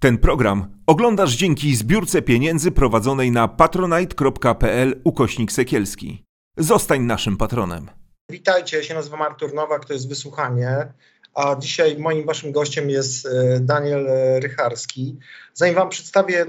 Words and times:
Ten 0.00 0.18
program 0.18 0.66
oglądasz 0.86 1.36
dzięki 1.36 1.76
zbiórce 1.76 2.22
pieniędzy 2.22 2.70
prowadzonej 2.70 3.30
na 3.30 3.48
patronite.pl 3.48 5.00
ukośnik 5.04 5.52
sekielski. 5.52 6.24
Zostań 6.56 7.02
naszym 7.02 7.36
patronem. 7.36 7.90
Witajcie, 8.30 8.76
ja 8.76 8.82
się 8.82 8.94
nazywam 8.94 9.22
Artur 9.22 9.54
Nowak, 9.54 9.84
to 9.84 9.92
jest 9.92 10.08
Wysłuchanie, 10.08 10.92
a 11.34 11.56
dzisiaj 11.56 11.98
moim 11.98 12.26
waszym 12.26 12.52
gościem 12.52 12.90
jest 12.90 13.26
e, 13.26 13.60
Daniel 13.60 14.06
e, 14.08 14.40
Rycharski. 14.40 15.18
Zanim 15.54 15.74
wam 15.74 15.88
przedstawię 15.88 16.42
e, 16.42 16.46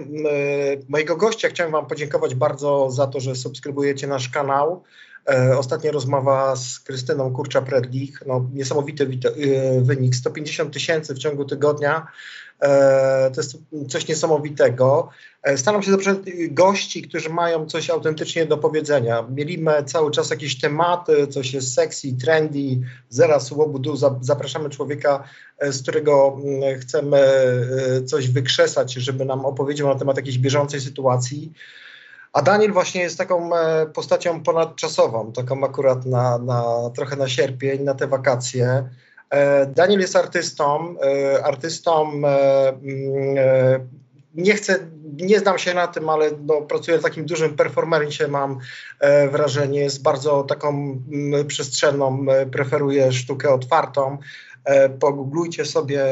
mojego 0.90 1.16
gościa, 1.16 1.50
chciałem 1.50 1.72
wam 1.72 1.86
podziękować 1.86 2.36
bardzo 2.36 2.92
za 2.92 3.08
to, 3.08 3.20
że 3.20 3.36
subskrybujecie 3.36 4.08
nasz 4.08 4.30
kanał. 4.30 4.84
Ostatnia 5.58 5.92
rozmowa 5.92 6.56
z 6.56 6.80
Krystyną 6.80 7.34
Kurcza-Predlich, 7.34 8.24
no, 8.28 8.50
niesamowity 8.54 9.20
wynik, 9.82 10.16
150 10.16 10.74
tysięcy 10.74 11.14
w 11.14 11.18
ciągu 11.18 11.46
tygodnia. 11.46 12.08
E, 12.62 13.32
to 13.32 13.42
jest 13.42 13.58
coś 13.90 14.08
niesamowitego. 14.08 15.10
E, 15.44 15.58
staram 15.58 15.84
się 15.84 15.92
zaprzeć 15.92 16.18
gości, 16.52 17.02
którzy 17.02 17.30
mają 17.30 17.66
coś 17.66 17.90
autentycznie 17.90 18.46
do 18.46 18.58
powiedzenia. 18.58 19.26
Mielimy 19.36 19.84
cały 19.84 20.12
czas 20.12 20.30
jakieś 20.30 20.62
tematy, 20.62 21.28
coś 21.28 21.54
jest 21.54 21.74
sexy, 21.74 22.08
trendy, 22.22 22.80
zera 23.10 23.40
łobudu. 23.52 23.96
Zapraszamy 24.22 24.70
człowieka, 24.70 25.24
e, 25.60 25.72
z 25.72 25.82
którego 25.82 26.38
mm, 26.44 26.80
chcemy 26.80 27.20
coś 28.06 28.30
wykrzesać, 28.30 28.94
żeby 28.94 29.26
nam 29.26 29.46
opowiedział 29.46 29.88
na 29.88 29.96
temat 29.96 30.18
jakiejś 30.18 30.38
bieżącej 30.38 30.82
sytuacji. 30.82 31.54
A 32.34 32.42
Daniel 32.42 32.74
właśnie 32.74 33.02
jest 33.02 33.18
taką 33.18 33.50
postacią 33.94 34.44
ponadczasową, 34.44 35.32
taką 35.32 35.64
akurat 35.64 36.06
na, 36.06 36.38
na 36.38 36.64
trochę 36.96 37.16
na 37.16 37.28
sierpień, 37.28 37.84
na 37.84 37.94
te 37.94 38.08
wakacje. 38.08 38.90
E, 39.30 39.66
Daniel 39.66 40.00
jest 40.00 40.16
artystą, 40.16 40.96
e, 41.02 41.44
artystą 41.46 42.12
e, 42.26 42.70
mm, 42.70 43.90
nie 44.36 44.54
chcę, 44.54 44.80
nie 45.04 45.40
znam 45.40 45.58
się 45.58 45.74
na 45.74 45.88
tym, 45.88 46.10
ale 46.10 46.32
no, 46.46 46.62
pracuję 46.62 46.98
w 46.98 47.04
takim 47.04 47.26
dużym 47.26 47.56
performercie, 47.56 48.28
mam 48.28 48.60
wrażenie, 49.32 49.80
jest 49.80 50.02
bardzo 50.02 50.44
taką 50.44 50.70
mm, 51.12 51.48
przestrzenną, 51.48 52.26
preferuję 52.52 53.12
sztukę 53.12 53.50
otwartą. 53.50 54.18
Pogooglujcie 55.00 55.66
sobie 55.66 56.06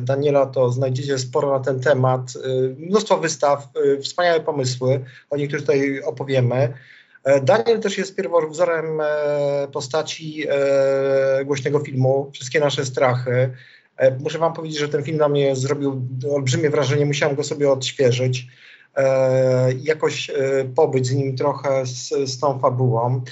Daniela, 0.00 0.46
to 0.46 0.70
znajdziecie 0.70 1.18
sporo 1.18 1.50
na 1.58 1.60
ten 1.60 1.80
temat. 1.80 2.32
Mnóstwo 2.76 3.18
wystaw, 3.18 3.68
wspaniałe 4.02 4.40
pomysły, 4.40 5.04
o 5.30 5.36
niektórych 5.36 5.66
tutaj 5.66 6.02
opowiemy. 6.02 6.74
E, 7.24 7.40
Daniel 7.40 7.80
też 7.80 7.98
jest 7.98 8.16
pierwowzorem 8.16 9.00
e, 9.00 9.68
postaci 9.72 10.46
e, 10.48 11.44
głośnego 11.44 11.80
filmu 11.80 12.30
Wszystkie 12.32 12.60
nasze 12.60 12.84
strachy. 12.84 13.50
Muszę 14.20 14.38
wam 14.38 14.52
powiedzieć, 14.52 14.78
że 14.78 14.88
ten 14.88 15.02
film 15.02 15.16
na 15.16 15.28
mnie 15.28 15.56
zrobił 15.56 16.02
olbrzymie 16.32 16.70
wrażenie, 16.70 17.06
musiałem 17.06 17.36
go 17.36 17.44
sobie 17.44 17.70
odświeżyć. 17.70 18.46
Jakoś 19.82 20.30
pobyć 20.76 21.06
z 21.06 21.14
nim 21.14 21.36
trochę 21.36 21.86
z, 21.86 22.08
z 22.08 22.38
tą 22.38 22.58
fabułą. 22.58 23.22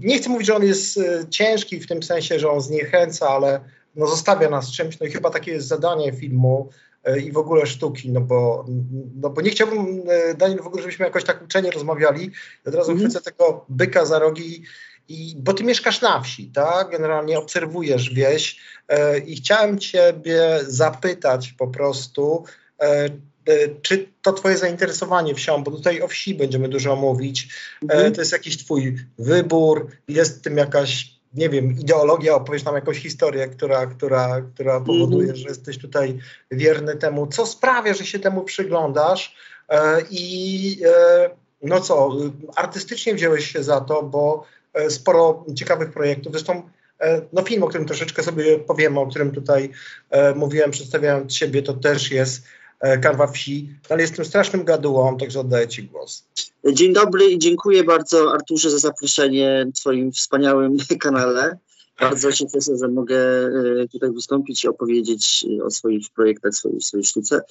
Nie 0.00 0.18
chcę 0.18 0.30
mówić, 0.30 0.46
że 0.46 0.56
on 0.56 0.64
jest 0.64 1.00
ciężki 1.30 1.80
w 1.80 1.86
tym 1.86 2.02
sensie, 2.02 2.38
że 2.38 2.50
on 2.50 2.60
zniechęca, 2.60 3.28
ale 3.28 3.60
no 3.96 4.06
zostawia 4.06 4.50
nas 4.50 4.72
czymś, 4.72 5.00
no 5.00 5.06
i 5.06 5.10
chyba 5.10 5.30
takie 5.30 5.52
jest 5.52 5.68
zadanie 5.68 6.12
filmu, 6.12 6.68
i 7.24 7.32
w 7.32 7.38
ogóle 7.38 7.66
sztuki, 7.66 8.10
no 8.10 8.20
bo, 8.20 8.64
no 9.20 9.30
bo 9.30 9.40
nie 9.40 9.50
chciałbym, 9.50 10.02
e, 10.08 10.34
Daniel, 10.34 10.62
w 10.62 10.66
ogóle, 10.66 10.82
żebyśmy 10.82 11.04
jakoś 11.04 11.24
tak 11.24 11.42
uczenie 11.42 11.70
rozmawiali. 11.70 12.30
Od 12.66 12.74
razu 12.74 12.92
mm 12.92 13.02
chwycę 13.02 13.20
tego 13.20 13.64
byka 13.68 14.04
za 14.04 14.18
rogi, 14.18 14.62
i, 15.08 15.36
bo 15.36 15.54
ty 15.54 15.64
mieszkasz 15.64 16.00
na 16.00 16.20
wsi, 16.20 16.46
tak? 16.46 16.90
Generalnie 16.90 17.38
obserwujesz 17.38 18.14
wieś 18.14 18.60
e, 18.88 19.18
i 19.18 19.36
chciałem 19.36 19.78
ciebie 19.78 20.60
zapytać 20.66 21.54
po 21.58 21.68
prostu, 21.68 22.44
e, 22.80 22.84
e, 22.84 23.10
czy 23.82 24.08
to 24.22 24.32
twoje 24.32 24.58
zainteresowanie 24.58 25.34
wsią, 25.34 25.64
bo 25.64 25.70
tutaj 25.70 26.02
o 26.02 26.08
wsi 26.08 26.34
będziemy 26.34 26.68
dużo 26.68 26.96
mówić, 26.96 27.48
mm 27.90 28.12
to 28.12 28.20
jest 28.20 28.32
jakiś 28.32 28.64
twój 28.64 28.96
wybór, 29.18 29.86
jest 30.08 30.38
w 30.38 30.42
tym 30.42 30.56
jakaś 30.56 31.21
nie 31.34 31.48
wiem, 31.48 31.72
ideologia, 31.80 32.34
opowiesz 32.34 32.64
nam 32.64 32.74
jakąś 32.74 32.98
historię, 32.98 33.48
która, 33.48 33.86
która, 33.86 34.42
która 34.54 34.80
powoduje, 34.80 35.24
mm 35.24 35.36
-hmm. 35.36 35.38
że 35.38 35.48
jesteś 35.48 35.78
tutaj 35.78 36.18
wierny 36.50 36.96
temu, 36.96 37.26
co 37.26 37.46
sprawia, 37.46 37.94
że 37.94 38.06
się 38.06 38.18
temu 38.18 38.42
przyglądasz? 38.42 39.36
E, 39.68 40.02
i 40.10 40.78
e, 40.86 41.30
no 41.62 41.80
co, 41.80 42.16
artystycznie 42.56 43.14
wziąłeś 43.14 43.52
się 43.52 43.62
za 43.62 43.80
to, 43.80 44.02
bo 44.02 44.44
e, 44.74 44.90
sporo 44.90 45.44
ciekawych 45.54 45.92
projektów, 45.92 46.32
zresztą 46.32 46.62
no 47.32 47.42
film, 47.42 47.62
o 47.62 47.68
którym 47.68 47.86
troszeczkę 47.86 48.22
sobie 48.22 48.58
powiemy, 48.58 49.00
o 49.00 49.06
którym 49.06 49.30
tutaj 49.30 49.70
mówiłem, 50.34 50.70
przedstawiając 50.70 51.34
siebie, 51.34 51.62
to 51.62 51.74
też 51.74 52.10
jest 52.10 52.42
Karwa 53.02 53.26
Wsi, 53.26 53.68
ale 53.88 54.02
jestem 54.02 54.24
strasznym 54.24 54.64
gadułą, 54.64 55.16
także 55.16 55.40
oddaję 55.40 55.68
Ci 55.68 55.82
głos. 55.82 56.24
Dzień 56.72 56.92
dobry 56.92 57.24
i 57.24 57.38
dziękuję 57.38 57.84
bardzo 57.84 58.34
Arturze 58.34 58.70
za 58.70 58.78
zaproszenie 58.78 59.66
w 59.74 59.78
Twoim 59.78 60.12
wspaniałym 60.12 60.76
kanale. 61.00 61.58
Bardzo 62.02 62.32
się 62.32 62.46
cieszę, 62.46 62.76
że 62.76 62.88
mogę 62.88 63.16
e, 63.16 63.88
tutaj 63.92 64.12
wystąpić 64.12 64.64
i 64.64 64.68
opowiedzieć 64.68 65.44
e, 65.60 65.64
o 65.64 65.70
swoich 65.70 66.10
projektach, 66.10 66.54
swojej, 66.54 66.80
swojej 66.80 67.04
sztuce. 67.04 67.42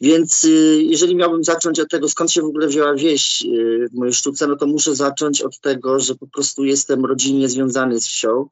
Więc 0.00 0.44
e, 0.44 0.48
jeżeli 0.82 1.16
miałbym 1.16 1.44
zacząć 1.44 1.80
od 1.80 1.90
tego, 1.90 2.08
skąd 2.08 2.32
się 2.32 2.42
w 2.42 2.44
ogóle 2.44 2.66
wzięła 2.66 2.94
wieś 2.94 3.46
w 3.90 3.94
mojej 3.94 4.14
sztuce, 4.14 4.46
no 4.46 4.56
to 4.56 4.66
muszę 4.66 4.94
zacząć 4.94 5.42
od 5.42 5.60
tego, 5.60 6.00
że 6.00 6.14
po 6.14 6.26
prostu 6.26 6.64
jestem 6.64 7.04
rodzinnie 7.04 7.48
związany 7.48 8.00
z 8.00 8.06
wsią. 8.06 8.48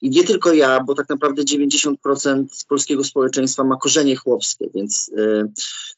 I 0.00 0.10
nie 0.10 0.24
tylko 0.24 0.52
ja, 0.52 0.80
bo 0.80 0.94
tak 0.94 1.08
naprawdę 1.08 1.42
90% 1.42 2.44
polskiego 2.68 3.04
społeczeństwa 3.04 3.64
ma 3.64 3.76
korzenie 3.76 4.16
chłopskie, 4.16 4.66
więc 4.74 5.10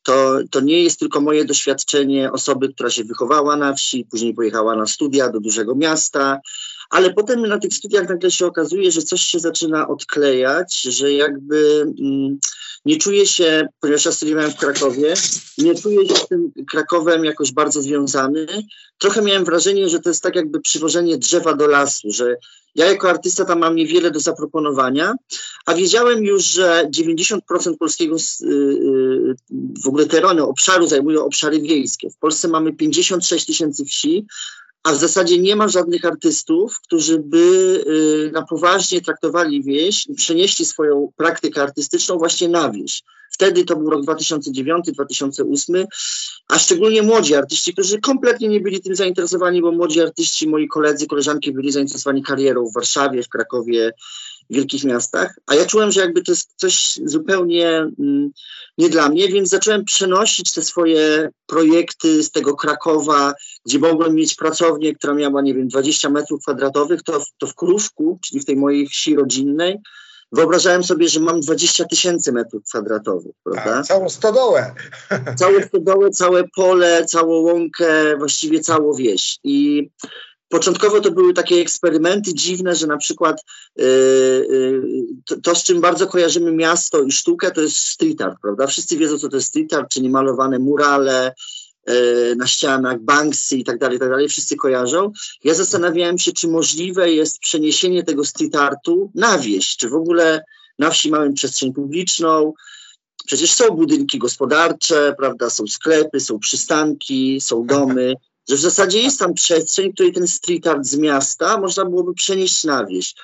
to, 0.02 0.38
to 0.50 0.60
nie 0.60 0.82
jest 0.82 0.98
tylko 0.98 1.20
moje 1.20 1.44
doświadczenie 1.44 2.32
osoby, 2.32 2.68
która 2.68 2.90
się 2.90 3.04
wychowała 3.04 3.56
na 3.56 3.74
wsi, 3.74 4.06
później 4.10 4.34
pojechała 4.34 4.76
na 4.76 4.86
studia 4.86 5.28
do 5.28 5.40
dużego 5.40 5.74
miasta, 5.74 6.40
ale 6.90 7.14
potem 7.14 7.46
na 7.46 7.58
tych 7.58 7.74
studiach 7.74 8.08
nagle 8.08 8.30
się 8.30 8.46
okazuje, 8.46 8.92
że 8.92 9.02
coś 9.02 9.20
się 9.20 9.40
zaczyna 9.40 9.88
odklejać, 9.88 10.82
że 10.82 11.12
jakby 11.12 11.86
mm, 12.00 12.38
nie 12.84 12.96
czuję 12.96 13.26
się, 13.26 13.68
ponieważ 13.80 14.04
ja 14.04 14.12
studiowałem 14.12 14.50
w 14.50 14.56
Krakowie, 14.56 15.14
nie 15.58 15.74
czuję 15.74 16.08
się 16.08 16.14
z 16.14 16.28
tym 16.28 16.52
Krakowem 16.70 17.24
jakoś 17.24 17.52
bardzo 17.52 17.82
związany. 17.82 18.46
Trochę 18.98 19.22
miałem 19.22 19.44
wrażenie, 19.44 19.88
że 19.88 20.00
to 20.00 20.10
jest 20.10 20.22
tak 20.22 20.36
jakby 20.36 20.60
przywożenie 20.60 21.18
drzewa 21.18 21.54
do 21.54 21.66
lasu, 21.66 22.10
że 22.10 22.36
ja 22.74 22.86
jako 22.86 23.10
artysta 23.10 23.44
tam 23.44 23.58
mam 23.58 23.76
niewiele 23.76 24.10
do 24.10 24.20
zaproponowania, 24.20 25.14
a 25.66 25.74
wiedziałem 25.74 26.24
już, 26.24 26.44
że 26.44 26.88
90% 26.90 27.40
polskiego 27.78 28.16
y, 28.16 28.46
y, 28.46 29.34
w 29.84 29.88
ogóle 29.88 30.06
terenu, 30.06 30.48
obszaru 30.48 30.86
zajmują 30.86 31.24
obszary 31.24 31.60
wiejskie. 31.60 32.10
W 32.10 32.16
Polsce 32.16 32.48
mamy 32.48 32.72
56 32.72 33.46
tysięcy 33.46 33.84
wsi, 33.84 34.26
a 34.86 34.92
w 34.92 34.98
zasadzie 34.98 35.38
nie 35.38 35.56
ma 35.56 35.68
żadnych 35.68 36.04
artystów, 36.04 36.80
którzy 36.80 37.18
by 37.18 37.38
y, 38.28 38.30
na 38.32 38.42
poważnie 38.42 39.00
traktowali 39.00 39.62
wieś 39.62 40.06
i 40.06 40.14
przenieśli 40.14 40.64
swoją 40.64 41.12
praktykę 41.16 41.62
artystyczną 41.62 42.18
właśnie 42.18 42.48
na 42.48 42.70
wieś. 42.70 43.02
Wtedy 43.30 43.64
to 43.64 43.76
był 43.76 43.90
rok 43.90 44.04
2009-2008, 44.04 45.84
a 46.48 46.58
szczególnie 46.58 47.02
młodzi 47.02 47.34
artyści, 47.34 47.72
którzy 47.72 48.00
kompletnie 48.00 48.48
nie 48.48 48.60
byli 48.60 48.80
tym 48.80 48.96
zainteresowani, 48.96 49.62
bo 49.62 49.72
młodzi 49.72 50.00
artyści, 50.00 50.48
moi 50.48 50.68
koledzy, 50.68 51.06
koleżanki 51.06 51.52
byli 51.52 51.72
zainteresowani 51.72 52.22
karierą 52.22 52.66
w 52.66 52.74
Warszawie, 52.74 53.22
w 53.22 53.28
Krakowie, 53.28 53.92
wielkich 54.50 54.84
miastach, 54.84 55.34
a 55.46 55.54
ja 55.54 55.66
czułem, 55.66 55.92
że 55.92 56.00
jakby 56.00 56.22
to 56.22 56.32
jest 56.32 56.50
coś 56.56 57.00
zupełnie 57.04 57.68
mm, 57.98 58.30
nie 58.78 58.88
dla 58.88 59.08
mnie, 59.08 59.28
więc 59.28 59.48
zacząłem 59.48 59.84
przenosić 59.84 60.52
te 60.52 60.62
swoje 60.62 61.28
projekty 61.46 62.22
z 62.22 62.30
tego 62.30 62.56
Krakowa, 62.56 63.34
gdzie 63.66 63.78
mogłem 63.78 64.14
mieć 64.14 64.34
pracownię, 64.34 64.94
która 64.94 65.14
miała, 65.14 65.42
nie 65.42 65.54
wiem, 65.54 65.68
20 65.68 66.10
metrów 66.10 66.42
kwadratowych, 66.42 67.02
to, 67.02 67.22
to 67.38 67.46
w 67.46 67.54
Krówku, 67.54 68.18
czyli 68.22 68.40
w 68.40 68.44
tej 68.44 68.56
mojej 68.56 68.86
wsi 68.86 69.16
rodzinnej, 69.16 69.78
wyobrażałem 70.32 70.84
sobie, 70.84 71.08
że 71.08 71.20
mam 71.20 71.40
20 71.40 71.84
tysięcy 71.84 72.32
metrów 72.32 72.64
kwadratowych, 72.64 73.32
prawda? 73.44 73.78
A, 73.78 73.82
całą 73.82 74.08
stodołę. 74.08 74.74
Całą 75.36 75.62
stodołę, 75.68 76.10
całe 76.10 76.44
pole, 76.56 77.06
całą 77.06 77.40
łąkę, 77.40 78.16
właściwie 78.16 78.60
całą 78.60 78.94
wieś. 78.94 79.38
I 79.44 79.88
Początkowo 80.48 81.00
to 81.00 81.10
były 81.10 81.34
takie 81.34 81.56
eksperymenty 81.56 82.34
dziwne, 82.34 82.74
że 82.74 82.86
na 82.86 82.96
przykład 82.96 83.44
yy, 83.76 83.84
yy, 84.50 84.82
to, 85.26 85.40
to, 85.40 85.54
z 85.54 85.62
czym 85.62 85.80
bardzo 85.80 86.06
kojarzymy 86.06 86.52
miasto 86.52 87.02
i 87.02 87.12
sztukę, 87.12 87.50
to 87.50 87.60
jest 87.60 87.76
street 87.76 88.20
art, 88.20 88.38
prawda? 88.42 88.66
Wszyscy 88.66 88.96
wiedzą, 88.96 89.18
co 89.18 89.28
to 89.28 89.36
jest 89.36 89.48
street 89.48 89.74
art, 89.74 89.90
czyli 89.90 90.08
malowane 90.08 90.58
murale 90.58 91.34
yy, 91.86 91.94
na 92.36 92.46
ścianach, 92.46 93.00
banksy 93.00 93.56
i 93.56 93.64
tak 93.64 93.78
dalej, 93.78 93.98
tak 93.98 94.08
dalej. 94.08 94.28
Wszyscy 94.28 94.56
kojarzą. 94.56 95.12
Ja 95.44 95.54
zastanawiałem 95.54 96.18
się, 96.18 96.32
czy 96.32 96.48
możliwe 96.48 97.12
jest 97.12 97.38
przeniesienie 97.38 98.02
tego 98.02 98.24
street 98.24 98.56
artu 98.56 99.10
na 99.14 99.38
wieś, 99.38 99.76
czy 99.76 99.88
w 99.88 99.94
ogóle 99.94 100.44
na 100.78 100.90
wsi 100.90 101.10
mamy 101.10 101.32
przestrzeń 101.32 101.72
publiczną, 101.72 102.52
Przecież 103.26 103.52
są 103.52 103.70
budynki 103.70 104.18
gospodarcze, 104.18 105.14
prawda, 105.18 105.50
są 105.50 105.66
sklepy, 105.66 106.20
są 106.20 106.38
przystanki, 106.38 107.40
są 107.40 107.66
domy 107.66 108.14
że 108.48 108.56
w 108.56 108.60
zasadzie 108.60 109.02
jest 109.02 109.18
tam 109.18 109.34
przestrzeń, 109.34 109.92
której 109.92 110.12
ten 110.12 110.26
street 110.26 110.66
art 110.66 110.86
z 110.86 110.96
miasta 110.96 111.60
można 111.60 111.84
byłoby 111.84 112.14
przenieść 112.14 112.64
na 112.64 112.86
wieś. 112.86 113.14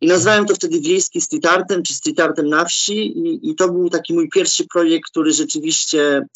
I 0.00 0.06
nazwałem 0.06 0.46
to 0.46 0.54
wtedy 0.54 0.80
wiejski 0.80 1.20
street 1.20 1.46
artem, 1.46 1.82
czy 1.82 1.94
street 1.94 2.20
artem 2.20 2.48
na 2.48 2.64
wsi 2.64 3.18
i, 3.18 3.50
i 3.50 3.54
to 3.54 3.68
był 3.68 3.90
taki 3.90 4.14
mój 4.14 4.28
pierwszy 4.28 4.66
projekt, 4.66 5.10
który 5.10 5.32
rzeczywiście 5.32 6.26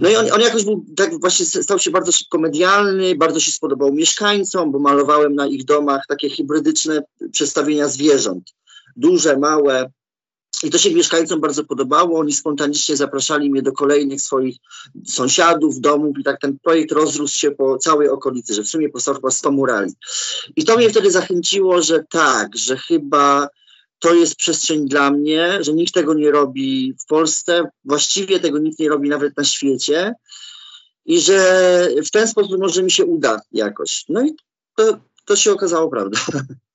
no 0.00 0.08
i 0.08 0.16
on, 0.16 0.32
on 0.32 0.40
jakoś 0.40 0.64
był, 0.64 0.84
tak 0.96 1.20
właśnie 1.20 1.46
stał 1.46 1.78
się 1.78 1.90
bardzo 1.90 2.12
szybko 2.12 2.38
medialny, 2.38 3.14
bardzo 3.14 3.40
się 3.40 3.52
spodobał 3.52 3.92
mieszkańcom, 3.92 4.72
bo 4.72 4.78
malowałem 4.78 5.34
na 5.34 5.46
ich 5.46 5.64
domach 5.64 6.06
takie 6.08 6.30
hybrydyczne 6.30 7.02
przedstawienia 7.32 7.88
zwierząt. 7.88 8.54
Duże, 8.96 9.38
małe, 9.38 9.90
i 10.62 10.70
to 10.70 10.78
się 10.78 10.94
mieszkańcom 10.94 11.40
bardzo 11.40 11.64
podobało. 11.64 12.18
Oni 12.18 12.32
spontanicznie 12.32 12.96
zapraszali 12.96 13.50
mnie 13.50 13.62
do 13.62 13.72
kolejnych 13.72 14.20
swoich 14.20 14.56
sąsiadów, 15.06 15.80
domów 15.80 16.18
i 16.18 16.24
tak 16.24 16.40
ten 16.40 16.58
projekt 16.58 16.92
rozrósł 16.92 17.38
się 17.38 17.50
po 17.50 17.78
całej 17.78 18.08
okolicy, 18.08 18.54
że 18.54 18.62
w 18.62 18.68
sumie 18.68 18.88
powstał 18.88 19.14
chyba 19.14 19.30
100 19.30 19.50
murali. 19.50 19.92
I 20.56 20.64
to 20.64 20.76
mnie 20.76 20.90
wtedy 20.90 21.10
zachęciło, 21.10 21.82
że 21.82 22.04
tak, 22.10 22.56
że 22.56 22.76
chyba 22.76 23.48
to 23.98 24.14
jest 24.14 24.36
przestrzeń 24.36 24.88
dla 24.88 25.10
mnie, 25.10 25.58
że 25.60 25.72
nikt 25.72 25.94
tego 25.94 26.14
nie 26.14 26.30
robi 26.30 26.94
w 27.02 27.06
Polsce, 27.06 27.68
właściwie 27.84 28.40
tego 28.40 28.58
nikt 28.58 28.78
nie 28.78 28.88
robi 28.88 29.08
nawet 29.08 29.36
na 29.36 29.44
świecie 29.44 30.14
i 31.06 31.20
że 31.20 31.88
w 32.06 32.10
ten 32.10 32.28
sposób 32.28 32.60
może 32.60 32.82
mi 32.82 32.90
się 32.90 33.04
uda 33.04 33.40
jakoś. 33.52 34.04
No 34.08 34.22
i 34.22 34.34
to, 34.76 34.98
to 35.24 35.36
się 35.36 35.52
okazało 35.52 35.88
prawdą. 35.88 36.18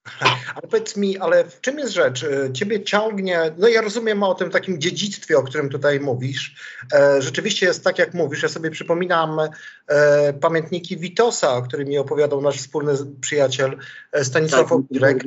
Ale 0.55 0.61
powiedz 0.71 0.97
mi, 0.97 1.17
ale 1.17 1.43
w 1.43 1.61
czym 1.61 1.79
jest 1.79 1.93
rzecz? 1.93 2.25
Ciebie 2.53 2.83
ciągnie, 2.83 3.39
no 3.57 3.67
ja 3.67 3.81
rozumiem 3.81 4.23
o 4.23 4.35
tym 4.35 4.49
takim 4.49 4.81
dziedzictwie, 4.81 5.37
o 5.37 5.43
którym 5.43 5.69
tutaj 5.69 5.99
mówisz. 5.99 6.55
E, 6.93 7.21
rzeczywiście 7.21 7.65
jest 7.65 7.83
tak, 7.83 7.99
jak 7.99 8.13
mówisz. 8.13 8.43
Ja 8.43 8.49
sobie 8.49 8.71
przypominam 8.71 9.39
e, 9.87 10.33
pamiętniki 10.33 10.97
Witosa, 10.97 11.53
o 11.53 11.61
którym 11.61 11.87
mi 11.87 11.97
opowiadał 11.97 12.41
nasz 12.41 12.57
wspólny 12.57 12.93
przyjaciel 13.21 13.77
e, 14.11 14.25
Stanisław 14.25 14.69
tak, 15.01 15.17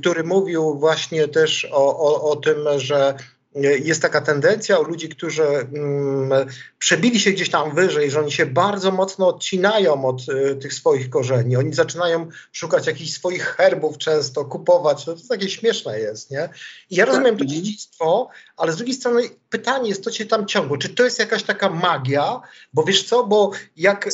który 0.00 0.24
mówił 0.24 0.78
właśnie 0.78 1.28
też 1.28 1.68
o, 1.72 1.98
o, 1.98 2.30
o 2.30 2.36
tym, 2.36 2.58
że 2.76 3.14
jest 3.62 4.02
taka 4.02 4.20
tendencja 4.20 4.78
u 4.78 4.84
ludzi, 4.84 5.08
którzy 5.08 5.44
mm, 5.44 6.48
przebili 6.78 7.20
się 7.20 7.30
gdzieś 7.30 7.50
tam 7.50 7.74
wyżej, 7.74 8.10
że 8.10 8.20
oni 8.20 8.32
się 8.32 8.46
bardzo 8.46 8.90
mocno 8.90 9.28
odcinają 9.28 10.04
od 10.04 10.28
y, 10.28 10.56
tych 10.56 10.74
swoich 10.74 11.10
korzeni. 11.10 11.56
Oni 11.56 11.74
zaczynają 11.74 12.28
szukać 12.52 12.86
jakichś 12.86 13.12
swoich 13.12 13.42
herbów 13.42 13.98
często, 13.98 14.44
kupować. 14.44 15.06
No 15.06 15.14
to 15.14 15.20
takie 15.28 15.48
śmieszne 15.48 16.00
jest, 16.00 16.30
nie? 16.30 16.48
I 16.90 16.96
ja 16.96 17.04
rozumiem 17.04 17.36
to 17.36 17.44
tak. 17.44 17.48
dziedzictwo, 17.48 18.28
ale 18.56 18.72
z 18.72 18.76
drugiej 18.76 18.94
strony 18.94 19.22
pytanie 19.54 19.88
jest, 19.88 20.04
to 20.04 20.10
cię 20.10 20.26
tam 20.26 20.46
ciągło. 20.46 20.76
Czy 20.76 20.88
to 20.88 21.04
jest 21.04 21.18
jakaś 21.18 21.42
taka 21.42 21.70
magia? 21.70 22.40
Bo 22.72 22.84
wiesz 22.84 23.02
co, 23.04 23.24
bo 23.24 23.50
jak 23.76 24.06
y, 24.06 24.12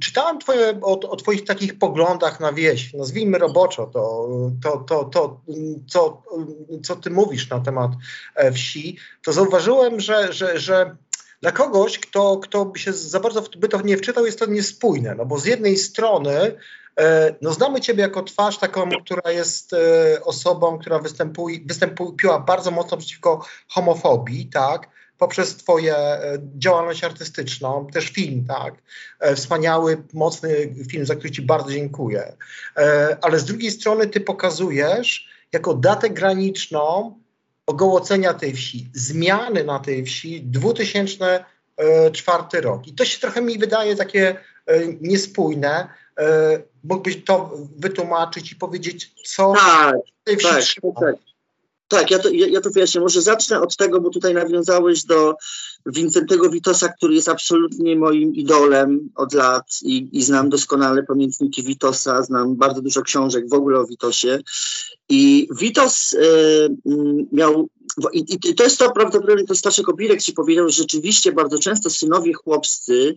czytałem 0.00 0.38
twoje, 0.38 0.78
o, 0.82 1.00
o, 1.00 1.16
twoich 1.16 1.44
takich 1.44 1.78
poglądach 1.78 2.40
na 2.40 2.52
wieś, 2.52 2.94
nazwijmy 2.94 3.38
roboczo 3.38 3.86
to, 3.86 4.28
to, 4.62 4.78
to, 4.78 5.04
to 5.04 5.40
co, 5.86 6.22
co 6.82 6.96
ty 6.96 7.10
mówisz 7.10 7.50
na 7.50 7.60
temat 7.60 7.90
e, 8.34 8.52
wsi, 8.52 8.96
to 9.22 9.32
zauważyłem, 9.32 10.00
że, 10.00 10.32
że, 10.32 10.60
że 10.60 10.96
dla 11.40 11.52
kogoś, 11.52 11.98
kto, 11.98 12.36
kto 12.36 12.64
by 12.64 12.78
się 12.78 12.92
za 12.92 13.20
bardzo 13.20 13.42
by 13.58 13.68
to 13.68 13.80
nie 13.80 13.96
wczytał, 13.96 14.26
jest 14.26 14.38
to 14.38 14.46
niespójne, 14.46 15.14
no 15.14 15.26
bo 15.26 15.38
z 15.38 15.44
jednej 15.44 15.76
strony 15.76 16.56
e, 16.98 17.34
no 17.42 17.52
znamy 17.52 17.80
Ciebie 17.80 18.02
jako 18.02 18.22
twarz 18.22 18.58
taką, 18.58 18.88
która 19.04 19.30
jest 19.30 19.72
e, 19.72 20.24
osobą, 20.24 20.78
która 20.78 20.98
występuje, 20.98 21.58
wystąpiła 21.66 22.40
bardzo 22.40 22.70
mocno 22.70 22.96
przeciwko 22.96 23.46
homofobii, 23.68 24.46
tak, 24.46 24.88
poprzez 25.18 25.56
Twoje 25.56 25.96
e, 25.96 26.38
działalność 26.58 27.04
artystyczną, 27.04 27.86
też 27.86 28.08
film, 28.08 28.44
tak, 28.48 28.74
wspaniały, 29.36 30.02
mocny 30.12 30.74
film, 30.90 31.06
za 31.06 31.14
który 31.14 31.30
Ci 31.30 31.42
bardzo 31.42 31.70
dziękuję, 31.70 32.36
ale 33.22 33.38
z 33.38 33.44
drugiej 33.44 33.70
strony 33.70 34.06
Ty 34.06 34.20
pokazujesz 34.20 35.28
jako 35.52 35.74
datę 35.74 36.10
graniczną 36.10 37.18
ogołocenia 37.68 38.34
tej 38.34 38.54
wsi, 38.54 38.90
zmiany 38.94 39.64
na 39.64 39.78
tej 39.78 40.04
wsi 40.04 40.42
2004 40.42 42.60
rok. 42.60 42.86
I 42.86 42.94
to 42.94 43.04
się 43.04 43.20
trochę 43.20 43.42
mi 43.42 43.58
wydaje 43.58 43.96
takie 43.96 44.36
e, 44.66 44.86
niespójne. 45.00 45.88
E, 46.18 46.58
mógłbyś 46.84 47.24
to 47.24 47.52
wytłumaczyć 47.76 48.52
i 48.52 48.56
powiedzieć, 48.56 49.12
co 49.24 49.52
tak, 49.56 49.96
w 50.22 50.24
tej 50.24 50.36
wsi 50.36 50.80
tak, 50.80 50.92
tak. 51.00 51.14
Tak, 51.88 52.10
ja 52.10 52.18
to, 52.18 52.28
ja, 52.28 52.46
ja 52.46 52.60
to 52.60 52.70
wyjaśnię. 52.70 53.00
Może 53.00 53.22
zacznę 53.22 53.60
od 53.60 53.76
tego, 53.76 54.00
bo 54.00 54.10
tutaj 54.10 54.34
nawiązałeś 54.34 55.04
do 55.04 55.34
Wincentego 55.86 56.50
Witosa, 56.50 56.88
który 56.88 57.14
jest 57.14 57.28
absolutnie 57.28 57.96
moim 57.96 58.34
idolem 58.34 59.10
od 59.14 59.34
lat 59.34 59.78
i, 59.82 60.08
i 60.12 60.22
znam 60.22 60.48
doskonale 60.48 61.02
pamiętniki 61.02 61.62
Witosa, 61.62 62.22
znam 62.22 62.56
bardzo 62.56 62.82
dużo 62.82 63.02
książek 63.02 63.48
w 63.48 63.52
ogóle 63.52 63.78
o 63.78 63.86
Witosie. 63.86 64.38
I 65.08 65.48
Witos 65.60 66.12
y, 66.12 66.18
miał, 67.32 67.68
i, 68.12 68.24
i, 68.48 68.54
to 68.54 68.62
jest 68.62 68.78
to 68.78 68.92
prawdopodobnie, 68.92 69.44
to 69.44 69.54
Staszek 69.54 69.88
Obirek 69.88 70.22
ci 70.22 70.32
powiedział, 70.32 70.68
że 70.68 70.72
rzeczywiście 70.72 71.32
bardzo 71.32 71.58
często 71.58 71.90
synowie 71.90 72.32
chłopscy, 72.32 73.14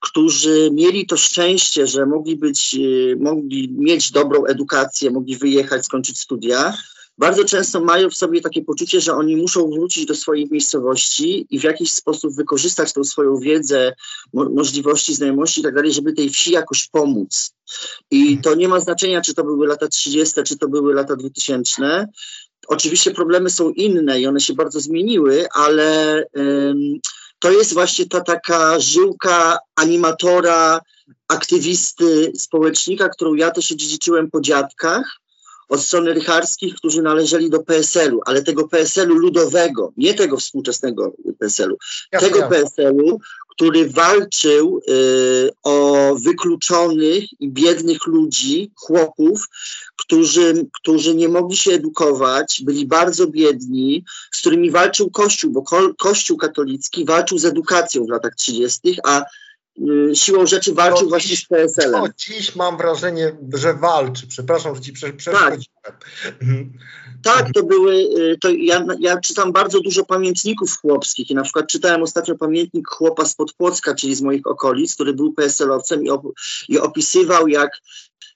którzy 0.00 0.70
mieli 0.72 1.06
to 1.06 1.16
szczęście, 1.16 1.86
że 1.86 2.06
mogli 2.06 2.36
być, 2.36 2.74
y, 2.74 3.16
mogli 3.20 3.68
mieć 3.78 4.10
dobrą 4.10 4.44
edukację, 4.44 5.10
mogli 5.10 5.36
wyjechać, 5.36 5.84
skończyć 5.84 6.20
studia, 6.20 6.74
bardzo 7.18 7.44
często 7.44 7.80
mają 7.80 8.10
w 8.10 8.16
sobie 8.16 8.40
takie 8.40 8.64
poczucie, 8.64 9.00
że 9.00 9.14
oni 9.14 9.36
muszą 9.36 9.70
wrócić 9.70 10.06
do 10.06 10.14
swojej 10.14 10.48
miejscowości 10.50 11.46
i 11.50 11.60
w 11.60 11.62
jakiś 11.62 11.92
sposób 11.92 12.34
wykorzystać 12.34 12.92
tą 12.92 13.04
swoją 13.04 13.36
wiedzę, 13.36 13.94
mo 14.32 14.44
możliwości, 14.44 15.14
znajomości 15.14 15.60
i 15.60 15.64
tak 15.64 15.74
dalej, 15.74 15.92
żeby 15.92 16.12
tej 16.12 16.30
wsi 16.30 16.52
jakoś 16.52 16.88
pomóc. 16.88 17.54
I 18.10 18.38
to 18.38 18.54
nie 18.54 18.68
ma 18.68 18.80
znaczenia, 18.80 19.20
czy 19.20 19.34
to 19.34 19.44
były 19.44 19.66
lata 19.66 19.88
30., 19.88 20.42
czy 20.42 20.58
to 20.58 20.68
były 20.68 20.94
lata 20.94 21.16
2000. 21.16 22.08
Oczywiście 22.68 23.10
problemy 23.10 23.50
są 23.50 23.70
inne 23.70 24.20
i 24.20 24.26
one 24.26 24.40
się 24.40 24.54
bardzo 24.54 24.80
zmieniły, 24.80 25.46
ale 25.52 26.18
ym, 26.38 27.00
to 27.38 27.50
jest 27.50 27.74
właśnie 27.74 28.06
ta 28.06 28.20
taka 28.20 28.80
żyłka 28.80 29.58
animatora, 29.76 30.80
aktywisty, 31.28 32.32
społecznika, 32.36 33.08
którą 33.08 33.34
ja 33.34 33.50
też 33.50 33.68
dziedziczyłem 33.68 34.30
po 34.30 34.40
dziadkach 34.40 35.20
od 35.68 35.80
strony 35.80 36.14
rycharskich, 36.14 36.74
którzy 36.74 37.02
należeli 37.02 37.50
do 37.50 37.62
PSL-u, 37.62 38.20
ale 38.26 38.42
tego 38.42 38.68
PSL-u 38.68 39.14
ludowego, 39.14 39.92
nie 39.96 40.14
tego 40.14 40.36
współczesnego 40.36 41.12
PSL-u, 41.38 41.76
tego 42.10 42.42
PSL-u, 42.48 43.20
który 43.54 43.88
walczył 43.88 44.80
y, 44.88 45.50
o 45.62 46.16
wykluczonych 46.20 47.40
i 47.40 47.48
biednych 47.48 48.06
ludzi, 48.06 48.70
chłopów, 48.76 49.48
którzy, 49.96 50.66
którzy 50.72 51.14
nie 51.14 51.28
mogli 51.28 51.56
się 51.56 51.72
edukować, 51.72 52.62
byli 52.64 52.86
bardzo 52.86 53.26
biedni, 53.26 54.04
z 54.32 54.40
którymi 54.40 54.70
walczył 54.70 55.10
Kościół, 55.10 55.52
bo 55.52 55.62
ko 55.62 55.94
Kościół 55.98 56.36
katolicki 56.36 57.04
walczył 57.04 57.38
z 57.38 57.44
edukacją 57.44 58.04
w 58.04 58.10
latach 58.10 58.34
30., 58.34 58.98
a 59.04 59.24
siłą 60.14 60.46
rzeczy 60.46 60.74
walczył 60.74 61.04
to 61.04 61.08
właśnie 61.08 61.30
dziś, 61.30 61.44
z 61.44 61.48
PSL-em. 61.48 62.02
To 62.02 62.08
dziś 62.16 62.56
mam 62.56 62.76
wrażenie, 62.76 63.36
że 63.54 63.74
walczy. 63.74 64.26
Przepraszam, 64.26 64.74
że 64.74 64.80
ci 64.80 64.92
prze, 64.92 65.12
przeszkodziłem. 65.12 65.62
Tak. 65.82 66.04
Mhm. 66.40 66.72
tak, 67.22 67.52
to 67.54 67.62
były, 67.62 67.94
y, 67.94 68.38
to 68.40 68.50
ja, 68.50 68.86
ja 69.00 69.20
czytam 69.20 69.52
bardzo 69.52 69.80
dużo 69.80 70.04
pamiętników 70.04 70.80
chłopskich 70.80 71.30
i 71.30 71.34
na 71.34 71.42
przykład 71.42 71.66
czytałem 71.66 72.02
ostatnio 72.02 72.38
pamiętnik 72.38 72.88
chłopa 72.88 73.24
z 73.24 73.34
Podpłocka, 73.34 73.94
czyli 73.94 74.14
z 74.14 74.22
moich 74.22 74.46
okolic, 74.46 74.94
który 74.94 75.14
był 75.14 75.32
PSL-owcem 75.32 76.04
i, 76.04 76.10
op 76.10 76.22
i 76.68 76.78
opisywał 76.78 77.48
jak 77.48 77.70
Y, 77.70 78.33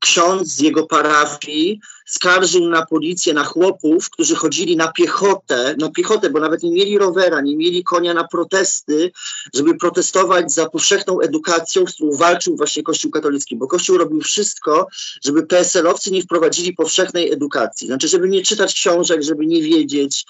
ksiądz 0.00 0.48
z 0.48 0.60
jego 0.60 0.86
parafii 0.86 1.80
skarżył 2.06 2.68
na 2.68 2.86
policję, 2.86 3.34
na 3.34 3.44
chłopów, 3.44 4.10
którzy 4.10 4.34
chodzili 4.34 4.76
na 4.76 4.92
piechotę, 4.92 5.74
na 5.78 5.90
piechotę, 5.90 6.30
bo 6.30 6.40
nawet 6.40 6.62
nie 6.62 6.70
mieli 6.70 6.98
rowera, 6.98 7.40
nie 7.40 7.56
mieli 7.56 7.84
konia 7.84 8.14
na 8.14 8.28
protesty, 8.28 9.12
żeby 9.54 9.74
protestować 9.74 10.52
za 10.52 10.68
powszechną 10.68 11.20
edukacją, 11.20 11.86
z 11.86 11.94
którą 11.94 12.16
walczył 12.16 12.56
właśnie 12.56 12.82
Kościół 12.82 13.10
katolicki, 13.10 13.56
bo 13.56 13.66
Kościół 13.66 13.98
robił 13.98 14.20
wszystko, 14.20 14.86
żeby 15.24 15.46
PSL-owcy 15.46 16.10
nie 16.10 16.22
wprowadzili 16.22 16.72
powszechnej 16.72 17.32
edukacji. 17.32 17.86
Znaczy, 17.86 18.08
żeby 18.08 18.28
nie 18.28 18.42
czytać 18.42 18.74
książek, 18.74 19.22
żeby 19.22 19.46
nie 19.46 19.62
wiedzieć, 19.62 20.26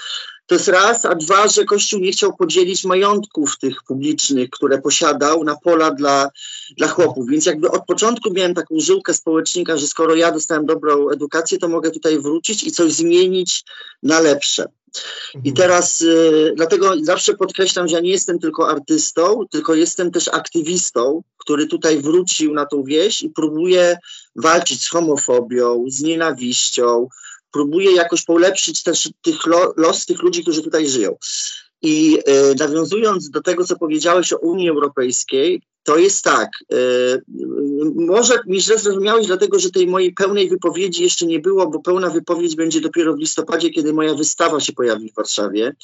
to 0.49 0.55
jest 0.55 0.69
raz, 0.69 1.05
a 1.05 1.15
dwa, 1.15 1.49
że 1.49 1.65
Kościół 1.65 2.01
nie 2.01 2.13
chciał 2.13 2.37
podzielić 2.37 2.85
majątków 2.85 3.59
tych 3.59 3.83
publicznych, 3.83 4.51
które 4.51 4.79
posiadał 4.79 5.45
na 5.45 5.57
pola 5.57 5.91
dla, 5.91 6.31
dla 6.77 6.89
chłopów. 6.89 7.29
Więc 7.29 7.47
jakby 7.47 7.71
od 7.71 7.87
początku 7.87 8.33
miałem 8.33 8.55
taką 8.55 8.75
żyłkę 8.81 9.15
społecznika, 9.15 9.77
że 9.77 9.87
skoro 9.87 10.15
ja 10.15 10.33
dostałem 10.33 10.67
dobrą 10.67 11.11
edukację, 11.11 11.59
to 11.59 11.69
mogę 11.69 11.91
tutaj 11.91 12.19
wrócić 12.19 12.65
i 12.65 12.73
coś 12.73 12.93
zmienić 12.93 13.65
na 14.03 14.21
lepsze. 14.21 14.69
I 15.35 15.49
mhm. 15.49 15.57
teraz 15.57 16.01
y, 16.01 16.53
dlatego 16.57 16.95
zawsze 17.03 17.35
podkreślam, 17.35 17.89
że 17.89 17.95
ja 17.95 18.01
nie 18.01 18.11
jestem 18.11 18.39
tylko 18.39 18.71
artystą, 18.71 19.47
tylko 19.51 19.75
jestem 19.75 20.11
też 20.11 20.29
aktywistą, 20.29 21.23
który 21.39 21.67
tutaj 21.67 21.99
wrócił 21.99 22.55
na 22.55 22.67
tą 22.67 22.83
wieś 22.83 23.23
i 23.23 23.31
próbuje 23.31 23.99
walczyć 24.37 24.83
z 24.83 24.89
homofobią, 24.89 25.85
z 25.89 26.03
nienawiścią, 26.03 27.09
próbuje 27.59 27.93
jakoś 27.93 28.25
polepszyć 28.25 28.83
też 28.83 29.11
tych 29.23 29.47
lo, 29.47 29.75
los 29.77 30.07
tych 30.07 30.23
ludzi, 30.23 30.43
którzy 30.43 30.63
tutaj 30.63 30.89
żyją. 30.89 31.17
I 31.83 32.19
y, 32.19 32.55
nawiązując 32.59 33.31
do 33.31 33.43
tego, 33.43 33.65
co 33.65 33.77
powiedziałeś 33.77 34.33
o 34.33 34.39
Unii 34.39 34.69
Europejskiej, 34.69 35.63
to 35.83 35.97
jest 35.97 36.25
tak. 36.25 36.49
Y, 36.73 37.23
może 37.95 38.39
mi 38.47 38.61
źle 38.61 38.79
zrozumiałeś, 38.79 39.27
dlatego 39.27 39.59
że 39.59 39.71
tej 39.71 39.87
mojej 39.87 40.13
pełnej 40.15 40.49
wypowiedzi 40.49 41.03
jeszcze 41.03 41.27
nie 41.27 41.39
było, 41.39 41.67
bo 41.71 41.81
pełna 41.81 42.11
wypowiedź 42.11 42.57
będzie 42.57 42.81
dopiero 42.81 43.15
w 43.15 43.19
listopadzie, 43.19 43.71
kiedy 43.71 43.93
moja 43.93 44.15
wystawa 44.15 44.61
się 44.61 44.73
pojawi 44.73 45.11
w 45.11 45.15
Warszawie. 45.15 45.77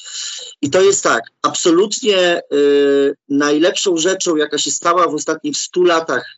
I 0.61 0.69
to 0.69 0.81
jest 0.81 1.03
tak. 1.03 1.23
Absolutnie 1.41 2.41
y, 2.53 3.15
najlepszą 3.29 3.97
rzeczą, 3.97 4.35
jaka 4.35 4.57
się 4.57 4.71
stała 4.71 5.07
w 5.07 5.15
ostatnich 5.15 5.57
stu 5.57 5.83
latach 5.83 6.35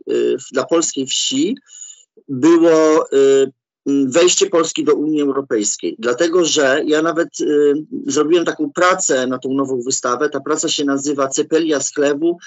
dla 0.52 0.66
polskiej 0.66 1.08
wsi, 1.08 1.56
było 2.28 3.06
wejście 3.88 4.50
Polski 4.50 4.84
do 4.84 4.96
Unii 4.96 5.22
Europejskiej. 5.22 5.96
Dlatego, 6.00 6.46
że 6.46 6.82
ja 6.86 7.02
nawet 7.02 7.40
y, 7.42 7.74
zrobiłem 8.08 8.46
taką 8.46 8.72
pracę 8.72 9.28
na 9.28 9.38
tą 9.38 9.54
nową 9.54 9.82
wystawę. 9.82 10.30
Ta 10.30 10.40
praca 10.40 10.70
się 10.70 10.86
nazywa 10.86 11.28
Cepelia 11.28 11.80
Sklewu, 11.80 12.38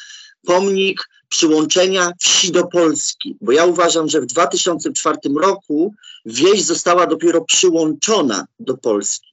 pomnik 0.47 1.09
przyłączenia 1.29 2.13
wsi 2.19 2.53
do 2.53 2.67
Polski. 2.67 3.37
Bo 3.41 3.53
ja 3.53 3.65
uważam, 3.65 4.09
że 4.09 4.21
w 4.21 4.27
2004 4.27 5.19
roku 5.43 5.95
wieś 6.27 6.63
została 6.63 7.07
dopiero 7.07 7.41
przyłączona 7.41 8.47
do 8.61 8.77
Polski. 8.77 9.31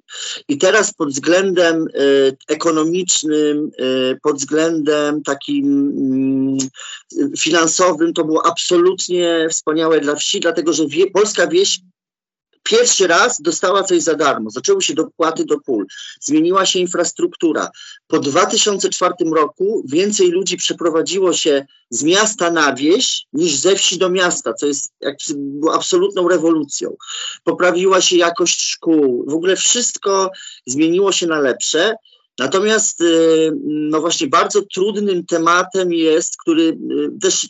I 0.48 0.58
teraz 0.58 0.94
pod 0.94 1.10
względem 1.10 1.88
y, 1.88 2.38
ekonomicznym, 2.48 3.72
y, 3.80 4.20
pod 4.22 4.38
względem 4.38 5.24
takim 5.24 6.58
y, 7.14 7.38
finansowym 7.38 8.14
to 8.14 8.24
było 8.24 8.46
absolutnie 8.46 9.48
wspaniałe 9.52 10.00
dla 10.00 10.16
wsi, 10.16 10.40
dlatego 10.40 10.74
że 10.74 10.88
wie, 10.88 11.12
polska 11.12 11.48
wieś 11.48 11.80
Pierwszy 12.70 13.08
raz 13.08 13.42
dostała 13.42 13.84
coś 13.84 14.02
za 14.02 14.16
darmo. 14.16 14.50
Zaczęły 14.50 14.82
się 14.82 14.94
dopłaty 14.94 15.46
do 15.46 15.60
pól. 15.60 15.86
Zmieniła 16.22 16.66
się 16.66 16.80
infrastruktura. 16.80 17.70
Po 18.08 18.20
2004 18.20 19.14
roku 19.36 19.84
więcej 19.88 20.32
ludzi 20.32 20.58
przeprowadziło 20.58 21.34
się 21.34 21.66
z 21.90 22.04
miasta 22.04 22.52
na 22.52 22.76
wieś 22.76 23.26
niż 23.34 23.56
ze 23.56 23.76
wsi 23.76 23.98
do 23.98 24.10
miasta, 24.10 24.54
co 24.54 24.66
jest 24.66 24.94
absolutną 25.74 26.28
rewolucją. 26.28 26.96
Poprawiła 27.44 28.02
się 28.02 28.18
jakość 28.18 28.62
szkół. 28.62 29.26
W 29.28 29.34
ogóle 29.34 29.56
wszystko 29.56 30.32
zmieniło 30.66 31.12
się 31.12 31.28
na 31.28 31.40
lepsze. 31.40 31.96
Natomiast 32.40 33.02
y, 33.02 33.52
no 33.64 34.02
właśnie 34.02 34.28
bardzo 34.28 34.62
trudnym 34.62 35.26
tematem 35.26 35.94
jest, 35.94 36.38
który 36.38 36.64
y, 36.64 37.20
też 37.22 37.50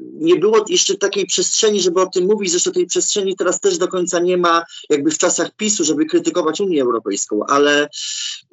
nie 0.00 0.36
było 0.36 0.64
jeszcze 0.68 0.94
takiej 0.94 1.26
przestrzeni, 1.26 1.80
żeby 1.80 2.00
o 2.00 2.06
tym 2.06 2.26
mówić, 2.26 2.50
zresztą 2.50 2.72
tej 2.72 2.86
przestrzeni 2.86 3.36
teraz 3.36 3.60
też 3.60 3.78
do 3.78 3.88
końca 3.88 4.20
nie 4.20 4.36
ma 4.36 4.64
jakby 4.90 5.10
w 5.10 5.18
czasach 5.18 5.50
PiSu, 5.56 5.84
żeby 5.84 6.06
krytykować 6.06 6.60
Unię 6.60 6.82
Europejską, 6.82 7.40
ale 7.48 7.88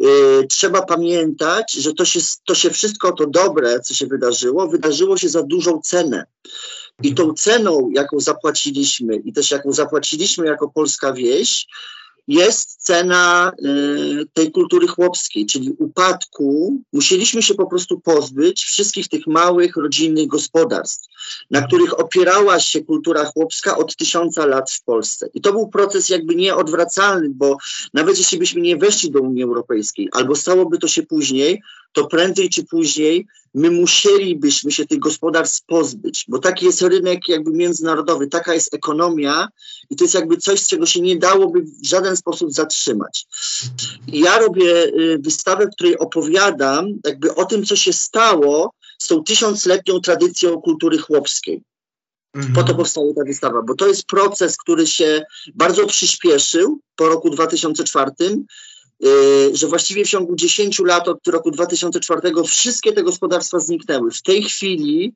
y, 0.01 0.47
trzeba 0.49 0.81
pamiętać, 0.81 1.73
że 1.73 1.93
to 1.93 2.05
się, 2.05 2.19
to 2.45 2.55
się 2.55 2.69
wszystko 2.69 3.11
to 3.11 3.27
dobre, 3.27 3.79
co 3.79 3.93
się 3.93 4.07
wydarzyło, 4.07 4.67
wydarzyło 4.67 5.17
się 5.17 5.29
za 5.29 5.43
dużą 5.43 5.81
cenę. 5.81 6.25
I 7.03 7.13
tą 7.13 7.33
ceną, 7.33 7.89
jaką 7.93 8.19
zapłaciliśmy 8.19 9.15
i 9.15 9.33
też 9.33 9.51
jaką 9.51 9.71
zapłaciliśmy 9.71 10.45
jako 10.45 10.69
polska 10.69 11.13
wieś, 11.13 11.67
jest 12.27 12.83
cena 12.83 13.51
y, 13.65 14.25
tej 14.33 14.51
kultury 14.51 14.87
chłopskiej, 14.87 15.45
czyli 15.45 15.75
upadku. 15.79 16.81
Musieliśmy 16.93 17.41
się 17.41 17.53
po 17.53 17.65
prostu 17.65 17.99
pozbyć 17.99 18.63
wszystkich 18.63 19.07
tych 19.07 19.27
małych, 19.27 19.75
rodzinnych 19.75 20.27
gospodarstw, 20.27 21.07
na 21.51 21.61
których 21.61 21.99
opierała 21.99 22.59
się 22.59 22.83
kultura 22.83 23.25
chłopska 23.25 23.77
od 23.77 23.95
tysiąca 23.95 24.45
lat 24.45 24.71
w 24.71 24.83
Polsce. 24.83 25.29
I 25.33 25.41
to 25.41 25.51
był 25.51 25.67
proces 25.67 26.09
jakby 26.09 26.35
nieodwracalny, 26.35 27.29
bo 27.29 27.57
nawet 27.93 28.17
jeśli 28.17 28.37
byśmy 28.37 28.61
nie 28.61 28.77
weszli 28.77 29.11
do 29.11 29.21
Unii 29.21 29.43
Europejskiej, 29.43 30.09
albo 30.11 30.35
stałoby 30.35 30.77
to 30.77 30.87
się 30.87 31.03
później, 31.03 31.61
to 31.93 32.07
prędzej 32.07 32.49
czy 32.49 32.63
później 32.63 33.27
my 33.53 33.71
musielibyśmy 33.71 34.71
się 34.71 34.85
tych 34.85 34.99
gospodarstw 34.99 35.65
pozbyć, 35.65 36.25
bo 36.27 36.39
taki 36.39 36.65
jest 36.65 36.81
rynek 36.81 37.27
jakby 37.27 37.51
międzynarodowy, 37.51 38.27
taka 38.27 38.53
jest 38.53 38.73
ekonomia 38.73 39.47
i 39.89 39.95
to 39.95 40.03
jest 40.03 40.13
jakby 40.13 40.37
coś, 40.37 40.59
z 40.59 40.67
czego 40.67 40.85
się 40.85 41.01
nie 41.01 41.17
dałoby 41.17 41.61
w 41.61 41.85
żaden 41.85 42.16
sposób 42.17 42.53
zatrzymać. 42.53 43.25
I 44.07 44.19
ja 44.19 44.39
robię 44.39 44.83
y, 44.85 45.19
wystawę, 45.19 45.67
w 45.67 45.75
której 45.75 45.97
opowiadam 45.97 46.87
jakby 47.05 47.35
o 47.35 47.45
tym, 47.45 47.65
co 47.65 47.75
się 47.75 47.93
stało 47.93 48.73
z 48.99 49.07
tą 49.07 49.23
tysiącletnią 49.23 49.99
tradycją 49.99 50.61
kultury 50.61 50.97
chłopskiej. 50.97 51.61
Mhm. 52.33 52.53
Po 52.53 52.63
to 52.63 52.75
powstała 52.75 53.13
ta 53.13 53.23
wystawa, 53.23 53.61
bo 53.61 53.75
to 53.75 53.87
jest 53.87 54.05
proces, 54.05 54.57
który 54.57 54.87
się 54.87 55.25
bardzo 55.55 55.85
przyspieszył 55.85 56.79
po 56.95 57.07
roku 57.07 57.29
2004 57.29 58.11
Y, 59.05 59.55
że 59.55 59.67
właściwie 59.67 60.05
w 60.05 60.09
ciągu 60.09 60.35
10 60.35 60.79
lat 60.79 61.07
od 61.07 61.27
roku 61.27 61.51
2004 61.51 62.21
wszystkie 62.47 62.93
te 62.93 63.03
gospodarstwa 63.03 63.59
zniknęły. 63.59 64.11
W 64.11 64.21
tej 64.21 64.43
chwili 64.43 65.13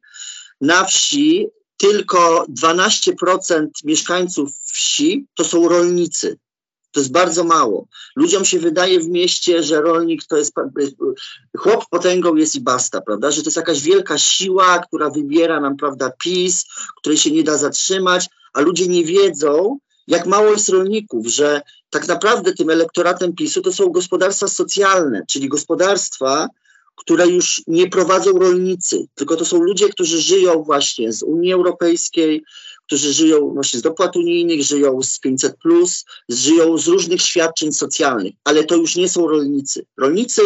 na 0.61 0.85
wsi 0.85 1.47
tylko 1.77 2.45
12% 2.61 3.67
mieszkańców 3.83 4.49
wsi 4.65 5.25
to 5.35 5.43
są 5.43 5.67
rolnicy. 5.67 6.37
To 6.91 6.99
jest 6.99 7.11
bardzo 7.11 7.43
mało. 7.43 7.87
Ludziom 8.15 8.45
się 8.45 8.59
wydaje 8.59 8.99
w 8.99 9.07
mieście, 9.07 9.63
że 9.63 9.81
rolnik 9.81 10.25
to 10.25 10.37
jest 10.37 10.53
chłop 11.57 11.85
potęgą 11.89 12.35
jest 12.35 12.55
i 12.55 12.61
basta, 12.61 13.01
prawda? 13.01 13.31
Że 13.31 13.41
to 13.41 13.47
jest 13.47 13.57
jakaś 13.57 13.81
wielka 13.81 14.17
siła, 14.17 14.79
która 14.79 15.09
wybiera 15.09 15.59
nam, 15.59 15.77
prawda, 15.77 16.11
PiS, 16.23 16.65
której 16.97 17.17
się 17.17 17.31
nie 17.31 17.43
da 17.43 17.57
zatrzymać, 17.57 18.29
a 18.53 18.61
ludzie 18.61 18.87
nie 18.87 19.03
wiedzą, 19.03 19.77
jak 20.07 20.25
mało 20.25 20.51
jest 20.51 20.69
rolników, 20.69 21.27
że 21.27 21.61
tak 21.89 22.07
naprawdę 22.07 22.53
tym 22.53 22.69
elektoratem 22.69 23.35
PiSu 23.35 23.61
to 23.61 23.73
są 23.73 23.89
gospodarstwa 23.89 24.47
socjalne, 24.47 25.25
czyli 25.27 25.49
gospodarstwa, 25.49 26.47
które 26.95 27.27
już 27.27 27.61
nie 27.67 27.89
prowadzą 27.89 28.31
rolnicy, 28.31 29.07
tylko 29.15 29.35
to 29.35 29.45
są 29.45 29.61
ludzie, 29.61 29.89
którzy 29.89 30.21
żyją 30.21 30.63
właśnie 30.63 31.13
z 31.13 31.23
Unii 31.23 31.53
Europejskiej, 31.53 32.43
którzy 32.91 33.13
żyją 33.13 33.53
właśnie 33.53 33.79
z 33.79 33.81
dopłat 33.81 34.15
unijnych, 34.15 34.63
żyją 34.63 35.03
z 35.03 35.19
500, 35.19 35.55
żyją 36.29 36.77
z 36.77 36.87
różnych 36.87 37.21
świadczeń 37.21 37.73
socjalnych, 37.73 38.33
ale 38.43 38.63
to 38.63 38.75
już 38.75 38.95
nie 38.95 39.09
są 39.09 39.27
rolnicy. 39.27 39.85
Rolnicy, 39.97 40.41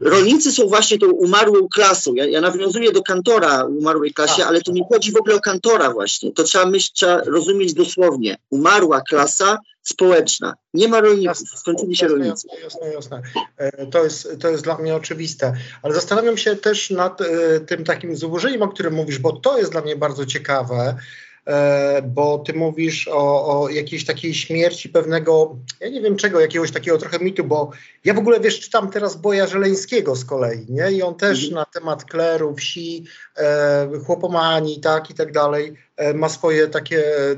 rolnicy 0.00 0.52
są 0.52 0.66
właśnie 0.66 0.98
tą 0.98 1.10
umarłą 1.10 1.68
klasą. 1.68 2.14
Ja, 2.14 2.26
ja 2.26 2.40
nawiązuję 2.40 2.92
do 2.92 3.02
kantora 3.02 3.64
umarłej 3.64 4.14
klasie, 4.14 4.36
tak. 4.36 4.46
ale 4.46 4.60
to 4.60 4.72
nie 4.72 4.84
chodzi 4.92 5.12
w 5.12 5.16
ogóle 5.16 5.34
o 5.34 5.40
kantora 5.40 5.92
właśnie. 5.92 6.32
To 6.32 6.44
trzeba 6.44 6.66
myśleć, 6.66 6.92
trzeba 6.92 7.22
rozumieć 7.24 7.74
dosłownie. 7.74 8.36
Umarła 8.50 9.00
klasa 9.00 9.58
społeczna. 9.82 10.54
Nie 10.74 10.88
ma 10.88 11.00
rolników, 11.00 11.38
skończyli 11.38 11.96
się 11.96 12.08
rolnicy. 12.08 12.48
Jasne, 12.62 12.92
jasne. 12.92 13.22
E, 13.56 13.86
to 13.86 14.04
jest, 14.04 14.28
to 14.40 14.48
jest 14.48 14.64
dla 14.64 14.78
mnie 14.78 14.94
oczywiste. 14.94 15.54
Ale 15.82 15.94
zastanawiam 15.94 16.36
się 16.36 16.56
też 16.56 16.90
nad 16.90 17.20
e, 17.20 17.60
tym 17.60 17.84
takim 17.84 18.16
złożeniem, 18.16 18.62
o 18.62 18.68
którym 18.68 18.94
mówisz, 18.94 19.18
bo 19.18 19.32
to 19.32 19.58
jest 19.58 19.72
dla 19.72 19.80
mnie 19.80 19.96
bardzo 19.96 20.26
ciekawe. 20.26 20.96
E, 21.46 22.02
bo 22.02 22.38
ty 22.38 22.52
mówisz 22.52 23.08
o, 23.08 23.62
o, 23.62 23.68
jakiejś 23.68 24.04
takiej 24.04 24.34
śmierci 24.34 24.88
pewnego, 24.88 25.56
ja 25.80 25.88
nie 25.88 26.00
wiem 26.00 26.16
czego, 26.16 26.40
jakiegoś 26.40 26.70
takiego 26.70 26.98
trochę 26.98 27.18
mitu, 27.18 27.44
bo 27.44 27.70
ja 28.04 28.14
w 28.14 28.18
ogóle 28.18 28.40
wiesz, 28.40 28.60
czytam 28.60 28.90
teraz 28.90 29.16
Boja 29.16 29.46
Żeleńskiego 29.46 30.16
z 30.16 30.24
kolei, 30.24 30.66
nie? 30.68 30.92
I 30.92 31.02
on 31.02 31.14
też 31.14 31.38
mhm. 31.38 31.54
na 31.54 31.64
temat 31.64 32.04
kleru, 32.04 32.54
wsi, 32.54 33.04
e, 33.36 33.88
chłopomanii, 34.06 34.80
tak 34.80 35.10
i 35.10 35.14
tak 35.14 35.32
dalej, 35.32 35.74
e, 35.96 36.14
ma 36.14 36.28
swoje 36.28 36.68
takie 36.68 37.16
e, 37.16 37.36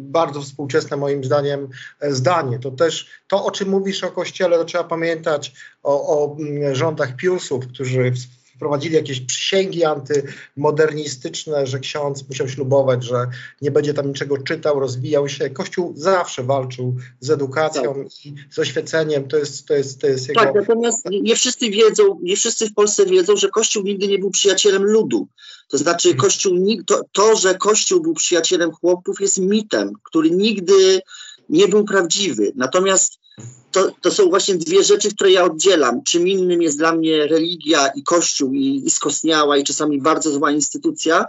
bardzo 0.00 0.40
współczesne 0.40 0.96
moim 0.96 1.24
zdaniem 1.24 1.68
e, 2.00 2.12
zdanie. 2.12 2.58
To 2.58 2.70
też 2.70 3.06
to, 3.28 3.44
o 3.44 3.50
czym 3.50 3.68
mówisz 3.68 4.04
o 4.04 4.10
Kościele, 4.10 4.58
to 4.58 4.64
trzeba 4.64 4.84
pamiętać 4.84 5.52
o, 5.82 6.18
o 6.18 6.36
mm, 6.38 6.74
rządach 6.74 7.16
Piusów, 7.16 7.66
którzy 7.66 8.12
wprowadzili 8.56 8.94
jakieś 8.94 9.20
przysięgi 9.20 9.84
antymodernistyczne, 9.84 11.66
że 11.66 11.78
ksiądz 11.78 12.28
musiał 12.28 12.48
ślubować, 12.48 13.04
że 13.04 13.26
nie 13.62 13.70
będzie 13.70 13.94
tam 13.94 14.08
niczego 14.08 14.38
czytał, 14.38 14.80
rozwijał 14.80 15.28
się. 15.28 15.50
Kościół 15.50 15.92
zawsze 15.96 16.42
walczył 16.42 16.96
z 17.20 17.30
edukacją 17.30 17.94
tak. 17.94 18.26
i 18.26 18.34
z 18.50 18.58
oświeceniem. 18.58 19.28
To 19.28 19.36
jest, 19.36 19.66
to 19.66 19.74
jest, 19.74 20.00
to 20.00 20.06
jest 20.06 20.28
jego... 20.28 20.40
Tak, 20.40 20.54
natomiast 20.54 21.04
nie 21.10 21.36
wszyscy 21.36 21.70
wiedzą, 21.70 22.18
nie 22.22 22.36
wszyscy 22.36 22.68
w 22.68 22.74
Polsce 22.74 23.06
wiedzą, 23.06 23.36
że 23.36 23.48
Kościół 23.48 23.82
nigdy 23.82 24.08
nie 24.08 24.18
był 24.18 24.30
przyjacielem 24.30 24.84
ludu. 24.84 25.28
To 25.68 25.78
znaczy 25.78 26.08
mhm. 26.08 26.20
Kościół, 26.20 26.58
to, 26.86 27.02
to, 27.12 27.36
że 27.36 27.54
Kościół 27.54 28.00
był 28.00 28.14
przyjacielem 28.14 28.72
chłopów 28.72 29.20
jest 29.20 29.38
mitem, 29.38 29.92
który 30.02 30.30
nigdy 30.30 31.00
nie 31.48 31.68
był 31.68 31.84
prawdziwy. 31.84 32.52
Natomiast 32.56 33.18
to, 33.76 33.90
to 34.00 34.10
są 34.10 34.28
właśnie 34.28 34.54
dwie 34.54 34.84
rzeczy, 34.84 35.14
które 35.14 35.30
ja 35.30 35.44
oddzielam. 35.44 36.02
Czym 36.02 36.28
innym 36.28 36.62
jest 36.62 36.78
dla 36.78 36.92
mnie 36.92 37.26
religia 37.26 37.88
i 37.88 38.02
kościół 38.02 38.52
i, 38.52 38.82
i 38.86 38.90
skostniała 38.90 39.56
i 39.56 39.64
czasami 39.64 40.00
bardzo 40.00 40.30
zła 40.30 40.50
instytucja, 40.50 41.26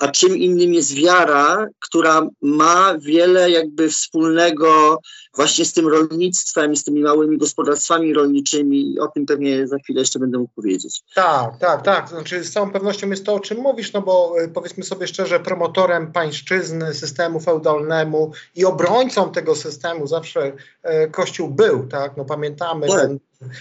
a 0.00 0.08
czym 0.08 0.36
innym 0.36 0.74
jest 0.74 0.94
wiara, 0.94 1.66
która 1.80 2.26
ma 2.42 2.98
wiele 2.98 3.50
jakby 3.50 3.88
wspólnego 3.88 5.00
właśnie 5.36 5.64
z 5.64 5.72
tym 5.72 5.88
rolnictwem 5.88 6.72
i 6.72 6.76
z 6.76 6.84
tymi 6.84 7.02
małymi 7.02 7.38
gospodarstwami 7.38 8.14
rolniczymi. 8.14 8.98
O 9.00 9.08
tym 9.08 9.26
pewnie 9.26 9.68
za 9.68 9.78
chwilę 9.78 10.00
jeszcze 10.00 10.18
będę 10.18 10.38
mógł 10.38 10.52
powiedzieć. 10.54 11.02
Tak, 11.14 11.58
tak, 11.58 11.82
tak. 11.82 12.08
Znaczy 12.08 12.44
z 12.44 12.52
całą 12.52 12.70
pewnością 12.70 13.10
jest 13.10 13.26
to, 13.26 13.34
o 13.34 13.40
czym 13.40 13.58
mówisz, 13.58 13.92
no 13.92 14.02
bo 14.02 14.34
y, 14.40 14.48
powiedzmy 14.48 14.84
sobie 14.84 15.06
szczerze, 15.06 15.40
promotorem 15.40 16.12
pańszczyzny, 16.12 16.94
systemu 16.94 17.40
feudalnemu 17.40 18.32
i 18.56 18.64
obrońcą 18.64 19.32
tego 19.32 19.54
systemu 19.54 20.06
zawsze 20.06 20.52
e, 20.82 21.08
Kościół 21.08 21.50
był, 21.50 21.86
tak? 21.86 22.16
No 22.16 22.24
pamiętamy 22.24 22.88
tak. 22.88 23.00
ten 23.00 23.18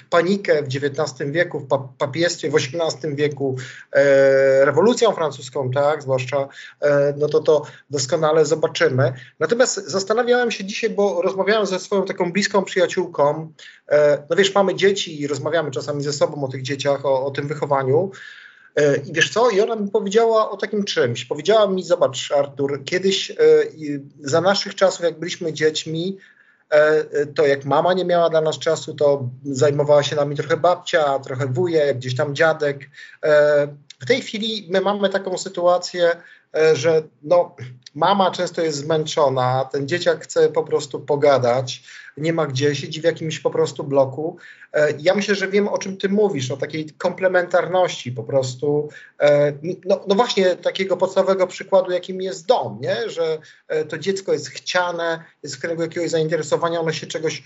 panikę 0.10 0.64
w 0.64 0.66
XIX 0.66 1.32
wieku, 1.32 1.60
w 1.60 1.68
papiestwie 1.98 2.50
w 2.50 2.56
XVIII 2.56 3.16
wieku, 3.16 3.56
e, 3.92 4.66
rewolucją 4.66 5.12
francuską, 5.12 5.72
tak, 5.72 6.02
zwłaszcza, 6.02 6.48
e, 6.82 7.14
no 7.18 7.28
to 7.28 7.40
to 7.40 7.66
doskonale 7.90 8.46
zobaczymy. 8.46 9.14
Natomiast 9.40 9.76
zastanawiałem 9.76 10.52
się 10.52 10.66
dzisiaj, 10.66 10.90
bo 10.90 11.22
rozmawiałem 11.22 11.66
ze 11.66 11.80
swoją 11.80 12.06
taką 12.06 12.32
bliską 12.32 12.64
przyjaciółką, 12.64 13.54
e, 13.90 14.24
no 14.30 14.36
wiesz, 14.36 14.56
mamy 14.56 14.76
dzieci 14.76 15.22
i 15.22 15.28
rozmawiamy 15.28 15.72
czasami 15.72 16.04
ze 16.04 16.14
sobą 16.14 16.44
o 16.44 16.48
tych 16.48 16.62
dzieciach, 16.62 17.06
o, 17.06 17.26
o 17.26 17.32
tym 17.32 17.48
wychowaniu, 17.48 18.12
E, 18.76 18.98
I 18.98 19.14
wiesz 19.14 19.30
co? 19.30 19.50
I 19.50 19.62
ona 19.62 19.76
mi 19.76 19.92
powiedziała 19.92 20.52
o 20.52 20.58
takim 20.58 20.84
czymś. 20.84 21.26
Powiedziała 21.26 21.68
mi, 21.68 21.84
zobacz, 21.84 22.32
Artur, 22.32 22.84
kiedyś 22.86 23.32
e, 23.32 23.36
za 24.22 24.42
naszych 24.42 24.76
czasów, 24.76 25.06
jak 25.06 25.20
byliśmy 25.20 25.54
dziećmi, 25.54 26.18
to 27.36 27.48
jak 27.48 27.66
mama 27.66 27.94
nie 27.94 28.06
miała 28.06 28.30
dla 28.30 28.42
nas 28.42 28.60
czasu, 28.60 28.94
to 28.94 29.30
zajmowała 29.46 30.04
się 30.04 30.16
nami 30.16 30.36
trochę 30.36 30.58
babcia, 30.58 31.20
trochę 31.20 31.48
wujek, 31.48 31.98
gdzieś 31.98 32.16
tam 32.16 32.36
dziadek. 32.36 32.90
W 34.00 34.06
tej 34.08 34.22
chwili 34.22 34.68
my 34.70 34.82
mamy 34.82 35.10
taką 35.10 35.38
sytuację, 35.38 36.12
że 36.74 37.04
no, 37.24 37.56
mama 37.96 38.32
często 38.32 38.62
jest 38.62 38.78
zmęczona, 38.78 39.70
ten 39.72 39.88
dzieciak 39.88 40.24
chce 40.24 40.50
po 40.50 40.64
prostu 40.64 41.00
pogadać, 41.00 41.84
nie 42.18 42.34
ma 42.34 42.48
gdzie, 42.48 42.76
siedzi 42.76 43.02
w 43.02 43.04
jakimś 43.04 43.40
po 43.40 43.50
prostu 43.50 43.84
bloku. 43.84 44.38
E, 44.74 44.94
ja 45.00 45.16
myślę, 45.16 45.36
że 45.36 45.48
wiem, 45.48 45.68
o 45.68 45.78
czym 45.78 45.98
ty 45.98 46.10
mówisz, 46.10 46.52
o 46.52 46.58
takiej 46.58 46.90
komplementarności 46.90 48.12
po 48.12 48.24
prostu. 48.24 48.90
E, 49.20 49.54
no, 49.86 50.04
no 50.08 50.16
właśnie 50.16 50.56
takiego 50.56 50.98
podstawowego 50.98 51.48
przykładu, 51.48 51.92
jakim 51.92 52.22
jest 52.22 52.46
dom, 52.46 52.78
nie? 52.82 53.10
że 53.10 53.38
e, 53.68 53.86
to 53.86 53.98
dziecko 53.98 54.34
jest 54.34 54.50
chciane, 54.50 55.24
jest 55.44 55.56
w 55.56 55.60
kręgu 55.60 55.82
jakiegoś 55.82 56.10
zainteresowania, 56.10 56.80
ono 56.80 56.92
się 56.92 57.08
czegoś 57.08 57.44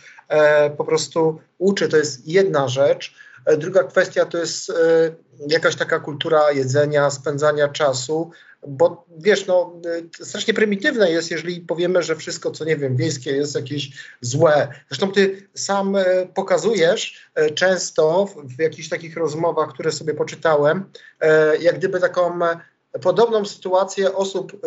po 0.78 0.86
prostu 0.86 1.40
uczy, 1.58 1.90
to 1.90 1.98
jest 1.98 2.28
jedna 2.28 2.68
rzecz. 2.68 3.16
Druga 3.58 3.84
kwestia 3.84 4.26
to 4.26 4.38
jest 4.38 4.72
jakaś 5.48 5.76
taka 5.76 6.00
kultura 6.00 6.52
jedzenia, 6.52 7.10
spędzania 7.10 7.68
czasu, 7.68 8.32
bo 8.68 9.06
wiesz, 9.18 9.48
no, 9.48 9.82
strasznie 10.22 10.54
prymitywne 10.54 11.12
jest, 11.12 11.32
jeżeli 11.32 11.62
powiemy, 11.62 12.04
że 12.04 12.16
wszystko, 12.16 12.52
co 12.52 12.66
nie 12.66 12.78
wiem, 12.78 12.96
wiejskie 12.96 13.32
jest 13.32 13.56
jakieś 13.56 13.92
złe. 14.22 14.68
Zresztą 14.90 15.12
ty 15.12 15.48
sam 15.54 15.96
e, 15.96 16.04
pokazujesz 16.34 17.30
e, 17.36 17.50
często 17.50 18.26
w, 18.58 18.62
jakichś 18.62 18.90
takich 18.90 19.18
rozmowach, 19.18 19.74
które 19.74 19.92
sobie 19.92 20.14
poczytałem, 20.14 20.86
jak 21.60 21.78
gdyby 21.78 22.00
taką 22.00 22.40
podobną 23.02 23.46
sytuację 23.46 24.16
osób 24.16 24.62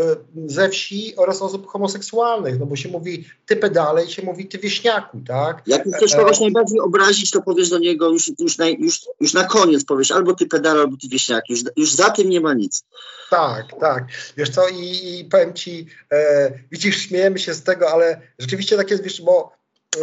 ze 0.47 0.69
wsi 0.69 1.17
oraz 1.17 1.43
osób 1.43 1.67
homoseksualnych, 1.67 2.61
no 2.61 2.67
bo 2.67 2.77
się 2.77 2.89
mówi 2.89 3.25
ty 3.47 3.57
pedale 3.57 4.05
i 4.05 4.11
się 4.11 4.23
mówi 4.23 4.47
ty 4.47 4.59
wieśniaku, 4.59 5.21
tak? 5.29 5.63
Jak 5.67 5.85
chcesz 5.97 6.17
kogoś 6.17 6.41
najbardziej 6.41 6.81
obrazić, 6.81 7.31
to 7.31 7.43
powiesz 7.43 7.71
do 7.71 7.79
niego 7.79 8.11
już, 8.11 8.33
już, 8.39 8.59
na, 8.59 8.69
już, 8.69 9.01
już 9.21 9.35
na 9.35 9.45
koniec 9.45 9.85
powiesz 9.85 10.11
albo 10.11 10.35
ty 10.35 10.47
pedale, 10.47 10.81
albo 10.81 10.97
ty 10.97 11.09
wieśniak, 11.09 11.45
już, 11.49 11.61
już 11.77 11.93
za 11.93 12.11
tym 12.11 12.31
nie 12.31 12.41
ma 12.41 12.55
nic. 12.55 12.85
Tak, 13.31 13.67
tak. 13.81 14.05
Wiesz 14.37 14.51
co, 14.51 14.69
i, 14.69 15.19
i 15.19 15.25
powiem 15.25 15.55
ci, 15.55 15.87
e, 16.13 16.53
widzisz, 16.73 16.97
śmiejemy 16.97 17.39
się 17.39 17.55
z 17.55 17.63
tego, 17.63 17.91
ale 17.91 18.21
rzeczywiście 18.39 18.77
tak 18.77 18.91
jest, 18.91 19.03
wiesz, 19.03 19.23
bo 19.23 19.57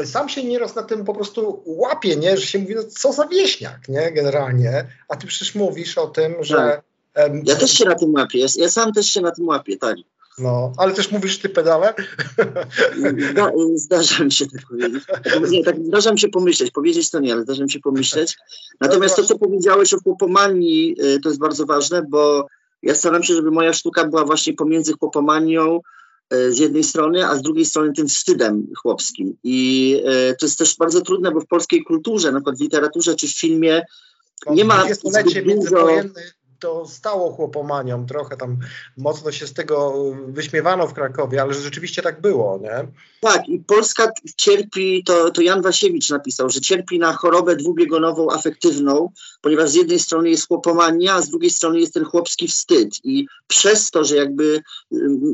sam 0.06 0.30
się 0.30 0.44
nieraz 0.44 0.76
na 0.76 0.84
tym 0.84 1.06
po 1.06 1.14
prostu 1.14 1.64
łapie, 1.66 2.16
nie, 2.16 2.38
że 2.38 2.46
się 2.46 2.60
mówi, 2.60 2.76
no 2.76 2.84
co 2.84 3.14
za 3.14 3.28
wieśniak, 3.28 3.88
nie, 3.90 4.12
generalnie, 4.12 4.88
a 5.10 5.16
ty 5.16 5.28
przecież 5.28 5.56
mówisz 5.56 5.98
o 5.98 6.08
tym, 6.08 6.36
że... 6.42 6.56
Tak. 6.56 6.93
Ja 7.44 7.56
też 7.56 7.72
się 7.72 7.86
na 7.86 7.96
tym 7.96 8.14
łapię, 8.14 8.46
ja, 8.56 8.70
sam 8.70 8.94
też 8.94 9.06
się 9.06 9.22
na 9.22 9.32
tym 9.32 9.48
łapię, 9.48 9.78
tak. 9.78 9.98
No, 10.38 10.74
ale 10.78 10.94
też 10.94 11.12
mówisz 11.12 11.40
ty 11.40 11.50
pedale? 11.50 11.94
Zda, 13.32 13.52
zdarza 13.86 14.24
mi 14.24 14.32
się 14.32 14.46
tak 14.46 14.62
powiedzieć. 14.70 15.04
Nie, 15.50 15.64
tak 15.64 15.86
zdarza 15.86 16.12
mi 16.12 16.20
się 16.20 16.28
pomyśleć. 16.28 16.72
Powiedzieć 16.72 17.10
to 17.10 17.20
nie, 17.20 17.34
ale 17.34 17.44
zdarza 17.44 17.64
mi 17.64 17.72
się 17.72 17.80
pomyśleć. 17.80 18.38
Natomiast 18.82 19.16
to, 19.16 19.24
co 19.24 19.40
powiedziałeś 19.40 19.94
o 19.94 20.00
chłopomanii, 20.00 20.96
y, 21.04 21.20
to 21.20 21.30
jest 21.30 21.40
bardzo 21.40 21.66
ważne, 21.66 22.06
bo 22.10 22.48
ja 22.82 22.96
staram 22.96 23.24
się, 23.24 23.34
żeby 23.36 23.52
moja 23.52 23.74
sztuka 23.74 24.06
była 24.08 24.26
właśnie 24.26 24.54
pomiędzy 24.54 24.94
chłopomanią 24.94 25.80
y, 26.34 26.54
z 26.54 26.60
jednej 26.60 26.84
strony, 26.84 27.28
a 27.28 27.36
z 27.36 27.42
drugiej 27.42 27.66
strony 27.66 27.94
tym 27.94 28.08
wstydem 28.08 28.68
chłopskim. 28.82 29.38
I 29.44 29.98
y, 30.32 30.36
to 30.40 30.46
jest 30.46 30.58
też 30.58 30.78
bardzo 30.78 31.02
trudne, 31.02 31.32
bo 31.32 31.42
w 31.42 31.48
polskiej 31.48 31.84
kulturze, 31.84 32.32
na 32.32 32.40
przykład 32.40 32.58
w 32.58 32.62
literaturze 32.62 33.16
czy 33.16 33.28
w 33.28 33.40
filmie, 33.40 33.86
nie 34.50 34.66
ma 34.66 34.84
zbyt 34.94 35.46
dużo 35.46 35.88
to 36.64 36.86
stało 36.86 37.32
chłopomanią, 37.32 38.06
trochę 38.06 38.38
tam 38.38 38.58
mocno 38.98 39.32
się 39.32 39.48
z 39.48 39.54
tego 39.54 39.94
wyśmiewano 40.28 40.88
w 40.88 40.94
Krakowie, 40.94 41.42
ale 41.42 41.54
rzeczywiście 41.54 42.02
tak 42.02 42.22
było, 42.22 42.60
nie? 42.62 42.88
Tak, 43.22 43.50
i 43.50 43.60
Polska 43.60 44.12
cierpi, 44.38 45.04
to, 45.04 45.32
to 45.32 45.42
Jan 45.42 45.62
Wasiewicz 45.62 46.10
napisał, 46.10 46.50
że 46.50 46.62
cierpi 46.62 47.00
na 47.00 47.14
chorobę 47.14 47.56
dwubiegunową, 47.56 48.32
afektywną, 48.32 49.10
ponieważ 49.42 49.70
z 49.70 49.74
jednej 49.74 50.00
strony 50.00 50.30
jest 50.30 50.48
chłopomania, 50.48 51.14
a 51.14 51.22
z 51.22 51.30
drugiej 51.30 51.52
strony 51.52 51.80
jest 51.80 51.94
ten 51.94 52.06
chłopski 52.06 52.48
wstyd. 52.48 52.90
I 53.04 53.28
przez 53.48 53.92
to, 53.92 54.04
że 54.04 54.16
jakby 54.16 54.62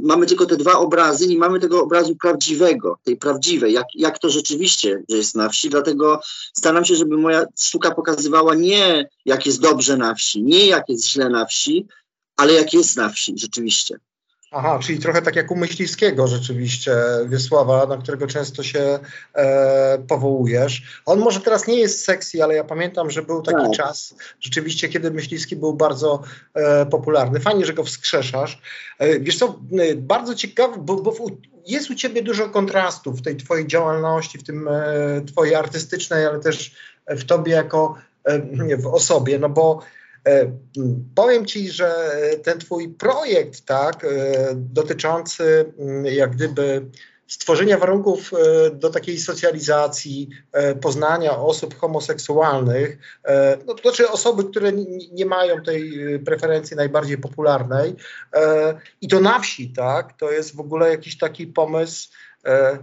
mamy 0.04 0.26
tylko 0.26 0.46
te 0.46 0.58
dwa 0.58 0.78
obrazy, 0.78 1.28
nie 1.28 1.38
mamy 1.38 1.60
tego 1.60 1.84
obrazu 1.84 2.16
prawdziwego, 2.16 2.98
tej 3.04 3.18
prawdziwej, 3.18 3.74
jak, 3.74 3.88
jak 3.96 4.20
to 4.20 4.30
rzeczywiście 4.30 5.04
że 5.10 5.18
jest 5.18 5.36
na 5.36 5.50
wsi, 5.50 5.70
dlatego 5.70 6.22
staram 6.54 6.86
się, 6.86 6.96
żeby 6.96 7.18
moja 7.18 7.46
sztuka 7.60 7.92
pokazywała 7.92 8.56
nie 8.56 9.10
jak 9.26 9.46
jest 9.46 9.62
dobrze 9.62 9.98
na 9.98 10.16
wsi, 10.16 10.44
nie 10.44 10.66
jak 10.66 10.90
jest 10.90 11.08
źle 11.08 11.19
na 11.30 11.46
wsi, 11.46 11.88
ale 12.38 12.54
jak 12.54 12.74
jest 12.74 12.98
na 12.98 13.10
wsi 13.10 13.34
rzeczywiście. 13.38 14.00
Aha, 14.52 14.80
czyli 14.84 15.00
trochę 15.00 15.22
tak 15.22 15.36
jak 15.36 15.52
u 15.52 15.56
Myśliwskiego 15.56 16.28
rzeczywiście, 16.28 16.92
Wiesława, 17.26 17.86
na 17.86 17.98
którego 17.98 18.28
często 18.28 18.64
się 18.64 19.00
e, 19.34 20.04
powołujesz. 20.08 21.02
On 21.06 21.20
może 21.20 21.40
teraz 21.40 21.68
nie 21.68 21.80
jest 21.80 22.04
sexy, 22.04 22.44
ale 22.44 22.56
ja 22.56 22.64
pamiętam, 22.64 23.12
że 23.12 23.22
był 23.22 23.42
taki 23.42 23.64
tak. 23.64 23.72
czas 23.72 24.16
rzeczywiście, 24.40 24.90
kiedy 24.90 25.12
Myśliwski 25.12 25.56
był 25.56 25.74
bardzo 25.74 26.22
e, 26.54 26.86
popularny. 26.86 27.40
Fajnie, 27.40 27.66
że 27.66 27.74
go 27.74 27.84
wskrzeszasz. 27.84 28.62
E, 29.00 29.20
wiesz 29.20 29.38
co, 29.38 29.60
bardzo 29.98 30.36
ciekawe, 30.36 30.78
bo, 30.78 30.96
bo 30.96 31.12
w, 31.12 31.20
jest 31.68 31.90
u 31.90 31.96
ciebie 31.96 32.24
dużo 32.24 32.50
kontrastów 32.50 33.20
w 33.20 33.22
tej 33.22 33.38
twojej 33.38 33.68
działalności, 33.68 34.38
w 34.38 34.44
tym 34.44 34.68
e, 34.68 35.22
twojej 35.22 35.56
artystycznej, 35.56 36.26
ale 36.26 36.40
też 36.40 36.76
w 37.08 37.24
tobie 37.26 37.52
jako 37.52 37.96
e, 38.24 38.78
w 38.78 38.88
osobie, 38.88 39.40
no 39.40 39.50
bo 39.50 39.82
powiem 41.16 41.46
Ci, 41.46 41.70
że 41.70 42.12
ten 42.44 42.60
Twój 42.60 42.90
projekt, 42.90 43.66
tak, 43.66 44.04
e, 44.04 44.08
dotyczący 44.56 45.74
jak 46.04 46.36
gdyby 46.36 46.86
stworzenia 47.28 47.78
warunków 47.78 48.32
e, 48.34 48.70
do 48.70 48.90
takiej 48.90 49.18
socjalizacji, 49.18 50.30
poznania 50.82 51.38
osób 51.38 51.78
homoseksualnych, 51.80 52.98
no, 53.66 53.74
to 53.74 53.82
znaczy 53.82 54.10
osoby, 54.10 54.44
które 54.44 54.72
nie 55.12 55.26
mają 55.26 55.64
tej 55.64 55.94
preferencji 56.26 56.78
najbardziej 56.78 57.18
popularnej 57.18 57.96
i 59.02 59.08
to 59.08 59.20
na 59.20 59.40
wsi, 59.40 59.74
tak, 59.74 60.18
to 60.18 60.32
jest 60.32 60.56
w 60.56 60.60
ogóle 60.60 60.90
jakiś 60.90 61.18
taki 61.18 61.48
pomysł, 61.48 62.10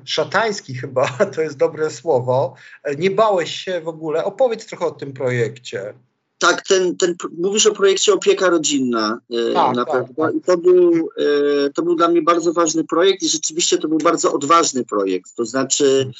szatański 0.04 0.74
chyba, 0.74 1.09
to 1.35 1.42
jest 1.42 1.56
dobre 1.56 1.90
słowo. 1.90 2.54
Nie 2.98 3.11
bałeś 3.11 3.50
się 3.50 3.80
w 3.80 3.88
ogóle? 3.88 4.24
Opowiedz 4.24 4.66
trochę 4.66 4.87
o 4.87 4.90
tym 4.90 5.12
projekcie. 5.12 5.94
Tak, 6.38 6.62
ten, 6.62 6.96
ten, 6.96 7.14
mówisz 7.38 7.66
o 7.66 7.72
projekcie 7.72 8.14
Opieka 8.14 8.51
Rodzinna 8.51 9.20
e, 9.31 9.53
tak, 9.53 9.77
na 9.77 9.85
tak, 9.85 9.94
pewno. 9.94 10.25
Tak. 10.25 10.35
I 10.35 10.40
to 10.40 10.59
był, 10.59 11.09
e, 11.16 11.70
to 11.70 11.83
był 11.83 11.94
dla 11.94 12.09
mnie 12.09 12.22
bardzo 12.22 12.53
ważny 12.53 12.85
projekt 12.85 13.22
i 13.22 13.29
rzeczywiście 13.29 13.79
to 13.79 13.88
był 13.88 13.99
bardzo 13.99 14.33
odważny 14.33 14.85
projekt. 14.85 15.35
To 15.37 15.44
znaczy, 15.44 16.11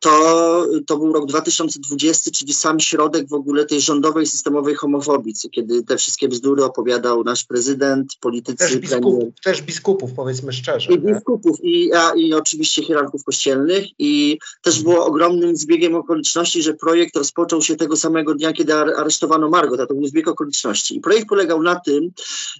to, 0.00 0.66
to 0.86 0.96
był 0.96 1.12
rok 1.12 1.26
2020, 1.26 2.30
czyli 2.30 2.54
sam 2.54 2.80
środek 2.80 3.28
w 3.28 3.32
ogóle 3.32 3.66
tej 3.66 3.80
rządowej 3.80 4.26
systemowej 4.26 4.74
homofobii, 4.74 5.34
kiedy 5.50 5.82
te 5.82 5.96
wszystkie 5.96 6.28
bzdury 6.28 6.64
opowiadał 6.64 7.24
nasz 7.24 7.44
prezydent, 7.44 8.16
politycy, 8.20 8.56
też, 8.56 8.76
biskup, 8.76 9.40
też 9.44 9.62
biskupów, 9.62 10.12
powiedzmy 10.12 10.52
szczerze. 10.52 10.92
I 10.92 10.98
biskupów, 10.98 11.56
i, 11.62 11.92
a, 11.92 12.14
i 12.14 12.34
oczywiście 12.34 12.82
hierarchów 12.82 13.24
kościelnych. 13.24 13.86
I 13.98 14.38
też 14.62 14.82
było 14.82 15.06
ogromnym 15.06 15.56
zbiegiem 15.56 15.94
okoliczności, 15.94 16.62
że 16.62 16.74
projekt 16.74 17.16
rozpoczął 17.16 17.62
się 17.62 17.76
tego 17.76 17.96
samego 17.96 18.34
dnia, 18.34 18.52
kiedy 18.52 18.74
aresztowano 18.74 19.48
Margot, 19.48 19.80
a 19.80 19.86
to 19.86 19.94
był 19.94 20.06
zbieg 20.06 20.28
okoliczności. 20.28 20.96
I 20.96 21.00
projekt 21.00 21.28
polegał 21.28 21.62
na 21.62 21.80
tym, 21.80 22.10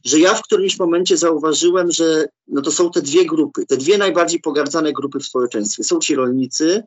że 0.05 0.18
ja 0.18 0.35
w 0.35 0.42
którymś 0.42 0.79
momencie 0.79 1.16
zauważyłem, 1.16 1.90
że 1.90 2.29
no 2.48 2.62
to 2.62 2.72
są 2.72 2.90
te 2.90 3.03
dwie 3.03 3.27
grupy, 3.27 3.66
te 3.66 3.77
dwie 3.77 3.98
najbardziej 3.98 4.40
pogardzane 4.40 4.92
grupy 4.92 5.18
w 5.18 5.27
społeczeństwie. 5.27 5.85
Są 5.85 5.98
ci 5.98 6.14
rolnicy, 6.14 6.83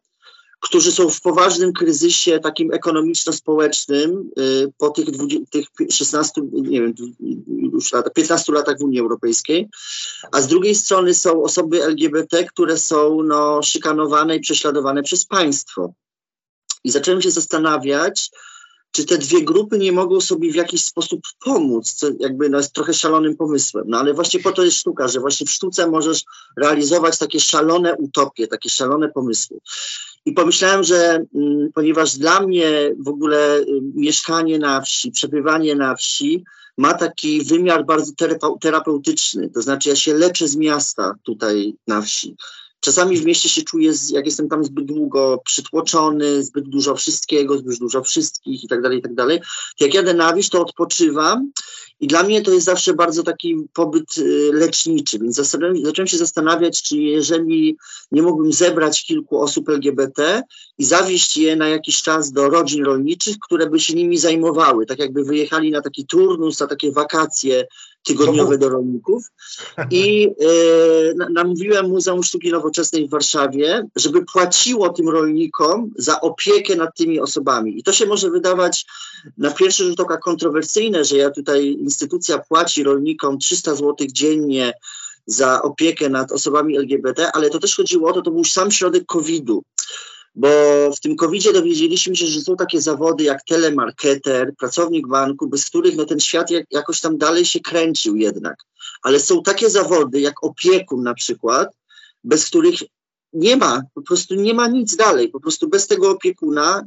którzy 0.62 0.92
są 0.92 1.10
w 1.10 1.22
poważnym 1.22 1.74
kryzysie 1.74 2.40
takim 2.40 2.72
ekonomiczno-społecznym 2.74 4.30
y, 4.40 4.72
po 4.78 4.90
tych, 4.90 5.12
20, 5.12 5.46
tych 5.50 5.68
16, 5.92 6.42
nie 6.52 6.82
wiem, 6.82 6.94
już 7.74 7.94
lata, 7.94 8.10
15 8.10 8.54
latach 8.54 8.78
w 8.80 8.84
Unii 8.84 9.00
Europejskiej, 9.00 9.70
a 10.32 10.42
z 10.42 10.48
drugiej 10.48 10.76
strony 10.76 11.14
są 11.14 11.44
osoby 11.44 11.84
LGBT, 11.84 12.44
które 12.44 12.78
są 12.78 13.24
no, 13.24 13.64
szykanowane 13.64 14.36
i 14.36 14.40
prześladowane 14.40 15.04
przez 15.04 15.26
państwo. 15.26 15.94
I 16.84 16.92
zacząłem 16.92 17.22
się 17.22 17.32
zastanawiać, 17.32 18.32
czy 18.92 19.06
te 19.06 19.18
dwie 19.18 19.44
grupy 19.44 19.78
nie 19.80 19.92
mogą 19.92 20.22
sobie 20.22 20.52
w 20.52 20.56
jakiś 20.56 20.84
sposób 20.84 21.22
pomóc, 21.46 21.94
co 21.94 22.08
jakby 22.20 22.50
no, 22.50 22.58
jest 22.58 22.74
trochę 22.74 22.94
szalonym 22.94 23.38
pomysłem. 23.38 23.86
No 23.88 24.00
ale 24.00 24.14
właśnie 24.14 24.40
po 24.40 24.52
to 24.52 24.64
jest 24.64 24.78
sztuka, 24.78 25.08
że 25.08 25.20
właśnie 25.20 25.48
w 25.48 25.52
sztuce 25.52 25.88
możesz 25.88 26.24
realizować 26.58 27.18
takie 27.18 27.40
szalone 27.40 27.96
utopie, 27.96 28.48
takie 28.48 28.70
szalone 28.70 29.10
pomysły. 29.10 29.60
I 30.26 30.34
pomyślałem, 30.34 30.84
że 30.84 31.26
mm, 31.36 31.70
ponieważ 31.74 32.18
dla 32.18 32.42
mnie 32.42 32.96
w 33.00 33.08
ogóle 33.08 33.60
y, 33.60 33.66
mieszkanie 33.96 34.60
na 34.60 34.82
wsi, 34.82 35.12
przebywanie 35.12 35.76
na 35.76 35.96
wsi 35.96 36.44
ma 36.78 36.94
taki 36.94 37.44
wymiar 37.44 37.86
bardzo 37.86 38.12
terapeutyczny. 38.62 39.50
To 39.50 39.62
znaczy, 39.62 39.90
ja 39.90 39.96
się 39.96 40.14
leczę 40.14 40.48
z 40.48 40.56
miasta 40.56 41.16
tutaj 41.24 41.76
na 41.88 42.02
wsi. 42.02 42.36
Czasami 42.82 43.18
w 43.18 43.26
mieście 43.26 43.50
się 43.50 43.62
czuję, 43.62 43.94
jak 44.10 44.26
jestem 44.26 44.50
tam 44.50 44.64
zbyt 44.64 44.86
długo 44.86 45.42
przytłoczony, 45.46 46.44
zbyt 46.44 46.70
dużo 46.70 46.96
wszystkiego, 46.96 47.58
zbyt 47.58 47.80
dużo 47.80 48.04
wszystkich 48.04 48.64
i 48.64 48.68
tak 48.68 48.82
dalej, 48.82 49.00
i 49.00 49.02
tak 49.02 49.16
dalej. 49.16 49.40
Jak 49.80 49.94
jadę 49.94 50.14
na 50.14 50.34
wieś, 50.34 50.50
to 50.50 50.62
odpoczywam 50.62 51.52
i 52.00 52.08
dla 52.08 52.24
mnie 52.24 52.42
to 52.42 52.52
jest 52.52 52.66
zawsze 52.66 52.94
bardzo 52.94 53.24
taki 53.24 53.56
pobyt 53.74 54.18
y, 54.18 54.52
leczniczy, 54.54 55.20
więc 55.20 55.36
zacząłem 55.36 56.08
się 56.08 56.18
zastanawiać, 56.18 56.84
czy 56.84 56.98
jeżeli 56.98 57.78
nie 58.12 58.22
mógłbym 58.22 58.54
zebrać 58.54 59.06
kilku 59.06 59.42
osób 59.42 59.70
LGBT 59.70 60.44
i 60.78 60.86
zawieźć 60.86 61.38
je 61.38 61.56
na 61.56 61.68
jakiś 61.68 62.02
czas 62.02 62.32
do 62.32 62.50
rodzin 62.50 62.86
rolniczych, 62.86 63.36
które 63.40 63.70
by 63.70 63.80
się 63.80 63.94
nimi 63.94 64.18
zajmowały, 64.18 64.86
tak 64.86 65.00
jakby 65.00 65.24
wyjechali 65.24 65.72
na 65.72 65.82
taki 65.82 66.06
turnus, 66.06 66.60
na 66.60 66.68
takie 66.68 66.92
wakacje 66.92 67.68
tygodniowe 68.04 68.58
do 68.58 68.70
rolników. 68.70 69.24
I 69.92 70.28
e, 70.28 71.30
namówiłem 71.30 71.90
Muzeum 71.90 72.24
Sztuki 72.24 72.52
Nowoczesnej 72.52 73.08
w 73.08 73.10
Warszawie, 73.10 73.88
żeby 73.96 74.26
płaciło 74.26 74.90
tym 74.90 75.10
rolnikom 75.10 75.92
za 75.98 76.22
opiekę 76.22 76.76
nad 76.76 76.98
tymi 76.98 77.20
osobami. 77.20 77.80
I 77.80 77.84
to 77.84 77.94
się 77.94 78.06
może 78.06 78.30
wydawać 78.30 78.86
na 79.38 79.52
pierwszy 79.52 79.86
rzut 79.86 80.00
oka 80.00 80.18
kontrowersyjne, 80.18 81.06
że 81.06 81.18
ja 81.18 81.30
tutaj, 81.30 81.68
instytucja 81.68 82.40
płaci 82.40 82.84
rolnikom 82.84 83.38
300 83.38 83.76
zł 83.76 83.96
dziennie 84.12 84.74
za 85.26 85.62
opiekę 85.62 86.10
nad 86.10 86.32
osobami 86.32 86.78
LGBT, 86.78 87.32
ale 87.32 87.50
to 87.50 87.60
też 87.60 87.76
chodziło 87.76 88.10
o 88.10 88.14
to, 88.14 88.22
to 88.22 88.32
był 88.32 88.44
sam 88.44 88.72
środek 88.72 89.06
COVID-u 89.06 89.64
bo 90.36 90.50
w 90.96 91.00
tym 91.00 91.16
covid 91.16 91.54
dowiedzieliśmy 91.54 92.16
się, 92.16 92.26
że 92.26 92.42
są 92.42 92.56
takie 92.56 92.82
zawody 92.82 93.24
jak 93.24 93.44
telemarketer, 93.44 94.56
pracownik 94.56 95.08
banku, 95.08 95.48
bez 95.48 95.66
których 95.66 95.96
no, 95.96 96.06
ten 96.06 96.20
świat 96.20 96.52
jak, 96.52 96.66
jakoś 96.72 97.02
tam 97.02 97.18
dalej 97.18 97.46
się 97.46 97.60
kręcił 97.60 98.16
jednak. 98.16 98.56
Ale 99.02 99.20
są 99.20 99.44
takie 99.44 99.70
zawody 99.70 100.22
jak 100.22 100.44
opiekun 100.44 101.04
na 101.04 101.14
przykład, 101.14 101.70
bez 102.24 102.46
których 102.46 102.76
nie 103.34 103.58
ma, 103.58 103.82
po 103.94 104.02
prostu 104.02 104.36
nie 104.36 104.54
ma 104.54 104.68
nic 104.68 104.96
dalej. 104.96 105.30
Po 105.30 105.40
prostu 105.40 105.68
bez 105.68 105.88
tego 105.88 106.10
opiekuna 106.10 106.84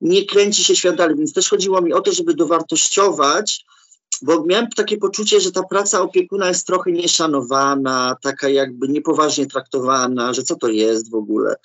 nie 0.00 0.24
kręci 0.24 0.64
się 0.64 0.76
świat 0.76 0.96
dalej. 0.96 1.16
Więc 1.16 1.32
też 1.32 1.48
chodziło 1.48 1.80
mi 1.80 1.92
o 1.92 2.00
to, 2.00 2.12
żeby 2.12 2.34
dowartościować 2.34 3.64
bo 4.22 4.44
miałem 4.44 4.68
takie 4.70 4.96
poczucie, 4.96 5.40
że 5.40 5.52
ta 5.52 5.62
praca 5.62 6.00
opiekuna 6.00 6.48
jest 6.48 6.66
trochę 6.66 6.92
nieszanowana, 6.92 8.16
taka 8.22 8.48
jakby 8.48 8.88
niepoważnie 8.88 9.46
traktowana, 9.46 10.34
że 10.34 10.42
co 10.42 10.56
to 10.56 10.68
jest 10.68 11.10
w 11.10 11.14
ogóle. 11.14 11.56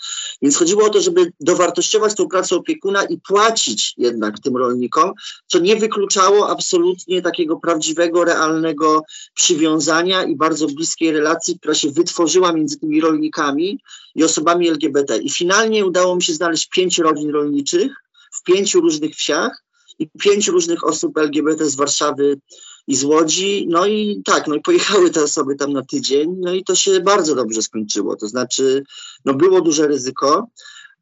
Więc 0.41 0.57
chodziło 0.57 0.85
o 0.85 0.89
to, 0.89 1.01
żeby 1.01 1.31
dowartościować 1.39 2.15
tą 2.15 2.27
pracę 2.27 2.55
opiekuna 2.55 3.03
i 3.03 3.17
płacić 3.17 3.93
jednak 3.97 4.39
tym 4.39 4.57
rolnikom, 4.57 5.13
co 5.47 5.59
nie 5.59 5.75
wykluczało 5.75 6.49
absolutnie 6.49 7.21
takiego 7.21 7.57
prawdziwego, 7.57 8.23
realnego 8.23 9.03
przywiązania 9.33 10.23
i 10.23 10.35
bardzo 10.35 10.67
bliskiej 10.67 11.11
relacji, 11.11 11.59
która 11.59 11.73
się 11.73 11.91
wytworzyła 11.91 12.53
między 12.53 12.79
tymi 12.79 13.01
rolnikami 13.01 13.79
i 14.15 14.23
osobami 14.23 14.69
LGBT. 14.69 15.17
I 15.17 15.29
finalnie 15.29 15.85
udało 15.85 16.15
mi 16.15 16.23
się 16.23 16.33
znaleźć 16.33 16.69
pięć 16.69 16.99
rodzin 16.99 17.29
rolniczych 17.29 17.91
w 18.31 18.43
pięciu 18.43 18.81
różnych 18.81 19.15
wsiach, 19.15 19.63
i 20.01 20.09
pięć 20.19 20.47
różnych 20.47 20.83
osób 20.83 21.17
LGBT 21.17 21.65
z 21.65 21.75
Warszawy 21.75 22.39
i 22.87 22.95
z 22.95 23.03
Łodzi. 23.03 23.67
No 23.69 23.85
i 23.85 24.21
tak, 24.25 24.47
no 24.47 24.55
i 24.55 24.61
pojechały 24.61 25.09
te 25.09 25.23
osoby 25.23 25.55
tam 25.55 25.73
na 25.73 25.85
tydzień, 25.85 26.35
no 26.39 26.53
i 26.53 26.63
to 26.63 26.75
się 26.75 26.99
bardzo 26.99 27.35
dobrze 27.35 27.61
skończyło. 27.61 28.15
To 28.15 28.27
znaczy, 28.27 28.83
no 29.25 29.33
było 29.33 29.61
duże 29.61 29.87
ryzyko, 29.87 30.47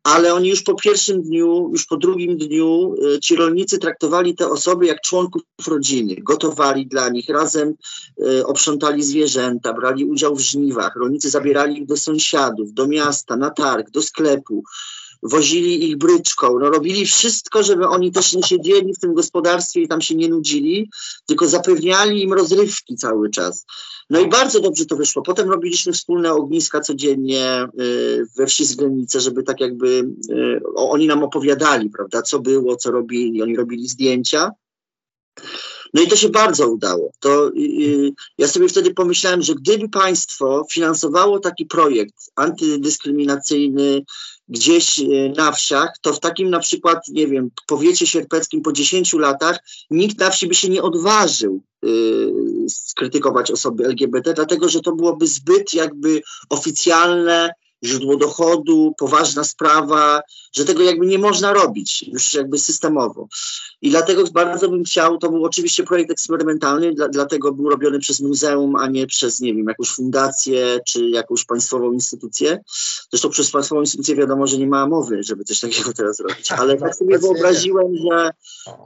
ale 0.04 0.34
oni 0.34 0.50
już 0.50 0.62
po 0.62 0.76
pierwszym 0.76 1.22
dniu, 1.22 1.70
już 1.72 1.86
po 1.86 1.98
drugim 1.98 2.38
dniu 2.38 2.96
y, 3.16 3.20
ci 3.20 3.36
rolnicy 3.36 3.78
traktowali 3.78 4.36
te 4.36 4.50
osoby 4.50 4.86
jak 4.86 5.02
członków 5.02 5.42
rodziny, 5.68 6.16
gotowali 6.16 6.88
dla 6.88 7.10
nich, 7.10 7.30
razem 7.30 7.74
y, 8.24 8.46
oprzątali 8.46 9.04
zwierzęta, 9.04 9.74
brali 9.74 10.06
udział 10.06 10.36
w 10.36 10.40
żniwach, 10.40 10.96
rolnicy 10.96 11.30
zabierali 11.30 11.78
ich 11.78 11.86
do 11.86 11.98
sąsiadów, 11.98 12.74
do 12.74 12.88
miasta, 12.88 13.36
na 13.36 13.50
targ, 13.50 13.90
do 13.92 14.02
sklepu 14.02 14.64
wozili 15.24 15.90
ich 15.90 15.98
bryczką, 15.98 16.60
no 16.60 16.70
robili 16.70 17.06
wszystko, 17.06 17.64
żeby 17.64 17.88
oni 17.88 18.12
też 18.12 18.34
nie 18.34 18.44
siedzieli 18.44 18.94
w 18.94 19.00
tym 19.00 19.14
gospodarstwie 19.14 19.82
i 19.82 19.88
tam 19.88 20.02
się 20.02 20.16
nie 20.16 20.30
nudzili, 20.30 20.90
tylko 21.26 21.48
zapewniali 21.48 22.24
im 22.24 22.34
rozrywki 22.34 22.96
cały 22.96 23.30
czas. 23.30 23.66
No 24.10 24.20
i 24.20 24.30
bardzo 24.30 24.60
dobrze 24.60 24.86
to 24.86 24.96
wyszło. 24.96 25.22
Potem 25.22 25.50
robiliśmy 25.50 25.94
wspólne 25.94 26.34
ogniska 26.34 26.82
codziennie 26.82 27.68
y, 27.82 28.26
we 28.38 28.46
wsi 28.46 28.66
Zglenice, 28.66 29.20
żeby 29.20 29.44
tak 29.44 29.60
jakby 29.60 29.88
y, 30.30 30.60
oni 30.76 31.08
nam 31.08 31.24
opowiadali, 31.24 31.90
prawda, 31.90 32.22
co 32.22 32.40
było, 32.40 32.76
co 32.76 32.92
robili, 32.92 33.42
oni 33.42 33.56
robili 33.56 33.88
zdjęcia. 33.88 34.52
No 35.94 36.02
i 36.02 36.08
to 36.08 36.16
się 36.16 36.30
bardzo 36.30 36.70
udało. 36.70 37.12
To, 37.20 37.52
yy, 37.54 38.12
ja 38.38 38.48
sobie 38.48 38.68
wtedy 38.68 38.94
pomyślałem, 38.94 39.42
że 39.42 39.56
gdyby 39.56 39.90
państwo 39.90 40.66
finansowało 40.72 41.40
taki 41.40 41.66
projekt 41.66 42.16
antydyskryminacyjny 42.36 44.02
gdzieś 44.50 45.00
y, 45.00 45.34
na 45.38 45.52
wsiach, 45.52 45.94
to 46.02 46.14
w 46.14 46.20
takim 46.20 46.50
na 46.50 46.60
przykład, 46.60 47.08
nie 47.08 47.28
wiem, 47.28 47.50
powiecie 47.68 48.08
sierpeckim 48.08 48.62
po 48.62 48.72
10 48.72 49.14
latach 49.14 49.60
nikt 49.92 50.20
na 50.20 50.30
wsi 50.30 50.48
by 50.48 50.56
się 50.56 50.70
nie 50.70 50.82
odważył 50.82 51.62
yy, 51.82 52.70
skrytykować 52.70 53.52
osoby 53.52 53.86
LGBT, 53.86 54.34
dlatego 54.34 54.70
że 54.70 54.80
to 54.80 54.96
byłoby 54.96 55.28
zbyt 55.28 55.74
jakby 55.74 56.22
oficjalne, 56.50 57.54
źródło 57.84 58.18
dochodu, 58.18 58.94
poważna 58.98 59.44
sprawa, 59.44 60.22
że 60.54 60.66
tego 60.66 60.84
jakby 60.84 61.06
nie 61.06 61.20
można 61.20 61.54
robić 61.54 62.04
już 62.14 62.34
jakby 62.34 62.60
systemowo. 62.60 63.28
I 63.82 63.90
dlatego 63.90 64.24
bardzo 64.32 64.70
bym 64.70 64.84
chciał, 64.84 65.18
to 65.18 65.30
był 65.30 65.46
oczywiście 65.46 65.84
projekt 65.84 66.12
eksperymentalny, 66.12 66.94
dla, 66.94 67.08
dlatego 67.08 67.52
był 67.52 67.70
robiony 67.70 68.00
przez 68.00 68.20
muzeum, 68.20 68.76
a 68.76 68.88
nie 68.88 69.08
przez, 69.08 69.42
nie 69.42 69.54
wiem, 69.54 69.68
jakąś 69.68 69.90
fundację 69.90 70.80
czy 70.88 71.10
jakąś 71.10 71.46
państwową 71.46 71.92
instytucję. 71.92 72.60
Zresztą 73.10 73.30
przez 73.30 73.52
państwową 73.52 73.82
instytucję 73.82 74.16
wiadomo, 74.16 74.48
że 74.48 74.58
nie 74.58 74.68
ma 74.68 74.88
mowy, 74.88 75.24
żeby 75.24 75.44
coś 75.44 75.60
takiego 75.60 75.94
teraz 75.94 76.20
robić. 76.20 76.52
Ale 76.52 76.78
tak 76.78 76.96
sobie 76.96 77.20
wyobraziłem, 77.20 77.88
że 77.96 78.32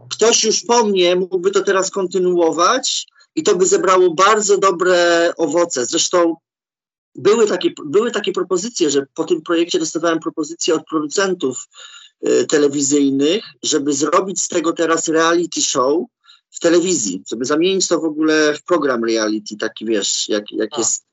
ktoś 0.10 0.44
już 0.44 0.64
po 0.66 0.84
mnie 0.84 1.16
mógłby 1.16 1.52
to 1.52 1.62
teraz 1.62 1.92
kontynuować 1.92 3.08
i 3.36 3.44
to 3.44 3.56
by 3.56 3.66
zebrało 3.66 4.14
bardzo 4.14 4.58
dobre 4.58 5.32
owoce. 5.38 5.86
Zresztą 5.86 6.36
były 7.16 7.48
takie, 7.48 7.72
były 7.86 8.12
takie 8.12 8.32
propozycje, 8.32 8.90
że 8.90 9.06
po 9.14 9.24
tym 9.24 9.42
projekcie 9.42 9.80
dostawałem 9.80 10.20
propozycje 10.20 10.74
od 10.74 10.86
producentów 10.86 11.68
y, 12.28 12.46
telewizyjnych, 12.46 13.44
żeby 13.64 13.94
zrobić 13.94 14.42
z 14.42 14.48
tego 14.48 14.74
teraz 14.74 15.08
reality 15.08 15.62
show 15.62 16.04
w 16.52 16.60
telewizji, 16.60 17.24
żeby 17.32 17.46
zamienić 17.46 17.88
to 17.88 18.00
w 18.00 18.06
ogóle 18.06 18.54
w 18.54 18.64
program 18.64 19.04
reality, 19.04 19.58
taki 19.58 19.86
wiesz, 19.86 20.30
jak, 20.30 20.52
jak 20.52 20.78
jest 20.78 21.04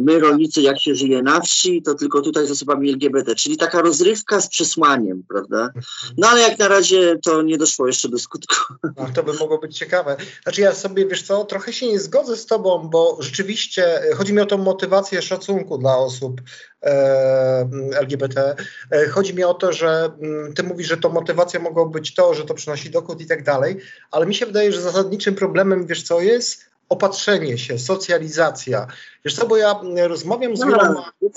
my 0.00 0.18
rolnicy, 0.18 0.60
jak 0.60 0.80
się 0.80 0.94
żyje 0.94 1.22
na 1.22 1.40
wsi, 1.40 1.82
to 1.82 1.94
tylko 1.94 2.22
tutaj 2.22 2.46
z 2.46 2.50
osobami 2.50 2.90
LGBT, 2.90 3.34
czyli 3.34 3.56
taka 3.56 3.82
rozrywka 3.82 4.40
z 4.40 4.48
przesłaniem, 4.48 5.22
prawda? 5.28 5.70
No 6.16 6.28
ale 6.28 6.40
jak 6.40 6.58
na 6.58 6.68
razie 6.68 7.18
to 7.22 7.42
nie 7.42 7.58
doszło 7.58 7.86
jeszcze 7.86 8.08
do 8.08 8.18
skutku. 8.18 8.74
No, 8.96 9.08
to 9.14 9.22
by 9.22 9.32
mogło 9.32 9.58
być 9.58 9.78
ciekawe. 9.78 10.16
Znaczy 10.42 10.60
ja 10.60 10.74
sobie, 10.74 11.06
wiesz 11.06 11.22
co, 11.22 11.44
trochę 11.44 11.72
się 11.72 11.86
nie 11.86 12.00
zgodzę 12.00 12.36
z 12.36 12.46
tobą, 12.46 12.88
bo 12.88 13.18
rzeczywiście 13.20 14.02
e, 14.02 14.14
chodzi 14.14 14.32
mi 14.32 14.40
o 14.40 14.46
tą 14.46 14.58
motywację 14.58 15.22
szacunku 15.22 15.78
dla 15.78 15.96
osób 15.96 16.40
e, 16.82 17.68
LGBT. 17.92 18.56
E, 18.90 19.08
chodzi 19.08 19.34
mi 19.34 19.44
o 19.44 19.54
to, 19.54 19.72
że 19.72 20.10
mm, 20.22 20.54
ty 20.54 20.62
mówisz, 20.62 20.88
że 20.88 20.96
to 20.96 21.08
motywacja 21.08 21.60
mogło 21.60 21.86
być 21.86 22.14
to, 22.14 22.34
że 22.34 22.44
to 22.44 22.54
przynosi 22.54 22.90
dochód 22.90 23.20
i 23.20 23.26
tak 23.26 23.42
dalej, 23.42 23.76
ale 24.10 24.26
mi 24.26 24.34
się 24.34 24.46
wydaje, 24.46 24.72
że 24.72 24.80
zasadniczym 24.82 25.34
problemem, 25.34 25.86
wiesz 25.86 26.02
co 26.02 26.20
jest? 26.20 26.75
Opatrzenie 26.88 27.58
się, 27.58 27.78
socjalizacja. 27.78 28.86
Wiesz 29.24 29.34
co, 29.34 29.46
bo 29.46 29.56
ja 29.56 29.80
rozmawiam 30.08 30.56
z 30.56 30.60
no, 30.60 30.66
wieloma... 30.66 31.12
No, 31.22 31.30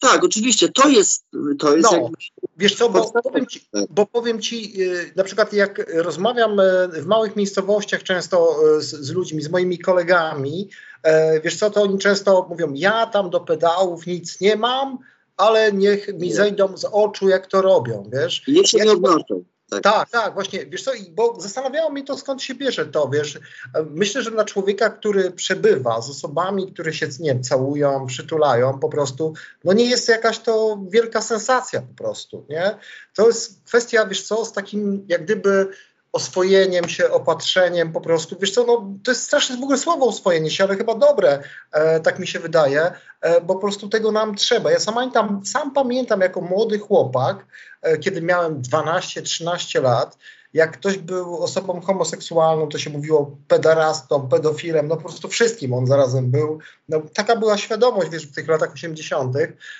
tak, 0.00 0.24
oczywiście, 0.24 0.68
to 0.68 0.88
jest... 0.88 1.24
To 1.58 1.76
jest 1.76 1.90
no, 1.92 1.96
jakby... 1.96 2.16
Wiesz 2.56 2.74
co, 2.74 2.88
bo 2.88 3.12
powiem, 3.22 3.46
ci, 3.46 3.68
bo 3.90 4.06
powiem 4.06 4.40
ci, 4.40 4.82
y, 4.82 5.12
na 5.16 5.24
przykład 5.24 5.52
jak 5.52 5.92
rozmawiam 5.94 6.60
y, 6.60 6.88
w 6.88 7.06
małych 7.06 7.36
miejscowościach 7.36 8.02
często 8.02 8.56
y, 8.78 8.82
z, 8.82 8.90
z 8.90 9.10
ludźmi, 9.10 9.42
z 9.42 9.50
moimi 9.50 9.78
kolegami, 9.78 10.68
wiesz 11.44 11.56
co, 11.56 11.70
to 11.70 11.82
oni 11.82 11.98
często 11.98 12.46
mówią, 12.50 12.72
ja 12.74 13.06
tam 13.06 13.30
do 13.30 13.40
pedałów 13.40 14.06
nic 14.06 14.40
nie 14.40 14.56
mam, 14.56 14.98
ale 15.36 15.72
niech 15.72 16.08
mi 16.14 16.32
zejdą 16.32 16.76
z 16.76 16.84
oczu, 16.84 17.28
jak 17.28 17.46
to 17.46 17.62
robią, 17.62 18.10
wiesz. 18.12 18.42
Niech 18.48 18.66
się 18.66 18.78
nie 18.78 18.92
odnoszą. 18.92 19.44
Tak. 19.80 19.82
tak, 19.82 20.10
tak, 20.10 20.34
właśnie, 20.34 20.66
wiesz 20.66 20.84
co, 20.84 20.90
bo 21.10 21.40
zastanawiało 21.40 21.90
mnie 21.90 22.04
to, 22.04 22.18
skąd 22.18 22.42
się 22.42 22.54
bierze 22.54 22.86
to, 22.86 23.08
wiesz, 23.08 23.38
myślę, 23.90 24.22
że 24.22 24.30
dla 24.30 24.44
człowieka, 24.44 24.90
który 24.90 25.30
przebywa 25.30 26.02
z 26.02 26.10
osobami, 26.10 26.72
które 26.72 26.92
się, 26.92 27.08
nie 27.20 27.30
wiem, 27.30 27.42
całują, 27.42 28.06
przytulają, 28.06 28.78
po 28.78 28.88
prostu, 28.88 29.34
no 29.64 29.72
nie 29.72 29.84
jest 29.84 30.08
jakaś 30.08 30.38
to 30.38 30.78
wielka 30.88 31.22
sensacja 31.22 31.80
po 31.80 31.94
prostu, 31.94 32.46
nie? 32.48 32.76
To 33.14 33.26
jest 33.26 33.64
kwestia, 33.64 34.06
wiesz 34.06 34.22
co, 34.22 34.44
z 34.44 34.52
takim, 34.52 35.04
jak 35.08 35.24
gdyby 35.24 35.68
oswojeniem 36.12 36.88
się, 36.88 37.10
opatrzeniem 37.10 37.92
po 37.92 38.00
prostu. 38.00 38.36
Wiesz 38.40 38.50
co, 38.50 38.64
no, 38.64 38.90
to 39.04 39.10
jest 39.10 39.22
straszne 39.22 39.56
w 39.56 39.62
ogóle 39.62 39.78
słowo 39.78 40.06
oswojenie 40.06 40.50
się, 40.50 40.64
ale 40.64 40.76
chyba 40.76 40.94
dobre, 40.94 41.42
e, 41.72 42.00
tak 42.00 42.18
mi 42.18 42.26
się 42.26 42.38
wydaje, 42.38 42.92
e, 43.20 43.40
bo 43.40 43.54
po 43.54 43.60
prostu 43.60 43.88
tego 43.88 44.12
nam 44.12 44.34
trzeba. 44.34 44.70
Ja 44.70 44.80
sam 44.80 44.94
pamiętam, 44.94 45.40
sam 45.44 45.70
pamiętam 45.70 46.20
jako 46.20 46.40
młody 46.40 46.78
chłopak, 46.78 47.46
kiedy 48.00 48.22
miałem 48.22 48.62
12-13 48.62 49.82
lat, 49.82 50.16
jak 50.54 50.72
ktoś 50.72 50.98
był 50.98 51.42
osobą 51.42 51.80
homoseksualną, 51.80 52.68
to 52.68 52.78
się 52.78 52.90
mówiło 52.90 53.36
pedarastą, 53.48 54.28
pedofilem, 54.28 54.88
no 54.88 54.96
po 54.96 55.02
prostu 55.02 55.28
wszystkim 55.28 55.74
on 55.74 55.86
zarazem 55.86 56.30
był. 56.30 56.58
No, 56.88 57.02
taka 57.14 57.36
była 57.36 57.58
świadomość, 57.58 58.10
wiesz, 58.10 58.26
w 58.26 58.34
tych 58.34 58.48
latach 58.48 58.72
80., 58.72 59.36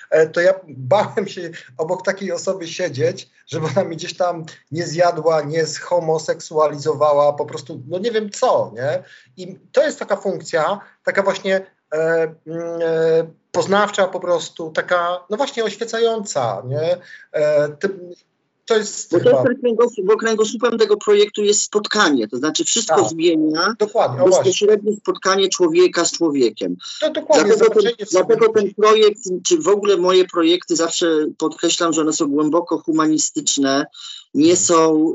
e, 0.09 0.27
to 0.27 0.41
ja 0.41 0.53
bałem 0.67 1.27
się 1.27 1.49
obok 1.77 2.05
takiej 2.05 2.31
osoby 2.31 2.67
siedzieć, 2.67 3.29
żeby 3.47 3.67
ona 3.67 3.83
mi 3.83 3.95
gdzieś 3.95 4.17
tam 4.17 4.45
nie 4.71 4.87
zjadła, 4.87 5.41
nie 5.41 5.65
zhomoseksualizowała, 5.65 7.33
po 7.33 7.45
prostu, 7.45 7.81
no 7.87 7.99
nie 7.99 8.11
wiem 8.11 8.29
co, 8.29 8.71
nie? 8.75 9.03
I 9.37 9.59
to 9.71 9.83
jest 9.83 9.99
taka 9.99 10.15
funkcja, 10.15 10.79
taka 11.03 11.23
właśnie 11.23 11.55
e, 11.93 11.97
mm, 12.47 12.81
e, 12.81 13.42
poznawcza 13.53 14.07
po 14.07 14.19
prostu, 14.19 14.71
taka, 14.71 15.25
no 15.29 15.37
właśnie 15.37 15.63
oświecająca, 15.63 16.63
nie? 16.67 16.97
E, 17.31 17.69
ty, 17.69 17.89
to 18.65 18.77
jest 18.77 19.11
bo, 19.11 19.19
chyba... 19.19 19.43
bo 20.03 20.17
kręgosłupem 20.17 20.77
tego 20.77 20.97
projektu 20.97 21.43
jest 21.43 21.61
spotkanie, 21.61 22.27
to 22.27 22.37
znaczy 22.37 22.63
wszystko 22.65 22.95
Tak. 22.95 23.09
zmienia 23.09 23.73
Dokładnie, 23.79 24.23
o 24.23 24.27
właśnie. 24.27 24.43
bezpośrednie 24.43 24.95
spotkanie 24.95 25.49
człowieka 25.49 26.05
z 26.05 26.11
człowiekiem. 26.11 26.75
To 27.01 27.09
dokładnie, 27.09 27.55
Dlatego 27.55 27.81
ten, 27.81 27.93
dlatego 28.11 28.49
ten 28.49 28.73
projekt, 28.73 29.19
czy 29.43 29.57
w 29.57 29.67
ogóle 29.67 29.97
moje 29.97 30.25
projekty, 30.25 30.75
zawsze 30.75 31.25
podkreślam, 31.37 31.93
że 31.93 32.01
one 32.01 32.13
są 32.13 32.27
głęboko 32.27 32.77
humanistyczne, 32.77 33.85
nie 34.33 34.55
są 34.55 35.13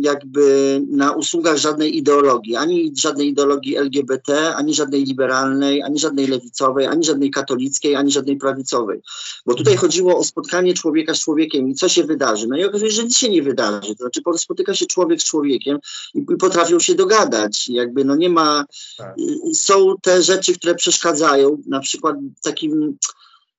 jakby 0.00 0.80
na 0.90 1.12
usługach 1.12 1.56
żadnej 1.56 1.96
ideologii, 1.96 2.56
ani 2.56 2.92
żadnej 2.96 3.28
ideologii 3.28 3.76
LGBT, 3.76 4.54
ani 4.54 4.74
żadnej 4.74 5.04
liberalnej, 5.04 5.82
ani 5.82 5.98
żadnej 5.98 6.26
lewicowej, 6.26 6.86
ani 6.86 7.04
żadnej 7.04 7.30
katolickiej, 7.30 7.94
ani 7.96 8.12
żadnej 8.12 8.36
prawicowej. 8.36 9.00
Bo 9.46 9.54
tutaj 9.54 9.76
chodziło 9.76 10.18
o 10.18 10.24
spotkanie 10.24 10.74
człowieka 10.74 11.14
z 11.14 11.20
człowiekiem 11.20 11.68
i 11.68 11.74
co 11.74 11.88
się 11.88 12.04
wydarzy. 12.04 12.46
No 12.48 12.56
i 12.56 12.64
okazuje 12.64 12.90
się, 12.90 12.96
że 12.96 13.04
nic 13.04 13.16
się 13.16 13.28
nie 13.28 13.42
wydarzy. 13.42 13.96
To 13.96 14.02
znaczy 14.02 14.20
spotyka 14.36 14.74
się 14.74 14.86
człowiek 14.86 15.20
z 15.20 15.24
człowiekiem 15.24 15.78
i, 16.14 16.18
i 16.18 16.36
potrafią 16.36 16.78
się 16.78 16.94
dogadać. 16.94 17.68
Jakby 17.68 18.04
no 18.04 18.16
nie 18.16 18.28
ma, 18.28 18.64
Tak. 18.98 19.14
y, 19.18 19.54
są 19.54 19.94
te 20.02 20.22
rzeczy, 20.22 20.54
które 20.54 20.74
przeszkadzają. 20.74 21.62
Na 21.66 21.80
przykład 21.80 22.16
takim, 22.42 22.98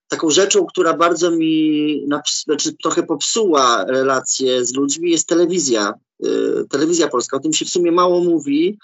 taką 0.10 0.30
rzeczą, 0.30 0.66
która 0.66 0.94
bardzo 0.94 1.32
mi 1.32 2.08
znaczy 2.46 2.74
trochę 2.84 3.04
popsuła 3.04 3.86
relacje 3.86 4.66
z 4.66 4.74
ludźmi, 4.74 5.12
jest 5.12 5.28
telewizja. 5.28 5.94
Y, 6.26 6.66
telewizja 6.70 7.08
polska. 7.08 7.38
O 7.38 7.40
tym 7.40 7.54
się 7.54 7.66
w 7.66 7.70
sumie 7.70 7.92
mało 7.92 8.24
mówi, 8.24 8.78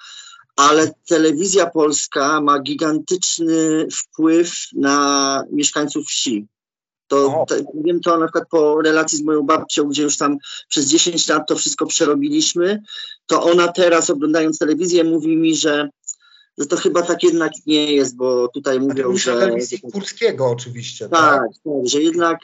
ale 0.56 0.94
telewizja 1.08 1.66
polska 1.66 2.42
ma 2.42 2.60
gigantyczny 2.60 3.88
wpływ 3.92 4.68
na 4.74 5.44
mieszkańców 5.52 6.08
wsi. 6.08 6.48
To 7.08 7.42
O. 7.42 7.46
te, 7.46 7.64
wiem 7.74 8.00
to 8.00 8.18
na 8.18 8.26
przykład 8.26 8.50
po 8.50 8.82
relacji 8.82 9.18
z 9.18 9.22
moją 9.22 9.44
babcią, 9.44 9.90
gdzie 9.90 10.04
już 10.04 10.18
tam 10.18 10.38
przez 10.70 10.86
10 10.86 11.28
lat 11.28 11.44
to 11.48 11.56
wszystko 11.56 11.86
przerobiliśmy, 11.86 12.82
to 13.26 13.44
ona 13.44 13.68
teraz 13.68 14.10
oglądając 14.10 14.60
telewizję 14.60 15.04
mówi 15.04 15.38
mi, 15.38 15.56
że, 15.56 15.90
że 16.58 16.66
to 16.66 16.78
chyba 16.78 17.02
tak 17.02 17.24
jednak 17.24 17.52
nie 17.66 17.94
jest, 17.94 18.16
bo 18.16 18.48
tutaj 18.48 18.78
A 18.78 18.80
mówią, 18.80 19.10
o 19.12 19.18
że, 19.18 19.52
Kurskiego 19.92 20.48
oczywiście, 20.50 21.10
tak? 21.10 21.20
tak, 21.20 21.42
tak, 21.64 21.74
że 21.88 22.02
jednak 22.02 22.40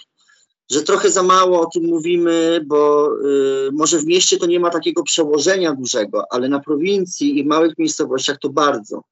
że 0.72 0.84
trochę 0.84 1.10
za 1.12 1.24
mało 1.24 1.62
o 1.62 1.66
tym 1.66 1.84
mówimy, 1.84 2.62
bo 2.66 3.10
y, 3.68 3.72
może 3.72 4.00
w 4.00 4.06
mieście 4.06 4.38
to 4.38 4.46
nie 4.46 4.60
ma 4.60 4.70
takiego 4.70 5.04
przełożenia 5.04 5.74
dużego, 5.76 6.24
ale 6.30 6.50
na 6.50 6.60
prowincji 6.60 7.40
i 7.40 7.44
w 7.44 7.48
małych 7.48 7.78
miejscowościach 7.78 8.38
to 8.40 8.50
bardzo. 8.50 9.04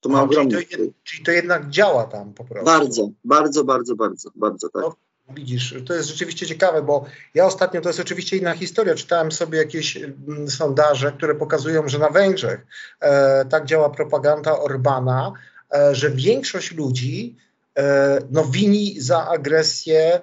To 0.00 0.08
ma 0.08 0.18
No, 0.20 0.28
czyli, 0.28 0.36
ogromny 0.38 0.56
to, 0.56 0.62
wpływ. 0.66 0.80
jed- 0.88 0.92
czyli 1.04 1.24
to 1.24 1.30
jednak 1.30 1.70
działa 1.70 2.04
tam 2.04 2.34
po 2.34 2.44
prostu. 2.44 2.64
Bardzo, 2.64 3.10
bardzo, 3.24 3.64
bardzo, 3.64 3.96
bardzo, 3.96 4.30
bardzo 4.34 4.68
tak. 4.68 4.82
No, 4.82 4.94
Widzisz, 5.34 5.74
to 5.86 5.94
jest 5.94 6.08
rzeczywiście 6.08 6.46
ciekawe, 6.46 6.82
bo 6.82 7.04
ja 7.34 7.46
ostatnio, 7.46 7.80
to 7.80 7.88
jest 7.88 8.00
oczywiście 8.00 8.36
inna 8.36 8.54
historia, 8.54 8.94
czytałem 8.94 9.32
sobie 9.32 9.58
jakieś 9.58 9.96
mm, 9.96 10.50
sondaże, 10.50 11.12
które 11.12 11.34
pokazują, 11.34 11.88
że 11.88 11.98
na 11.98 12.08
Węgrzech 12.08 12.66
e, 13.00 13.44
tak 13.44 13.64
działa 13.64 13.90
propaganda 13.90 14.58
Orbana, 14.58 15.32
e, 15.74 15.94
że 15.94 16.10
większość 16.10 16.72
ludzi 16.72 17.36
e, 17.78 18.18
no, 18.30 18.44
wini 18.44 19.00
za 19.00 19.28
agresję 19.28 20.20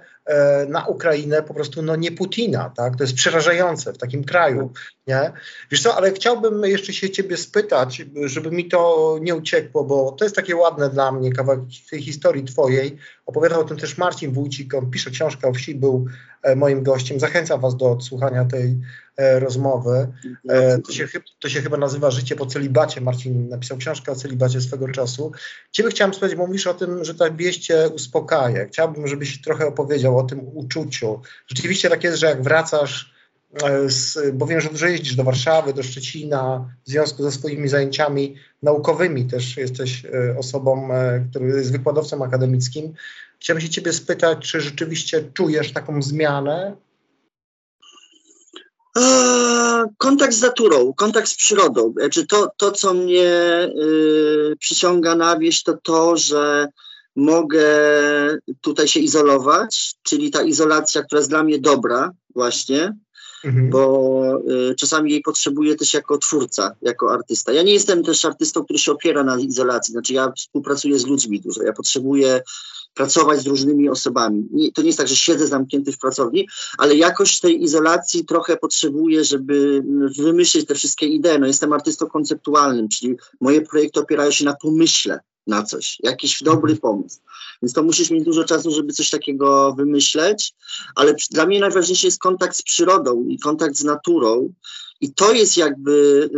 na 0.70 0.86
Ukrainę 0.86 1.44
po 1.44 1.54
prostu 1.54 1.82
no, 1.82 1.96
nie 1.96 2.12
Putina, 2.12 2.72
tak? 2.76 2.96
To 2.96 3.04
jest 3.04 3.16
przerażające 3.16 3.94
w 3.94 3.98
takim 3.98 4.24
kraju, 4.24 4.72
nie? 5.08 5.32
Wiesz 5.72 5.82
co, 5.82 5.96
ale 5.96 6.12
chciałbym 6.12 6.64
jeszcze 6.64 6.94
się 6.94 7.10
ciebie 7.10 7.38
spytać, 7.38 8.02
żeby 8.26 8.52
mi 8.52 8.68
to 8.68 9.18
nie 9.22 9.36
uciekło, 9.36 9.84
bo 9.84 10.12
to 10.12 10.26
jest 10.26 10.36
takie 10.36 10.56
ładne 10.56 10.90
dla 10.90 11.12
mnie 11.12 11.34
kawałek 11.34 11.60
tej 11.90 12.02
historii 12.02 12.44
twojej. 12.44 12.98
Opowiadał 13.26 13.62
o 13.62 13.64
tym 13.64 13.78
też 13.78 13.98
Marcin 13.98 14.34
Wójcik, 14.34 14.74
on 14.74 14.92
pisze 14.92 15.12
książkę 15.12 15.48
o 15.48 15.54
wsi, 15.54 15.76
był 15.76 16.06
e, 16.44 16.56
moim 16.56 16.84
gościem. 16.84 17.20
Zachęcam 17.20 17.62
was 17.62 17.78
do 17.78 17.92
odsłuchania 17.92 18.46
tej 18.46 18.70
e, 18.70 18.78
rozmowy. 19.18 20.08
E, 20.50 20.78
to, 20.80 20.92
się, 20.92 21.08
to 21.40 21.50
się 21.50 21.62
chyba 21.62 21.78
nazywa 21.78 22.12
Życie 22.12 22.36
po 22.36 22.46
celibacie. 22.46 23.02
Marcin 23.02 23.50
napisał 23.50 23.78
książkę 23.78 24.12
o 24.12 24.16
celibacie 24.16 24.62
swego 24.62 24.88
czasu. 24.88 25.32
Ciebie 25.72 25.90
chciałem 25.90 26.14
spytać, 26.14 26.36
bo 26.36 26.48
mówisz 26.48 26.68
o 26.68 26.74
tym, 26.74 27.04
że 27.04 27.16
ta 27.16 27.32
wieść 27.32 27.66
cię 27.66 27.90
uspokaja. 27.90 28.66
Chciałbym, 28.66 29.08
żebyś 29.08 29.42
trochę 29.42 29.68
opowiedział 29.68 30.18
o 30.18 30.24
tym 30.24 30.42
uczuciu. 30.54 31.22
Rzeczywiście 31.48 31.90
tak 31.90 32.04
jest, 32.04 32.18
że 32.18 32.28
jak 32.28 32.44
wracasz, 32.44 33.14
e, 33.64 33.90
z, 33.90 34.20
bo 34.34 34.48
wiem, 34.48 34.62
że 34.62 34.70
dużo 34.70 34.88
jeździsz 34.88 35.16
do 35.16 35.24
Warszawy, 35.24 35.74
do 35.74 35.84
Szczecina, 35.84 36.70
w 36.86 36.90
związku 36.90 37.24
ze 37.24 37.32
swoimi 37.32 37.68
zajęciami 37.68 38.36
naukowymi 38.64 39.26
też 39.26 39.58
jesteś 39.58 40.06
e, 40.06 40.38
osobą, 40.38 40.94
e, 40.94 41.26
który 41.30 41.48
jest 41.48 41.72
wykładowcą 41.72 42.24
akademickim. 42.24 42.94
Chciałem 43.40 43.62
się 43.62 43.70
ciebie 43.70 43.94
spytać, 43.94 44.52
czy 44.52 44.62
rzeczywiście 44.62 45.24
czujesz 45.34 45.74
taką 45.74 46.02
zmianę? 46.02 46.76
Kontakt 49.98 50.34
z 50.34 50.42
naturą, 50.42 50.94
kontakt 50.94 51.28
z 51.28 51.36
przyrodą. 51.36 51.94
Znaczy 51.98 52.28
to, 52.28 52.52
to 52.58 52.72
co 52.72 52.94
mnie 52.94 53.30
y, 54.52 54.56
przyciąga 54.60 55.16
na 55.16 55.40
wieś, 55.40 55.64
to 55.64 55.78
to, 55.84 56.18
że 56.18 56.68
mogę 57.16 57.68
tutaj 58.62 58.88
się 58.88 59.00
izolować, 59.00 59.96
czyli 60.04 60.32
ta 60.32 60.44
izolacja, 60.44 61.04
która 61.04 61.20
jest 61.20 61.30
dla 61.30 61.44
mnie 61.44 61.60
dobra 61.60 62.12
właśnie, 62.36 62.98
Mhm. 63.48 63.70
bo 63.70 64.42
y, 64.72 64.76
czasami 64.76 65.12
jej 65.12 65.22
potrzebuję 65.22 65.76
też 65.76 65.94
jako 65.94 66.18
twórca, 66.18 66.76
jako 66.82 67.14
artysta. 67.14 67.54
Ja 67.54 67.64
nie 67.64 67.74
jestem 67.74 68.04
też 68.04 68.26
artystą, 68.26 68.64
który 68.64 68.80
się 68.80 68.92
opiera 68.92 69.24
na 69.24 69.40
izolacji, 69.40 69.92
znaczy 69.92 70.14
ja 70.14 70.32
współpracuję 70.38 71.00
z 71.00 71.06
ludźmi 71.06 71.42
dużo, 71.42 71.64
ja 71.64 71.74
potrzebuję 71.74 72.42
pracować 72.94 73.40
z 73.40 73.48
różnymi 73.48 73.90
osobami. 73.90 74.48
Nie, 74.52 74.72
to 74.72 74.82
nie 74.82 74.88
jest 74.88 74.98
tak, 74.98 75.08
że 75.08 75.16
siedzę 75.16 75.48
zamknięty 75.48 75.92
w 75.92 75.98
pracowni, 75.98 76.48
ale 76.78 76.96
jakoś 76.96 77.40
tej 77.40 77.64
izolacji 77.64 78.26
trochę 78.26 78.58
potrzebuję, 78.58 79.24
żeby 79.24 79.84
mm, 79.90 80.10
wymyślić 80.18 80.68
te 80.68 80.76
wszystkie 80.76 81.06
idee. 81.06 81.40
No 81.40 81.48
jestem 81.48 81.74
artystą 81.74 82.08
konceptualnym, 82.08 82.90
czyli 82.90 83.16
moje 83.42 83.62
projekty 83.62 84.00
opierają 84.00 84.32
się 84.32 84.46
na 84.46 84.56
pomyśle 84.56 85.20
na 85.48 85.64
coś, 85.64 85.98
jakiś 86.04 86.44
dobry 86.44 86.76
pomysł. 86.76 87.20
Więc 87.62 87.74
to 87.74 87.84
musisz 87.84 88.10
mieć 88.12 88.24
dużo 88.24 88.44
czasu, 88.44 88.72
żeby 88.72 88.94
coś 88.94 89.10
takiego 89.10 89.74
wymyśleć, 89.74 90.54
ale 90.96 91.16
dla 91.32 91.46
mnie 91.46 91.60
najważniejszy 91.60 92.08
jest 92.08 92.20
kontakt 92.20 92.56
z 92.58 92.62
przyrodą 92.62 93.26
i 93.28 93.40
kontakt 93.40 93.76
z 93.76 93.84
naturą. 93.84 94.54
I 95.02 95.14
to 95.14 95.34
jest 95.34 95.58
jakby, 95.58 96.30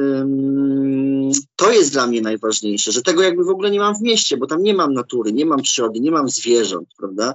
to 1.55 1.71
jest 1.71 1.91
dla 1.91 2.07
mnie 2.07 2.21
najważniejsze, 2.21 2.91
że 2.91 3.01
tego 3.01 3.21
jakby 3.21 3.43
w 3.43 3.49
ogóle 3.49 3.71
nie 3.71 3.79
mam 3.79 3.95
w 3.95 4.01
mieście, 4.01 4.37
bo 4.37 4.47
tam 4.47 4.63
nie 4.63 4.73
mam 4.73 4.93
natury, 4.93 5.33
nie 5.33 5.45
mam 5.45 5.61
przyrody, 5.61 5.99
nie 5.99 6.11
mam 6.11 6.29
zwierząt, 6.29 6.89
prawda? 6.97 7.33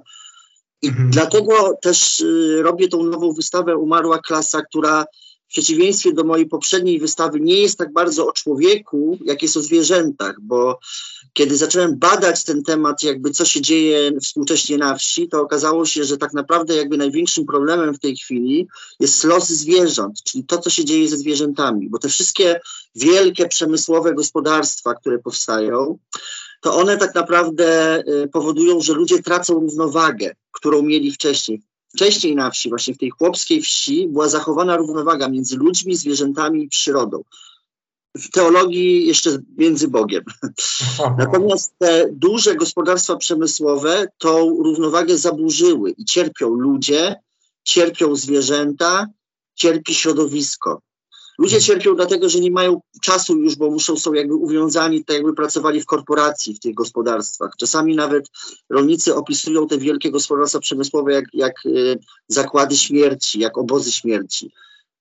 I 0.83 0.89
Mhm. 0.89 1.11
dlatego 1.11 1.75
też 1.83 2.21
y, 2.21 2.63
robię 2.63 2.89
tą 2.89 3.03
nową 3.03 3.33
wystawę 3.33 3.77
Umarła 3.77 4.19
Klasa, 4.19 4.63
która 4.63 5.05
w 5.49 5.49
przeciwieństwie 5.49 6.13
do 6.13 6.25
mojej 6.25 6.47
poprzedniej 6.47 6.99
wystawy 6.99 7.41
nie 7.41 7.61
jest 7.61 7.79
tak 7.79 7.93
bardzo 7.93 8.27
o 8.27 8.33
człowieku, 8.33 9.19
jak 9.25 9.43
jest 9.43 9.57
o 9.57 9.63
zwierzętach, 9.63 10.37
bo 10.41 10.79
kiedy 11.33 11.57
zacząłem 11.57 11.99
badać 11.99 12.45
ten 12.45 12.63
temat, 12.63 13.03
jakby 13.03 13.31
co 13.31 13.45
się 13.45 13.61
dzieje 13.61 14.13
współcześnie 14.21 14.79
na 14.79 14.95
wsi, 14.97 15.29
to 15.29 15.41
okazało 15.41 15.87
się, 15.87 16.05
że 16.05 16.19
tak 16.19 16.33
naprawdę 16.33 16.75
jakby 16.75 16.97
największym 16.97 17.47
problemem 17.47 17.95
w 17.95 17.99
tej 17.99 18.17
chwili 18.17 18.69
jest 19.01 19.25
los 19.25 19.49
zwierząt, 19.49 20.23
czyli 20.23 20.45
to, 20.45 20.59
co 20.59 20.71
się 20.71 20.85
dzieje 20.85 21.09
ze 21.09 21.17
zwierzętami, 21.17 21.89
bo 21.89 21.99
te 21.99 22.09
wszystkie 22.09 22.61
wielkie 22.95 23.49
przemysłowe 23.49 24.15
gospodarstwa, 24.15 24.95
które 24.95 25.19
powstają, 25.19 25.99
to 26.61 26.77
one 26.77 26.97
tak 26.97 27.15
naprawdę 27.15 27.99
y, 28.25 28.29
powodują, 28.29 28.81
że 28.81 28.93
ludzie 28.93 29.23
tracą 29.23 29.55
równowagę, 29.55 30.35
którą 30.53 30.83
mieli 30.83 31.13
wcześniej. 31.13 31.63
Wcześniej 31.95 32.37
na 32.37 32.51
wsi, 32.51 32.69
właśnie 32.69 32.95
w 32.95 32.99
tej 32.99 33.11
chłopskiej 33.11 33.63
wsi, 33.63 34.09
była 34.09 34.29
zachowana 34.29 34.77
równowaga 34.77 35.29
między 35.29 35.57
ludźmi, 35.57 35.97
zwierzętami 35.97 36.65
i 36.65 36.69
przyrodą. 36.69 37.23
W 38.17 38.31
teologii 38.31 39.07
jeszcze 39.07 39.39
między 39.57 39.89
Bogiem. 39.89 40.25
Natomiast 41.19 41.75
te 41.79 42.09
duże 42.13 42.55
gospodarstwa 42.55 43.17
przemysłowe 43.17 44.09
tą 44.19 44.49
równowagę 44.49 45.19
zaburzyły 45.19 45.91
i 45.91 46.05
cierpią 46.05 46.49
ludzie, 46.49 47.17
cierpią 47.65 48.17
zwierzęta, 48.17 49.07
cierpi 49.55 49.95
środowisko. 49.95 50.81
Ludzie 51.39 51.61
cierpią 51.61 51.95
dlatego, 51.95 52.29
że 52.29 52.41
nie 52.41 52.51
mają 52.51 52.81
czasu 53.03 53.37
już, 53.37 53.57
bo 53.57 53.71
muszą 53.71 53.97
są 53.97 54.13
jakby 54.13 54.35
uwiązani, 54.35 55.05
tak 55.05 55.17
jakby 55.17 55.35
pracowali 55.35 55.81
w 55.81 55.87
korporacji, 55.87 56.55
w 56.55 56.61
tych 56.61 56.75
gospodarstwach. 56.75 57.51
Czasami 57.59 57.97
nawet 57.97 58.29
rolnicy 58.71 59.15
opisują 59.15 59.67
te 59.67 59.79
wielkie 59.79 60.11
gospodarstwa 60.11 60.61
przemysłowe 60.61 61.13
jak, 61.13 61.25
jak 61.33 61.67
y, 61.67 61.99
zakłady 62.29 62.77
śmierci, 62.77 63.39
jak 63.41 63.59
obozy 63.59 63.93
śmierci. 63.93 64.53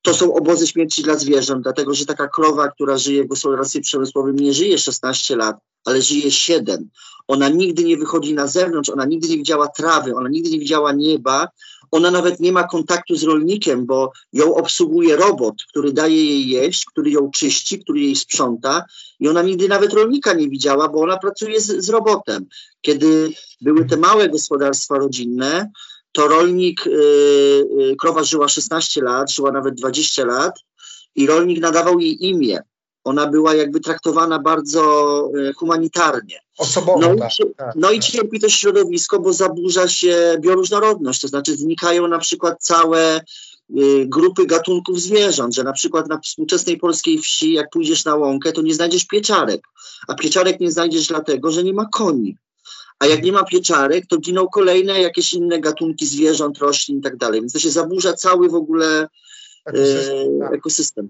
To 0.02 0.14
są 0.14 0.34
obozy 0.34 0.68
śmierci 0.68 1.04
dla 1.04 1.18
zwierząt, 1.18 1.64
dlatego 1.64 1.94
że 1.94 2.06
taka 2.06 2.28
krowa, 2.28 2.68
która 2.68 2.98
żyje 2.98 3.24
w 3.24 3.28
gospodarstwie 3.28 3.82
przemysłowym, 3.82 4.36
nie 4.36 4.54
żyje 4.54 4.78
16 4.78 5.36
lat, 5.36 5.58
ale 5.86 6.02
żyje 6.02 6.32
7. 6.32 6.90
Ona 7.28 7.50
nigdy 7.50 7.84
nie 7.84 7.98
wychodzi 7.98 8.34
na 8.34 8.48
zewnątrz, 8.48 8.90
ona 8.90 9.06
nigdy 9.06 9.28
nie 9.28 9.38
widziała 9.38 9.68
trawy, 9.68 10.16
ona 10.16 10.30
nigdy 10.30 10.50
nie 10.50 10.60
widziała 10.60 10.92
nieba, 10.92 11.48
ona 11.94 12.12
nawet 12.12 12.40
nie 12.40 12.52
ma 12.52 12.64
kontaktu 12.64 13.16
z 13.16 13.24
rolnikiem, 13.24 13.86
bo 13.86 14.12
ją 14.34 14.56
obsługuje 14.56 15.16
robot, 15.16 15.56
który 15.70 15.94
daje 15.94 16.26
jej 16.26 16.48
jeść, 16.48 16.86
który 16.86 17.12
ją 17.12 17.32
czyści, 17.32 17.80
który 17.80 18.00
jej 18.00 18.16
sprząta 18.16 18.86
i 19.20 19.28
ona 19.28 19.42
nigdy 19.42 19.68
nawet 19.68 19.94
rolnika 19.94 20.34
nie 20.34 20.50
widziała, 20.50 20.90
bo 20.90 21.02
ona 21.02 21.18
pracuje 21.18 21.62
z, 21.62 21.86
z 21.86 21.90
robotem. 21.90 22.46
Kiedy 22.82 23.34
były 23.62 23.86
te 23.86 23.98
małe 23.98 24.30
gospodarstwa 24.30 24.98
rodzinne, 24.98 25.72
to 26.12 26.28
rolnik, 26.28 26.86
yy, 26.86 27.96
krowa 28.00 28.24
żyła 28.24 28.48
16 28.48 29.02
lat, 29.02 29.32
żyła 29.32 29.52
nawet 29.52 29.76
20 29.76 30.26
lat 30.26 30.60
i 31.16 31.28
rolnik 31.28 31.60
nadawał 31.60 32.00
jej 32.00 32.26
imię. 32.26 32.60
Ona 33.04 33.28
była 33.28 33.56
jakby 33.56 33.80
traktowana 33.80 34.40
bardzo 34.40 34.82
y, 35.38 35.54
humanitarnie. 35.54 36.40
Osobowo, 36.58 37.00
No, 37.00 37.16
tak, 37.16 37.40
i, 37.40 37.56
tak, 37.58 37.74
no 37.76 37.92
i 37.92 38.00
tak. 38.00 38.06
cierpi 38.06 38.40
to 38.40 38.50
środowisko, 38.50 39.20
bo 39.20 39.34
zaburza 39.34 39.88
się 39.88 40.38
bioróżnorodność, 40.40 41.22
to 41.22 41.28
znaczy 41.28 41.58
znikają 41.58 42.08
na 42.08 42.20
przykład 42.20 42.64
całe 42.64 43.18
y, 43.20 44.06
grupy 44.06 44.46
gatunków 44.46 45.02
zwierząt, 45.02 45.56
że 45.56 45.64
na 45.64 45.74
przykład 45.74 46.08
na 46.08 46.20
współczesnej 46.20 46.78
polskiej 46.78 47.20
wsi, 47.20 47.54
jak 47.54 47.70
pójdziesz 47.70 48.06
na 48.06 48.16
łąkę, 48.16 48.52
to 48.52 48.62
nie 48.62 48.74
znajdziesz 48.74 49.06
pieczarek, 49.06 49.62
a 50.08 50.14
pieczarek 50.16 50.60
nie 50.60 50.72
znajdziesz 50.72 51.08
dlatego, 51.08 51.52
że 51.52 51.64
nie 51.64 51.74
ma 51.74 51.86
koni. 51.86 52.38
A 53.00 53.06
jak 53.06 53.24
nie 53.24 53.32
ma 53.32 53.44
pieczarek, 53.44 54.06
to 54.08 54.18
giną 54.18 54.48
kolejne 54.48 55.02
jakieś 55.02 55.34
inne 55.34 55.60
gatunki 55.60 56.06
zwierząt, 56.06 56.58
roślin 56.58 57.00
i 57.00 57.02
tak 57.02 57.18
dalej. 57.18 57.42
Więc 57.42 57.54
to 57.54 57.60
się 57.60 57.70
zaburza 57.70 58.14
cały 58.14 58.50
w 58.50 58.56
ogóle 58.56 59.08
Ekosystem, 59.66 60.36
e, 60.36 60.40
tak. 60.40 60.54
ekosystem. 60.54 61.10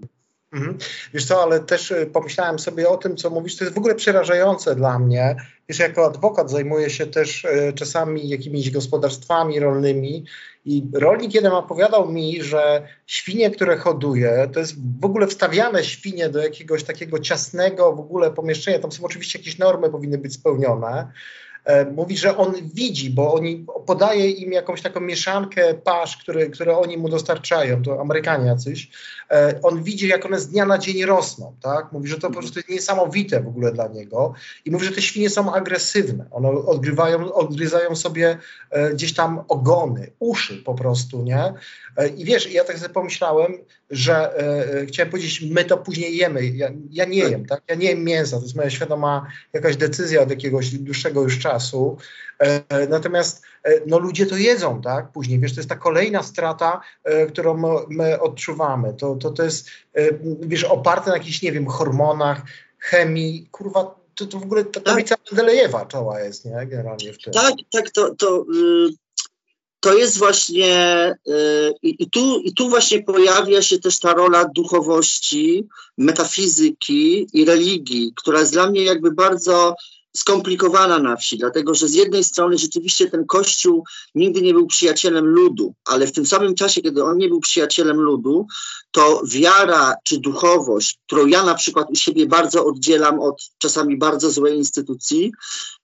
Mhm. 0.54 0.78
Wiesz 1.14 1.26
co, 1.26 1.42
ale 1.42 1.60
też 1.60 1.90
y, 1.90 2.06
pomyślałem 2.12 2.58
sobie 2.58 2.88
o 2.88 2.96
tym, 2.96 3.16
co 3.16 3.30
mówisz, 3.30 3.56
to 3.56 3.64
jest 3.64 3.74
w 3.74 3.78
ogóle 3.78 3.94
przerażające 3.94 4.74
dla 4.74 4.98
mnie. 4.98 5.36
Wiesz, 5.68 5.78
jako 5.78 6.06
adwokat 6.06 6.50
zajmuję 6.50 6.90
się 6.90 7.06
też 7.06 7.44
y, 7.44 7.72
czasami 7.74 8.28
jakimiś 8.28 8.70
gospodarstwami 8.70 9.60
rolnymi 9.60 10.24
i 10.64 10.82
rolnik 10.92 11.34
jeden 11.34 11.52
opowiadał 11.52 12.12
mi, 12.12 12.42
że 12.42 12.88
świnie, 13.06 13.50
które 13.50 13.76
hoduje, 13.76 14.48
to 14.52 14.60
jest 14.60 14.74
w 15.00 15.04
ogóle 15.04 15.26
wstawiane 15.26 15.84
świnie 15.84 16.28
do 16.28 16.42
jakiegoś 16.42 16.84
takiego 16.84 17.18
ciasnego 17.18 17.92
w 17.92 18.00
ogóle 18.00 18.30
pomieszczenia, 18.30 18.78
tam 18.78 18.92
są 18.92 19.04
oczywiście 19.04 19.38
jakieś 19.38 19.58
normy 19.58 19.90
powinny 19.90 20.18
być 20.18 20.34
spełnione. 20.34 21.12
E, 21.64 21.84
Mówi, 21.90 22.16
że 22.16 22.36
on 22.36 22.52
widzi, 22.74 23.10
bo 23.10 23.34
oni 23.34 23.66
podaje 23.86 24.30
im 24.30 24.52
jakąś 24.52 24.82
taką 24.82 25.00
mieszankę 25.00 25.74
pasz, 25.74 26.16
które, 26.16 26.46
które 26.46 26.78
oni 26.78 26.96
mu 26.96 27.08
dostarczają, 27.08 27.82
to 27.82 28.00
Amerykanie 28.00 28.46
jacyś. 28.46 28.90
E, 29.30 29.60
On 29.62 29.82
widzi, 29.82 30.08
jak 30.08 30.26
one 30.26 30.40
z 30.40 30.48
dnia 30.48 30.66
na 30.66 30.78
dzień 30.78 31.04
rosną, 31.04 31.56
tak? 31.60 31.92
Mówi, 31.92 32.08
że 32.08 32.18
to 32.18 32.30
po 32.30 32.38
prostu 32.38 32.58
jest 32.58 32.68
niesamowite 32.68 33.42
w 33.42 33.48
ogóle 33.48 33.72
dla 33.72 33.88
niego. 33.88 34.34
I 34.64 34.70
mówi, 34.70 34.86
że 34.86 34.92
te 34.92 35.02
świnie 35.02 35.30
są 35.30 35.54
agresywne. 35.54 36.26
One 36.30 36.48
odgrywają, 36.48 37.32
odgryzają 37.32 37.96
sobie 37.96 38.38
e, 38.70 38.90
gdzieś 38.90 39.14
tam 39.14 39.44
ogony, 39.48 40.10
uszy 40.18 40.56
po 40.56 40.74
prostu, 40.74 41.22
nie? 41.22 41.52
E, 41.96 42.08
I 42.08 42.24
wiesz, 42.24 42.52
ja 42.52 42.64
tak 42.64 42.78
sobie 42.78 42.94
pomyślałem, 42.94 43.52
że 43.90 44.14
e, 44.14 44.80
e, 44.80 44.86
chciałem 44.86 45.10
powiedzieć, 45.10 45.42
my 45.50 45.64
to 45.64 45.78
później 45.78 46.16
jemy. 46.16 46.46
Ja, 46.46 46.70
ja 46.90 47.04
nie 47.04 47.18
jem, 47.18 47.46
tak? 47.46 47.62
Ja 47.68 47.74
nie 47.74 47.88
jem 47.88 48.04
mięsa, 48.04 48.36
to 48.36 48.42
jest 48.42 48.56
moja 48.56 48.70
świadoma 48.70 49.26
jakaś 49.52 49.76
decyzja 49.76 50.22
od 50.22 50.30
jakiegoś 50.30 50.70
dłuższego 50.70 51.22
już 51.22 51.38
czasu. 51.38 51.98
E, 52.38 52.86
natomiast 52.86 53.42
e, 53.64 53.80
no, 53.86 53.98
ludzie 53.98 54.26
to 54.26 54.36
jedzą, 54.36 54.82
tak? 54.82 55.12
Później, 55.12 55.40
wiesz, 55.40 55.54
to 55.54 55.60
jest 55.60 55.68
ta 55.68 55.76
kolejna 55.76 56.22
strata, 56.22 56.80
e, 57.04 57.26
którą 57.26 57.56
my, 57.56 57.68
my 57.88 58.20
odczuwamy. 58.20 58.94
To, 58.94 59.14
to, 59.14 59.30
to 59.30 59.42
jest, 59.42 59.68
e, 59.94 60.08
wiesz, 60.40 60.64
oparte 60.64 61.10
na 61.10 61.16
jakichś, 61.16 61.42
nie 61.42 61.52
wiem, 61.52 61.66
hormonach, 61.66 62.42
chemii, 62.78 63.48
kurwa, 63.50 64.04
to, 64.14 64.26
to 64.26 64.38
w 64.38 64.42
ogóle 64.42 64.64
ta 64.64 64.80
tablica 64.80 65.14
Mendelejewa 65.32 65.86
czoła 65.86 66.20
jest, 66.20 66.44
nie? 66.44 66.66
Generalnie 66.66 67.12
w 67.12 67.18
tym. 67.18 67.32
Tak, 67.32 67.54
tak, 67.72 67.90
to, 67.90 68.14
to, 68.14 68.44
y, 68.54 69.03
to 69.84 69.94
jest 69.94 70.18
właśnie 70.18 71.10
y, 71.28 71.32
i, 71.82 72.02
i, 72.02 72.10
tu, 72.10 72.40
i 72.40 72.54
tu 72.54 72.68
właśnie 72.68 73.02
pojawia 73.02 73.62
się 73.62 73.78
też 73.78 73.98
ta 73.98 74.14
rola 74.14 74.44
duchowości, 74.44 75.68
metafizyki 75.98 77.26
i 77.32 77.44
religii, 77.44 78.12
która 78.16 78.40
jest 78.40 78.52
dla 78.52 78.70
mnie 78.70 78.84
jakby 78.84 79.12
bardzo 79.12 79.74
skomplikowana 80.16 80.98
na 80.98 81.16
wsi, 81.16 81.38
dlatego 81.38 81.74
że 81.74 81.88
z 81.88 81.94
jednej 81.94 82.24
strony 82.24 82.58
rzeczywiście 82.58 83.10
ten 83.10 83.26
kościół 83.26 83.84
nigdy 84.14 84.42
nie 84.42 84.54
był 84.54 84.66
przyjacielem 84.66 85.26
ludu, 85.26 85.74
ale 85.84 86.06
w 86.06 86.12
tym 86.12 86.26
samym 86.26 86.54
czasie, 86.54 86.82
kiedy 86.82 87.04
on 87.04 87.18
nie 87.18 87.28
był 87.28 87.40
przyjacielem 87.40 88.00
ludu, 88.00 88.46
to 88.90 89.22
wiara 89.26 89.94
czy 90.04 90.18
duchowość, 90.18 90.98
którą 91.06 91.26
ja 91.26 91.44
na 91.44 91.54
przykład 91.54 91.90
u 91.90 91.94
siebie 91.94 92.26
bardzo 92.26 92.66
oddzielam 92.66 93.20
od 93.20 93.50
czasami 93.58 93.96
bardzo 93.96 94.30
złej 94.30 94.56
instytucji, 94.56 95.32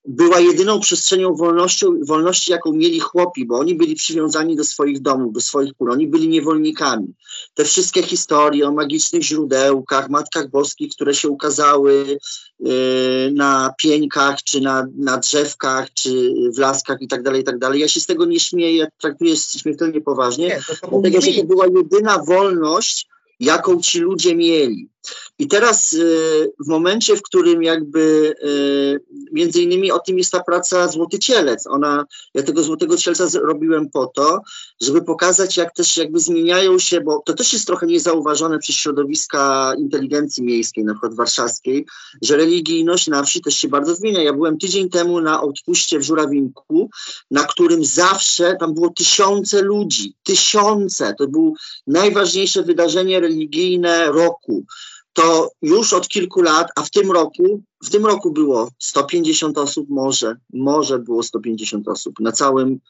była 0.05 0.41
jedyną 0.41 0.81
przestrzenią 0.81 1.35
wolności, 1.35 1.87
wolności, 2.07 2.53
jaką 2.53 2.73
mieli 2.73 3.01
chłopi, 3.01 3.47
bo 3.47 3.59
oni 3.59 3.75
byli 3.75 3.95
przywiązani 3.95 4.57
do 4.57 4.65
swoich 4.65 5.01
domów, 5.01 5.33
do 5.33 5.41
swoich 5.41 5.75
pól, 5.75 5.91
oni 5.91 6.07
byli 6.07 6.29
niewolnikami. 6.29 7.15
Te 7.55 7.65
wszystkie 7.65 8.03
historie 8.03 8.69
o 8.69 8.73
magicznych 8.73 9.23
źródełkach, 9.23 10.11
matkach 10.11 10.51
boskich, 10.51 10.93
które 10.93 11.15
się 11.15 11.29
ukazały 11.29 12.19
na 13.33 13.75
pieńkach, 13.79 14.43
czy 14.43 14.61
na, 14.61 14.87
na 14.99 15.19
drzewkach, 15.19 15.93
czy 15.95 16.33
w 16.55 16.59
laskach 16.59 17.03
i 17.03 17.09
tak 17.09 17.23
dalej, 17.23 17.41
i 17.41 17.45
tak 17.45 17.59
dalej. 17.59 17.81
Ja 17.81 17.89
się 17.89 18.01
z 18.01 18.07
tego 18.07 18.25
nie 18.25 18.41
śmieję, 18.41 18.89
traktuję 18.99 19.37
śmiertelnie 19.37 20.01
poważnie, 20.01 20.47
Nie, 20.47 20.61
to, 20.69 20.77
to 20.77 21.01
dlatego, 21.01 21.21
że 21.21 21.33
to 21.33 21.45
była 21.47 21.67
jedyna 21.67 22.19
wolność, 22.19 23.09
jaką 23.41 23.81
ci 23.81 23.99
ludzie 23.99 24.37
mieli. 24.37 24.89
I 25.39 25.49
teraz 25.49 25.93
y, 25.93 26.53
w 26.67 26.69
momencie, 26.69 27.17
w 27.17 27.23
którym 27.23 27.63
jakby 27.63 28.35
y, 28.45 29.01
między 29.33 29.63
innymi 29.63 29.93
o 29.93 29.99
tym 29.99 30.19
jest 30.19 30.33
ta 30.33 30.41
praca 30.41 30.89
Złoty 30.89 31.19
Cielec. 31.19 31.67
Ona, 31.67 32.05
ja 32.35 32.43
tego 32.43 32.63
Złotego 32.63 32.97
Cielca 32.97 33.29
zrobiłem 33.29 33.91
po 33.91 34.07
to, 34.07 34.41
żeby 34.81 35.03
pokazać 35.03 35.57
jak 35.57 35.75
też 35.75 35.97
jakby 35.97 36.21
zmieniają 36.21 36.79
się, 36.79 37.01
bo 37.01 37.23
to 37.27 37.33
też 37.33 37.53
jest 37.53 37.67
trochę 37.67 37.87
niezauważone 37.87 38.59
przez 38.59 38.77
środowiska 38.77 39.75
inteligencji 39.79 40.43
miejskiej, 40.45 40.85
na 40.85 40.93
przykład 40.93 41.15
warszawskiej, 41.15 41.87
że 42.23 42.37
religijność 42.37 43.07
na 43.07 43.23
wsi 43.23 43.41
też 43.41 43.55
się 43.55 43.69
bardzo 43.69 43.95
zmienia. 43.95 44.23
Ja 44.23 44.33
byłem 44.33 44.59
tydzień 44.59 44.91
temu 44.91 45.21
na 45.21 45.43
odpuście 45.43 45.99
w 45.99 46.03
Żurawinku, 46.03 46.91
na 47.31 47.45
którym 47.45 47.85
zawsze 47.85 48.57
tam 48.61 48.75
było 48.75 48.91
tysiące 48.91 49.63
ludzi, 49.63 50.15
tysiące. 50.23 51.15
To 51.19 51.29
było 51.29 51.53
najważniejsze 51.87 52.63
wydarzenie 52.63 53.21
religijne 53.21 54.07
roku 54.07 54.65
to 55.13 55.51
już 55.63 55.93
od 55.93 56.09
kilku 56.09 56.43
lat, 56.43 56.69
a 56.77 56.83
w 56.83 56.91
tym 56.91 57.11
roku, 57.11 57.63
w 57.85 57.91
tym 57.91 58.07
roku 58.07 58.31
było 58.31 58.71
150 58.79 59.59
osób, 59.59 59.87
może, 59.89 60.37
może 60.53 60.99
było 60.99 61.23
150 61.23 61.89
osób 61.89 62.21
na 62.21 62.33
całym 62.33 62.81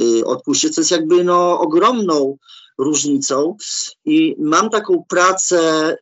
y, 0.00 0.24
odpuście, 0.24 0.70
co 0.70 0.80
jest 0.80 0.90
jakby 0.90 1.24
no, 1.24 1.60
ogromną 1.60 2.36
różnicą. 2.78 3.56
I 4.04 4.36
mam 4.38 4.70
taką 4.70 5.04
pracę 5.08 5.96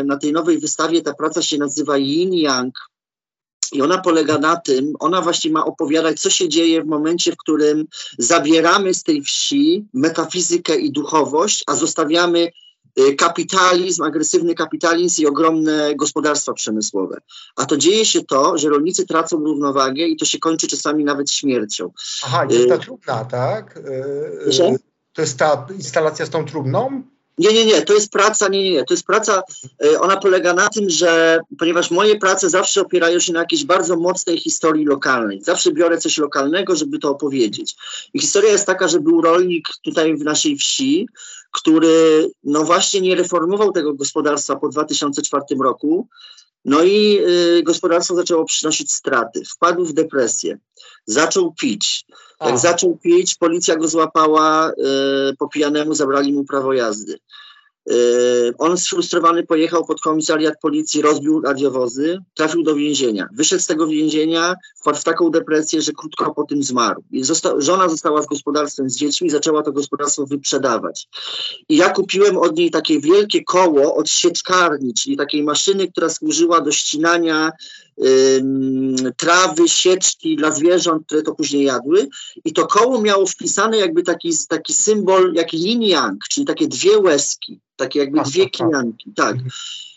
y, 0.00 0.04
na 0.04 0.16
tej 0.16 0.32
nowej 0.32 0.58
wystawie, 0.58 1.02
ta 1.02 1.14
praca 1.14 1.42
się 1.42 1.58
nazywa 1.58 1.98
Yin 1.98 2.34
Yang. 2.34 2.74
I 3.72 3.82
ona 3.82 3.98
polega 3.98 4.38
na 4.38 4.56
tym, 4.56 4.92
ona 5.00 5.20
właśnie 5.20 5.50
ma 5.50 5.64
opowiadać, 5.64 6.20
co 6.20 6.30
się 6.30 6.48
dzieje 6.48 6.82
w 6.82 6.86
momencie, 6.86 7.32
w 7.32 7.36
którym 7.36 7.86
zabieramy 8.18 8.94
z 8.94 9.02
tej 9.02 9.22
wsi 9.22 9.86
metafizykę 9.94 10.76
i 10.76 10.92
duchowość, 10.92 11.64
a 11.66 11.76
zostawiamy 11.76 12.50
kapitalizm, 13.18 14.02
agresywny 14.02 14.54
kapitalizm 14.54 15.22
i 15.22 15.26
ogromne 15.26 15.94
gospodarstwa 15.96 16.52
przemysłowe. 16.52 17.20
A 17.56 17.66
to 17.66 17.76
dzieje 17.76 18.04
się 18.04 18.24
to, 18.24 18.58
że 18.58 18.68
rolnicy 18.68 19.06
tracą 19.06 19.36
równowagę 19.36 20.02
i 20.02 20.16
to 20.16 20.24
się 20.24 20.38
kończy 20.38 20.66
czasami 20.66 21.04
nawet 21.04 21.30
śmiercią. 21.30 21.92
Aha, 22.24 22.46
jest 22.50 22.68
ta 22.68 22.78
trumna, 22.78 23.24
tak? 23.24 23.80
Yy, 23.84 24.40
Proszę? 24.42 24.76
To 25.12 25.22
jest 25.22 25.38
ta 25.38 25.66
instalacja 25.76 26.26
z 26.26 26.30
tą 26.30 26.44
trumną? 26.44 27.02
Nie, 27.38 27.52
nie, 27.52 27.66
nie, 27.66 27.82
to 27.82 27.94
jest 27.94 28.12
praca, 28.12 28.48
nie, 28.48 28.62
nie, 28.62 28.72
nie, 28.72 28.84
to 28.84 28.94
jest 28.94 29.06
praca, 29.06 29.42
y, 29.84 30.00
ona 30.00 30.16
polega 30.16 30.54
na 30.54 30.68
tym, 30.68 30.90
że 30.90 31.40
ponieważ 31.58 31.90
moje 31.90 32.18
prace 32.18 32.50
zawsze 32.50 32.80
opierają 32.80 33.20
się 33.20 33.32
na 33.32 33.40
jakiejś 33.40 33.64
bardzo 33.64 33.96
mocnej 33.96 34.38
historii 34.38 34.84
lokalnej, 34.84 35.42
zawsze 35.42 35.72
biorę 35.72 35.98
coś 35.98 36.18
lokalnego, 36.18 36.76
żeby 36.76 36.98
to 36.98 37.10
opowiedzieć. 37.10 37.76
I 38.14 38.20
historia 38.20 38.52
jest 38.52 38.66
taka, 38.66 38.88
że 38.88 39.00
był 39.00 39.20
rolnik 39.20 39.68
tutaj 39.82 40.16
w 40.16 40.24
naszej 40.24 40.56
wsi, 40.56 41.08
który 41.52 42.30
no 42.44 42.64
właśnie 42.64 43.00
nie 43.00 43.14
reformował 43.14 43.72
tego 43.72 43.94
gospodarstwa 43.94 44.56
po 44.56 44.68
2004 44.68 45.44
roku, 45.62 46.08
no 46.64 46.84
i 46.84 47.18
y, 47.58 47.62
gospodarstwo 47.62 48.14
zaczęło 48.14 48.44
przynosić 48.44 48.92
straty, 48.92 49.42
wpadł 49.54 49.84
w 49.84 49.92
depresję, 49.92 50.58
zaczął 51.06 51.52
pić. 51.52 52.06
A, 52.38 52.48
Jak 52.48 52.58
zaczął 52.58 52.96
pić, 52.96 53.34
policja 53.34 53.76
go 53.76 53.88
złapała, 53.88 54.70
y, 54.70 55.36
po 55.38 55.48
pijanemu 55.48 55.94
zabrali 55.94 56.32
mu 56.32 56.44
prawo 56.44 56.72
jazdy. 56.72 57.18
On 58.58 58.78
sfrustrowany 58.78 59.46
pojechał 59.46 59.84
pod 59.84 60.00
komisariat 60.00 60.54
policji, 60.62 61.02
rozbił 61.02 61.40
radiowozy, 61.40 62.18
trafił 62.34 62.62
do 62.62 62.74
więzienia. 62.74 63.28
Wyszedł 63.32 63.62
z 63.62 63.66
tego 63.66 63.86
więzienia, 63.86 64.54
wpadł 64.80 64.98
w 64.98 65.04
taką 65.04 65.30
depresję, 65.30 65.82
że 65.82 65.92
krótko 65.92 66.34
po 66.34 66.44
tym 66.44 66.62
zmarł. 66.62 67.02
Zosta 67.20 67.54
żona 67.58 67.88
została 67.88 68.22
z 68.22 68.26
gospodarstwem 68.26 68.90
z 68.90 68.96
dziećmi, 68.96 69.30
zaczęła 69.30 69.62
to 69.62 69.72
gospodarstwo 69.72 70.26
wyprzedawać. 70.26 71.08
I 71.68 71.76
ja 71.76 71.90
kupiłem 71.90 72.38
od 72.38 72.56
niej 72.56 72.70
takie 72.70 73.00
wielkie 73.00 73.44
koło 73.44 73.96
od 73.96 74.10
sieczkarni, 74.10 74.94
czyli 74.94 75.16
takiej 75.16 75.42
maszyny, 75.42 75.88
która 75.88 76.08
służyła 76.08 76.60
do 76.60 76.72
ścinania 76.72 77.52
trawy, 79.16 79.68
sieczki 79.68 80.36
dla 80.36 80.50
zwierząt, 80.50 81.06
które 81.06 81.22
to 81.22 81.34
później 81.34 81.64
jadły. 81.64 82.08
I 82.44 82.52
to 82.52 82.66
koło 82.66 83.00
miało 83.00 83.26
wpisane 83.26 83.78
jakby 83.78 84.02
taki, 84.02 84.30
taki 84.48 84.72
symbol, 84.72 85.32
jak 85.34 85.54
yin 85.54 85.82
yang, 85.82 86.18
czyli 86.30 86.46
takie 86.46 86.68
dwie 86.68 86.98
łezki, 86.98 87.60
takie 87.76 87.98
jakby 87.98 88.20
dwie 88.20 88.50
kijanki. 88.50 89.12
Tak. 89.16 89.36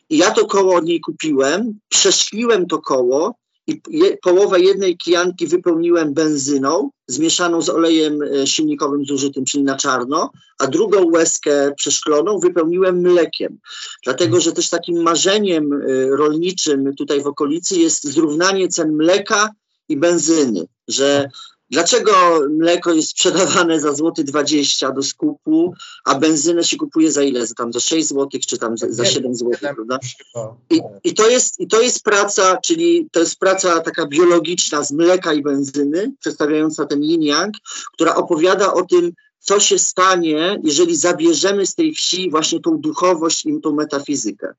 I 0.10 0.18
ja 0.18 0.32
to 0.32 0.46
koło 0.46 0.76
od 0.76 0.86
niej 0.86 1.02
kupiłem, 1.02 1.80
przeszkliłem 1.90 2.68
to 2.68 2.80
koło 2.82 3.36
i 3.68 3.82
je, 3.90 4.18
połowę 4.18 4.60
jednej 4.60 4.98
kijanki 4.98 5.48
wypełniłem 5.48 6.14
benzyną 6.14 6.90
zmieszaną 7.08 7.62
z 7.62 7.70
olejem 7.70 8.22
e, 8.22 8.48
silnikowym 8.48 9.06
zużytym, 9.06 9.46
czyli 9.46 9.64
na 9.64 9.76
czarno, 9.76 10.32
a 10.60 10.68
drugą 10.68 11.12
łezkę 11.12 11.74
przeszkloną 11.78 12.40
wypełniłem 12.40 13.02
mlekiem. 13.02 13.58
Dlatego, 14.04 14.40
że 14.40 14.52
też 14.52 14.70
takim 14.70 15.02
marzeniem 15.02 15.74
e, 15.74 15.78
rolniczym 16.08 16.96
tutaj 16.96 17.22
w 17.22 17.28
okolicy 17.28 17.80
jest 17.80 18.04
zrównanie 18.04 18.68
cen 18.68 18.96
mleka 18.96 19.50
i 19.90 19.98
benzyny, 19.98 20.66
że 20.88 21.30
Dlaczego 21.70 22.12
mleko 22.50 22.94
jest 22.94 23.10
sprzedawane 23.10 23.80
za 23.80 23.94
złoty 23.94 24.24
20 24.24 24.92
do 24.92 25.04
skupu, 25.04 25.74
a 26.06 26.16
benzynę 26.16 26.64
się 26.64 26.78
kupuje 26.78 27.12
za 27.12 27.24
ile? 27.24 27.48
Za 27.48 27.56
tam 27.56 27.74
za 27.74 27.80
6 27.80 28.08
zł, 28.08 28.28
czy 28.48 28.58
tam 28.58 28.78
za, 28.78 28.88
za 28.90 29.06
7 29.06 29.36
zł, 29.36 29.52
prawda? 29.62 30.00
I, 30.70 30.82
I, 31.04 31.14
to 31.14 31.30
jest, 31.30 31.60
I 31.60 31.68
to 31.68 31.82
jest 31.82 32.04
praca, 32.04 32.58
czyli 32.58 33.08
to 33.12 33.20
jest 33.20 33.40
praca 33.40 33.80
taka 33.80 34.08
biologiczna 34.08 34.84
z 34.84 34.92
mleka 34.92 35.34
i 35.34 35.42
benzyny, 35.42 36.14
przedstawiająca 36.20 36.86
ten 36.86 37.04
yin 37.04 37.22
yang, 37.24 37.56
która 37.94 38.16
opowiada 38.16 38.74
o 38.74 38.86
tym, 38.86 39.12
co 39.40 39.60
się 39.60 39.80
stanie, 39.80 40.60
jeżeli 40.64 40.96
zabierzemy 40.96 41.66
z 41.66 41.76
tej 41.76 41.94
wsi 41.94 42.30
właśnie 42.30 42.60
tą 42.60 42.78
duchowość 42.78 43.46
i 43.46 43.62
tą 43.62 43.74
metafizykę. 43.74 44.54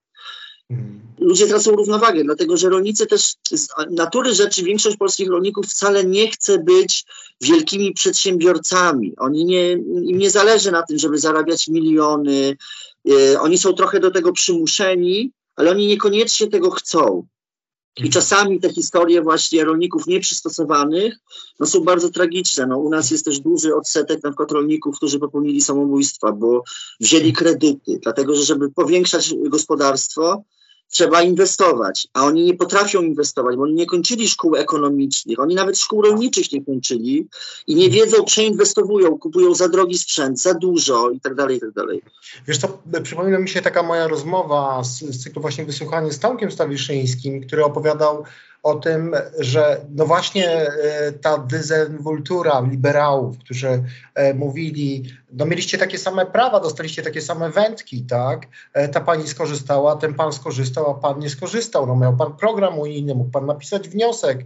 Ludzie 1.18 1.46
tracą 1.46 1.70
równowagę, 1.70 2.24
dlatego 2.24 2.56
że 2.56 2.68
rolnicy 2.68 3.06
też 3.06 3.34
z 3.50 3.68
natury 3.90 4.34
rzeczy, 4.34 4.62
większość 4.62 4.96
polskich 4.96 5.28
rolników 5.28 5.66
wcale 5.66 6.04
nie 6.04 6.30
chce 6.30 6.58
być 6.58 7.04
wielkimi 7.40 7.94
przedsiębiorcami. 7.94 9.14
Oni 9.16 9.44
nie, 9.44 9.72
im 9.72 10.18
nie 10.18 10.30
zależy 10.30 10.72
na 10.72 10.82
tym, 10.82 10.98
żeby 10.98 11.18
zarabiać 11.18 11.68
miliony. 11.68 12.56
Yy, 13.04 13.40
oni 13.40 13.58
są 13.58 13.72
trochę 13.72 14.00
do 14.00 14.10
tego 14.10 14.32
przymuszeni, 14.32 15.32
ale 15.56 15.70
oni 15.70 15.86
niekoniecznie 15.86 16.48
tego 16.48 16.70
chcą. 16.70 17.26
I 17.96 18.10
czasami 18.10 18.60
te 18.60 18.72
historie 18.72 19.22
właśnie 19.22 19.64
rolników 19.64 20.06
nieprzystosowanych 20.06 21.16
no, 21.60 21.66
są 21.66 21.80
bardzo 21.80 22.10
tragiczne. 22.10 22.66
No, 22.66 22.78
u 22.78 22.90
nas 22.90 23.10
jest 23.10 23.24
też 23.24 23.40
duży 23.40 23.74
odsetek 23.74 24.22
na 24.22 24.30
przykład 24.30 24.52
rolników, 24.52 24.96
którzy 24.96 25.18
popełnili 25.18 25.60
samobójstwa, 25.60 26.32
bo 26.32 26.62
wzięli 27.00 27.32
kredyty, 27.32 27.98
dlatego 28.02 28.34
że 28.34 28.42
żeby 28.42 28.70
powiększać 28.70 29.34
gospodarstwo, 29.48 30.44
trzeba 30.88 31.22
inwestować, 31.22 32.08
a 32.12 32.24
oni 32.24 32.44
nie 32.44 32.54
potrafią 32.54 33.02
inwestować, 33.02 33.56
bo 33.56 33.62
oni 33.62 33.74
nie 33.74 33.86
kończyli 33.86 34.28
szkół 34.28 34.56
ekonomicznych, 34.56 35.40
oni 35.40 35.54
nawet 35.54 35.78
szkół 35.78 36.02
rolniczych 36.02 36.52
nie 36.52 36.64
kończyli 36.64 37.28
i 37.66 37.74
nie 37.74 37.90
wiedzą, 37.90 38.24
przeinwestowują, 38.24 39.18
kupują 39.18 39.54
za 39.54 39.68
drogi 39.68 39.98
sprzęt, 39.98 40.40
za 40.40 40.54
dużo 40.54 41.10
i 41.10 41.20
tak 41.20 41.34
dalej, 41.34 41.56
i 41.56 41.60
tak 41.60 41.72
dalej. 41.72 42.02
Wiesz 42.46 42.58
co, 42.58 42.78
przypomina 43.02 43.38
mi 43.38 43.48
się 43.48 43.62
taka 43.62 43.82
moja 43.82 44.08
rozmowa 44.08 44.84
z, 44.84 44.98
z 44.98 45.22
cyklu 45.22 45.42
właśnie 45.42 45.64
wysłuchania 45.64 46.10
z 46.10 46.18
Tomkiem 46.18 46.50
Stawiszyńskim, 46.50 47.46
który 47.46 47.64
opowiadał 47.64 48.24
o 48.62 48.74
tym, 48.74 49.14
że 49.38 49.80
no 49.90 50.06
właśnie 50.06 50.50
e, 50.50 51.12
ta 51.12 51.38
dezynwultura 51.38 52.60
liberałów, 52.70 53.38
którzy 53.38 53.82
e, 54.14 54.34
mówili, 54.34 55.12
no 55.32 55.46
mieliście 55.46 55.78
takie 55.78 55.98
same 55.98 56.26
prawa, 56.26 56.60
dostaliście 56.60 57.02
takie 57.02 57.20
same 57.20 57.50
wędki, 57.50 58.02
tak? 58.02 58.46
E, 58.72 58.88
ta 58.88 59.00
pani 59.00 59.28
skorzystała, 59.28 59.96
ten 59.96 60.14
pan 60.14 60.32
skorzystał, 60.32 60.90
a 60.90 60.94
pan 60.94 61.18
nie 61.18 61.30
skorzystał. 61.30 61.86
No 61.86 61.96
miał 61.96 62.16
pan 62.16 62.36
program 62.36 62.78
unijny, 62.78 63.14
mógł 63.14 63.30
pan 63.30 63.46
napisać 63.46 63.88
wniosek 63.88 64.44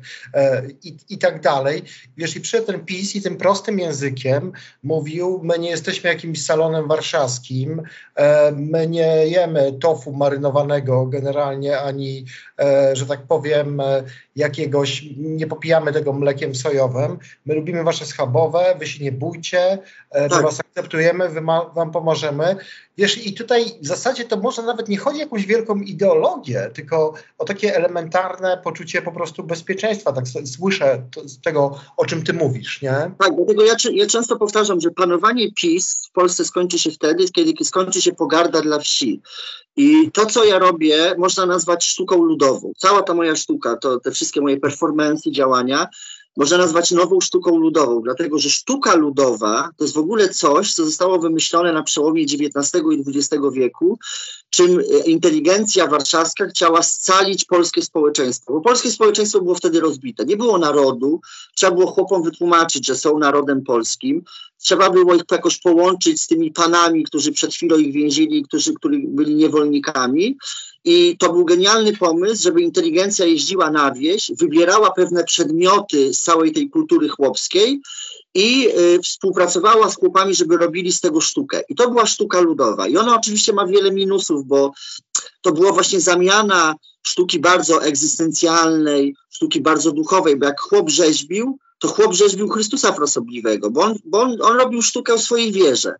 i, 0.82 0.96
i 1.08 1.18
tak 1.18 1.40
dalej. 1.40 1.82
Wiesz, 2.16 2.36
i 2.36 2.40
przy 2.40 2.62
ten 2.62 2.84
PiS 2.84 3.16
i 3.16 3.22
tym 3.22 3.36
prostym 3.36 3.78
językiem 3.78 4.52
mówił, 4.82 5.40
my 5.42 5.58
nie 5.58 5.70
jesteśmy 5.70 6.10
jakimś 6.10 6.44
salonem 6.44 6.88
warszawskim, 6.88 7.82
my 8.56 8.88
nie 8.88 9.26
jemy 9.26 9.72
tofu 9.72 10.12
marynowanego 10.12 11.06
generalnie, 11.06 11.80
ani, 11.80 12.24
że 12.92 13.06
tak 13.06 13.22
powiem, 13.26 13.82
jakiegoś, 14.36 15.04
nie 15.16 15.46
popijamy 15.46 15.92
tego 15.92 16.12
mlekiem 16.12 16.54
sojowym. 16.54 17.18
My 17.46 17.54
lubimy 17.54 17.84
wasze 17.84 18.06
schabowe, 18.06 18.76
wy 18.78 18.86
się 18.86 19.04
nie 19.04 19.12
bójcie, 19.12 19.78
e, 20.10 20.28
tak. 20.28 20.38
my 20.38 20.42
was 20.42 20.60
akceptujemy, 20.60 21.28
wy 21.28 21.40
ma, 21.40 21.64
wam 21.64 21.90
pomożemy. 21.90 22.56
Wiesz, 22.96 23.26
i 23.26 23.34
tutaj 23.34 23.64
w 23.80 23.86
zasadzie 23.86 24.24
to 24.24 24.36
może 24.36 24.62
nawet 24.62 24.88
nie 24.88 24.98
chodzi 24.98 25.18
o 25.18 25.20
jakąś 25.20 25.46
wielką 25.46 25.76
ideologię, 25.76 26.70
tylko 26.74 27.14
o 27.38 27.44
takie 27.44 27.76
elementarne 27.76 28.60
poczucie 28.64 29.02
po 29.02 29.12
prostu 29.12 29.42
bezpieczeństwa. 29.44 30.12
Tak 30.12 30.24
słyszę 30.44 31.02
to, 31.14 31.28
z 31.28 31.40
tego, 31.40 31.80
o 31.96 32.04
czym 32.04 32.22
ty 32.22 32.32
mówisz, 32.32 32.82
nie? 32.82 33.10
Tak, 33.18 33.36
dlatego 33.36 33.64
ja, 33.64 33.74
ja 33.92 34.06
często 34.06 34.36
powtarzam, 34.36 34.80
że 34.80 34.90
panowanie 34.90 35.52
PiS 35.52 36.06
w 36.08 36.12
Polsce 36.12 36.44
skończy 36.44 36.78
się 36.78 36.90
wtedy, 36.90 37.24
kiedy 37.24 37.64
skończy 37.64 38.02
się 38.02 38.12
pogarda 38.12 38.62
dla 38.62 38.78
wsi. 38.78 39.22
I 39.76 40.10
to, 40.10 40.26
co 40.26 40.44
ja 40.44 40.58
robię, 40.58 41.14
można 41.18 41.46
nazwać 41.46 41.84
sztuką 41.84 42.22
ludową. 42.22 42.51
Cała 42.76 43.02
ta 43.02 43.14
moja 43.14 43.36
sztuka, 43.36 43.76
to 43.76 44.00
te 44.00 44.10
wszystkie 44.10 44.40
moje 44.40 44.60
performance, 44.60 45.30
działania, 45.30 45.88
można 46.36 46.58
nazwać 46.58 46.90
nową 46.90 47.20
sztuką 47.20 47.56
ludową, 47.56 48.00
dlatego 48.02 48.38
że 48.38 48.50
sztuka 48.50 48.94
ludowa 48.94 49.70
to 49.76 49.84
jest 49.84 49.94
w 49.94 49.98
ogóle 49.98 50.28
coś, 50.28 50.74
co 50.74 50.84
zostało 50.84 51.18
wymyślone 51.18 51.72
na 51.72 51.82
przełomie 51.82 52.22
XIX 52.22 52.84
i 52.92 53.18
XX 53.18 53.44
wieku, 53.52 53.98
czym 54.50 54.78
e, 54.78 54.82
inteligencja 55.06 55.86
warszawska 55.86 56.46
chciała 56.46 56.82
scalić 56.82 57.44
polskie 57.44 57.82
społeczeństwo. 57.82 58.52
Bo 58.52 58.60
polskie 58.60 58.90
społeczeństwo 58.90 59.40
było 59.40 59.54
wtedy 59.54 59.80
rozbite. 59.80 60.24
Nie 60.24 60.36
było 60.36 60.58
narodu, 60.58 61.20
trzeba 61.54 61.72
było 61.72 61.86
chłopom 61.86 62.22
wytłumaczyć, 62.22 62.86
że 62.86 62.96
są 62.96 63.18
narodem 63.18 63.64
polskim. 63.64 64.24
Trzeba 64.58 64.90
było 64.90 65.14
ich 65.14 65.22
jakoś 65.30 65.58
połączyć 65.58 66.20
z 66.20 66.26
tymi 66.26 66.50
panami, 66.50 67.04
którzy 67.04 67.32
przed 67.32 67.54
chwilą 67.54 67.78
ich 67.78 67.92
więzili, 67.92 68.42
którzy, 68.42 68.74
którzy 68.74 69.00
byli 69.04 69.34
niewolnikami. 69.34 70.36
I 70.84 71.16
to 71.18 71.32
był 71.32 71.44
genialny 71.44 71.96
pomysł, 71.96 72.42
żeby 72.42 72.62
inteligencja 72.62 73.26
jeździła 73.26 73.70
na 73.70 73.94
wieś, 73.94 74.32
wybierała 74.38 74.90
pewne 74.90 75.24
przedmioty 75.24 76.14
z 76.14 76.22
całej 76.22 76.52
tej 76.52 76.70
kultury 76.70 77.08
chłopskiej 77.08 77.80
i 78.34 78.68
y, 78.68 79.02
współpracowała 79.02 79.90
z 79.90 79.96
chłopami, 79.96 80.34
żeby 80.34 80.56
robili 80.56 80.92
z 80.92 81.00
tego 81.00 81.20
sztukę. 81.20 81.62
I 81.68 81.74
to 81.74 81.90
była 81.90 82.06
sztuka 82.06 82.40
ludowa. 82.40 82.88
I 82.88 82.96
ona 82.96 83.16
oczywiście 83.16 83.52
ma 83.52 83.66
wiele 83.66 83.92
minusów, 83.92 84.46
bo 84.46 84.72
to 85.40 85.52
była 85.52 85.72
właśnie 85.72 86.00
zamiana 86.00 86.74
sztuki 87.02 87.38
bardzo 87.38 87.84
egzystencjalnej, 87.84 89.14
sztuki 89.30 89.60
bardzo 89.60 89.92
duchowej, 89.92 90.36
bo 90.36 90.46
jak 90.46 90.60
chłop 90.60 90.90
rzeźbił, 90.90 91.58
to 91.78 91.88
chłop 91.88 92.14
rzeźbił 92.14 92.48
Chrystusa 92.48 92.92
Frasobliwego, 92.92 93.70
bo 93.70 93.80
on, 93.80 93.94
bo 94.04 94.20
on, 94.20 94.42
on 94.42 94.56
robił 94.56 94.82
sztukę 94.82 95.18
w 95.18 95.22
swojej 95.22 95.52
wierze. 95.52 95.94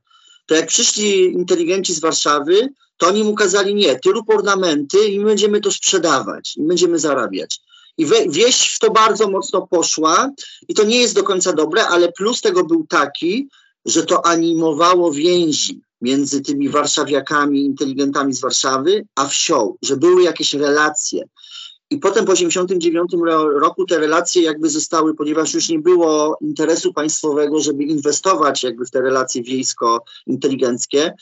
To 0.47 0.55
jak 0.55 0.67
przyszli 0.67 1.25
inteligenci 1.25 1.95
z 1.95 2.01
Warszawy, 2.01 2.69
to 3.03 3.09
oni 3.09 3.25
mu 3.25 3.35
kazali 3.35 3.75
nie, 3.75 3.99
ty 3.99 4.13
rób 4.13 4.31
ornamenty 4.31 5.07
i 5.09 5.19
my 5.19 5.25
będziemy 5.25 5.61
to 5.61 5.71
sprzedawać 5.71 6.57
i 6.57 6.63
będziemy 6.63 6.99
zarabiać. 6.99 7.61
I 7.99 8.07
wieś 8.29 8.75
w 8.75 8.79
to 8.79 8.91
bardzo 8.91 9.31
mocno 9.31 9.67
poszła 9.67 10.31
i 10.69 10.75
to 10.75 10.85
nie 10.85 11.01
jest 11.01 11.15
do 11.15 11.23
końca 11.23 11.53
dobre, 11.53 11.89
ale 11.89 12.13
plus 12.13 12.41
tego 12.41 12.65
był 12.65 12.87
taki, 12.87 13.49
że 13.85 14.07
to 14.07 14.27
animowało 14.27 15.13
więzi 15.13 15.81
między 16.01 16.41
tymi 16.41 16.69
warszawiakami, 16.69 17.65
inteligentami 17.65 18.35
z 18.35 18.41
Warszawy, 18.41 19.07
a 19.17 19.27
wsią, 19.27 19.75
że 19.83 19.97
były 19.97 20.23
jakieś 20.23 20.55
relacje. 20.55 21.25
I 21.91 21.99
potem 21.99 22.25
po 22.25 22.33
1989 22.33 23.13
roku 23.61 23.87
te 23.87 23.99
relacje 23.99 24.43
jakby 24.43 24.69
zostały, 24.69 25.15
ponieważ 25.15 25.55
już 25.55 25.69
nie 25.69 25.79
było 25.79 26.39
interesu 26.41 26.93
państwowego, 26.93 27.61
żeby 27.61 27.85
inwestować 27.85 28.63
jakby 28.63 28.85
w 28.85 28.91
te 28.91 29.01
relacje 29.01 29.43
wiejsko-inteligenckie, 29.43 31.13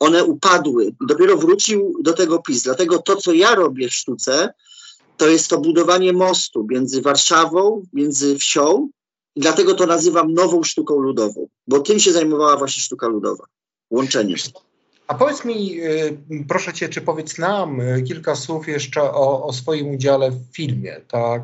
one 0.00 0.24
upadły. 0.24 0.92
Dopiero 1.08 1.36
wrócił 1.36 1.94
do 2.02 2.12
tego 2.12 2.38
PiS. 2.38 2.62
Dlatego 2.62 2.98
to, 2.98 3.16
co 3.16 3.32
ja 3.32 3.54
robię 3.54 3.88
w 3.88 3.94
sztuce, 3.94 4.54
to 5.16 5.28
jest 5.28 5.48
to 5.48 5.60
budowanie 5.60 6.12
mostu 6.12 6.66
między 6.70 7.02
Warszawą, 7.02 7.82
między 7.92 8.38
wsią. 8.38 8.88
I 9.36 9.40
dlatego 9.40 9.74
to 9.74 9.86
nazywam 9.86 10.34
nową 10.34 10.62
sztuką 10.62 10.98
ludową, 10.98 11.48
bo 11.66 11.80
tym 11.80 11.98
się 11.98 12.12
zajmowała 12.12 12.56
właśnie 12.56 12.82
sztuka 12.82 13.08
ludowa. 13.08 13.44
Łączenie. 13.90 14.34
A 15.06 15.14
powiedz 15.14 15.44
mi, 15.44 15.80
y, 15.80 16.18
proszę 16.48 16.72
cię, 16.72 16.88
czy 16.88 17.00
powiedz 17.00 17.38
nam 17.38 17.80
y, 17.80 18.02
kilka 18.02 18.36
słów 18.36 18.68
jeszcze 18.68 19.02
o, 19.02 19.44
o 19.44 19.52
swoim 19.52 19.94
udziale 19.94 20.30
w 20.30 20.40
filmie, 20.52 21.00
tak? 21.08 21.42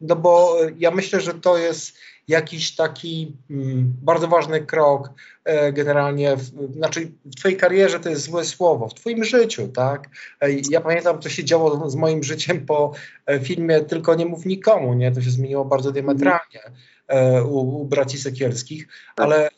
No 0.00 0.16
bo 0.16 0.56
ja 0.78 0.90
myślę, 0.90 1.20
że 1.20 1.34
to 1.34 1.58
jest 1.58 1.96
jakiś 2.28 2.74
taki 2.74 3.36
mm, 3.50 3.94
bardzo 4.02 4.28
ważny 4.28 4.60
krok 4.60 5.10
e, 5.44 5.72
generalnie, 5.72 6.36
w, 6.36 6.72
znaczy 6.72 7.10
w 7.24 7.36
twojej 7.36 7.56
karierze 7.56 8.00
to 8.00 8.08
jest 8.08 8.22
złe 8.22 8.44
słowo, 8.44 8.88
w 8.88 8.94
twoim 8.94 9.24
życiu, 9.24 9.68
tak? 9.68 10.08
E, 10.40 10.48
ja 10.70 10.80
pamiętam, 10.80 11.20
co 11.20 11.28
się 11.28 11.44
działo 11.44 11.90
z 11.90 11.96
moim 11.96 12.22
życiem 12.22 12.66
po 12.66 12.92
e, 13.26 13.40
filmie 13.40 13.80
Tylko 13.80 14.14
nie 14.14 14.26
mów 14.26 14.46
nikomu, 14.46 14.94
nie? 14.94 15.12
To 15.12 15.22
się 15.22 15.30
zmieniło 15.30 15.64
bardzo 15.64 15.92
diametralnie 15.92 16.60
e, 17.06 17.44
u, 17.44 17.80
u 17.80 17.84
braci 17.84 18.18
Sekielskich, 18.18 18.88
ale 19.16 19.46
e, 19.48 19.50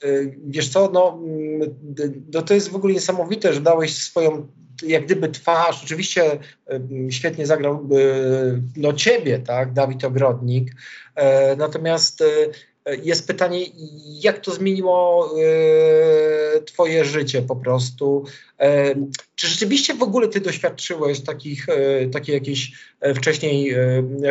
wiesz 0.47 0.69
co, 0.69 0.91
no, 0.93 1.19
mm, 1.23 1.75
no 2.33 2.43
to 2.43 2.55
jest 2.55 2.71
w 2.71 2.77
ogóle 2.77 2.95
niesamowite, 2.95 3.53
że 3.53 3.61
dałeś 3.61 3.97
swoją 3.97 4.47
jak 4.83 5.05
gdyby 5.05 5.29
twarz, 5.29 5.85
oczywiście 5.85 6.39
świetnie 7.11 7.47
zagrał 7.47 7.89
y, 7.93 8.63
no 8.77 8.93
ciebie, 8.93 9.39
tak, 9.39 9.73
Dawid 9.73 10.05
Ogrodnik, 10.05 10.73
e, 11.15 11.57
natomiast 11.57 12.21
y, 12.21 12.27
jest 13.03 13.27
pytanie, 13.27 13.65
jak 14.23 14.39
to 14.39 14.53
zmieniło 14.53 15.35
twoje 16.67 17.05
życie 17.05 17.43
po 17.43 17.57
prostu? 17.57 18.25
E, 18.59 18.95
czy 19.35 19.47
rzeczywiście 19.47 19.95
w 19.95 20.03
ogóle 20.03 20.29
ty 20.29 20.41
doświadczyłeś 20.41 21.21
takich, 21.21 21.67
takiej 22.13 22.35
jakiejś 22.35 22.73
wcześniej 23.15 23.75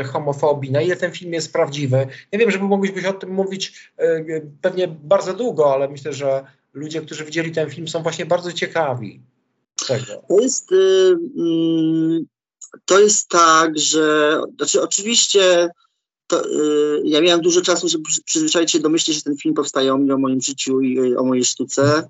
homofobii? 0.05 0.71
Na 0.71 0.81
ile 0.81 0.95
ten 0.95 1.11
film 1.11 1.33
jest 1.33 1.53
prawdziwy? 1.53 2.07
Nie 2.33 2.39
wiem, 2.39 2.51
żeby 2.51 2.65
moglibyś 2.65 3.05
o 3.05 3.13
tym 3.13 3.29
mówić 3.29 3.91
pewnie 4.61 4.87
bardzo 4.87 5.33
długo, 5.33 5.73
ale 5.73 5.87
myślę, 5.87 6.13
że 6.13 6.43
ludzie, 6.73 7.01
którzy 7.01 7.25
widzieli 7.25 7.51
ten 7.51 7.69
film 7.69 7.87
są 7.87 8.03
właśnie 8.03 8.25
bardzo 8.25 8.53
ciekawi. 8.53 9.21
Tego. 9.88 10.05
To 10.27 10.39
jest, 10.39 10.71
y, 10.71 11.17
mm, 11.38 12.25
to 12.86 12.99
jest 12.99 13.30
tak, 13.30 13.80
że 13.80 14.41
znaczy 14.57 14.82
oczywiście 14.82 15.69
to, 16.27 16.45
y, 16.45 17.01
ja 17.03 17.21
miałem 17.21 17.41
dużo 17.41 17.61
czasu, 17.61 17.89
żeby 17.89 18.03
przyzwyczaić 18.25 18.71
się 18.71 18.80
do 18.80 18.89
myśli, 18.89 19.13
że 19.13 19.21
ten 19.21 19.38
film 19.38 19.55
powstaje 19.55 19.93
o 19.93 19.97
mnie, 19.97 20.13
o 20.13 20.17
moim 20.17 20.41
życiu 20.41 20.82
i 20.82 21.15
o 21.15 21.23
mojej 21.23 21.45
sztuce. 21.45 22.09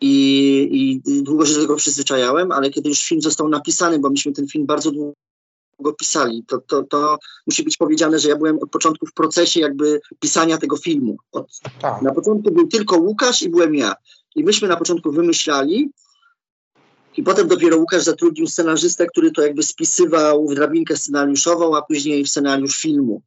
I, 0.00 1.00
I, 1.06 1.22
długo 1.22 1.46
się 1.46 1.54
do 1.54 1.60
tego 1.60 1.76
przyzwyczajałem, 1.76 2.52
ale 2.52 2.70
kiedy 2.70 2.88
już 2.88 3.04
film 3.04 3.20
został 3.20 3.48
napisany, 3.48 3.98
bo 3.98 4.10
myśmy 4.10 4.32
ten 4.32 4.48
film 4.48 4.66
bardzo 4.66 4.90
długo 4.90 5.92
pisali, 5.98 6.44
to, 6.46 6.58
to, 6.58 6.82
to 6.82 7.18
musi 7.46 7.62
być 7.62 7.76
powiedziane, 7.76 8.18
że 8.18 8.28
ja 8.28 8.36
byłem 8.36 8.58
od 8.62 8.70
początku 8.70 9.06
w 9.06 9.12
procesie 9.12 9.60
jakby 9.60 10.00
pisania 10.20 10.58
tego 10.58 10.76
filmu. 10.76 11.16
Od, 11.32 11.46
tak. 11.80 12.02
Na 12.02 12.14
początku 12.14 12.50
był 12.52 12.68
tylko 12.68 12.96
Łukasz 12.96 13.42
i 13.42 13.48
byłem 13.48 13.74
ja. 13.74 13.94
I 14.36 14.44
myśmy 14.44 14.68
na 14.68 14.76
początku 14.76 15.12
wymyślali, 15.12 15.90
i 17.16 17.22
potem 17.22 17.48
dopiero 17.48 17.76
Łukasz 17.76 18.02
zatrudnił 18.02 18.46
scenarzystę, 18.46 19.06
który 19.06 19.30
to 19.30 19.42
jakby 19.42 19.62
spisywał 19.62 20.48
w 20.48 20.54
drabinkę 20.54 20.96
scenariuszową, 20.96 21.76
a 21.76 21.82
później 21.82 22.24
w 22.24 22.28
scenariusz 22.28 22.76
filmu. 22.76 23.22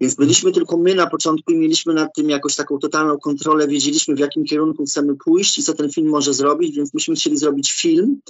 Więc 0.00 0.14
byliśmy 0.14 0.52
tylko 0.52 0.76
my 0.76 0.94
na 0.94 1.06
początku 1.06 1.52
i 1.52 1.56
mieliśmy 1.56 1.94
nad 1.94 2.14
tym 2.14 2.30
jakoś 2.30 2.56
taką 2.56 2.78
totalną 2.78 3.18
kontrolę, 3.18 3.68
wiedzieliśmy 3.68 4.14
w 4.14 4.18
jakim 4.18 4.44
kierunku 4.44 4.84
chcemy 4.84 5.16
pójść 5.24 5.58
i 5.58 5.62
co 5.62 5.74
ten 5.74 5.92
film 5.92 6.08
może 6.08 6.34
zrobić, 6.34 6.76
więc 6.76 6.94
myśmy 6.94 7.14
chcieli 7.14 7.36
zrobić 7.36 7.72
film, 7.72 8.20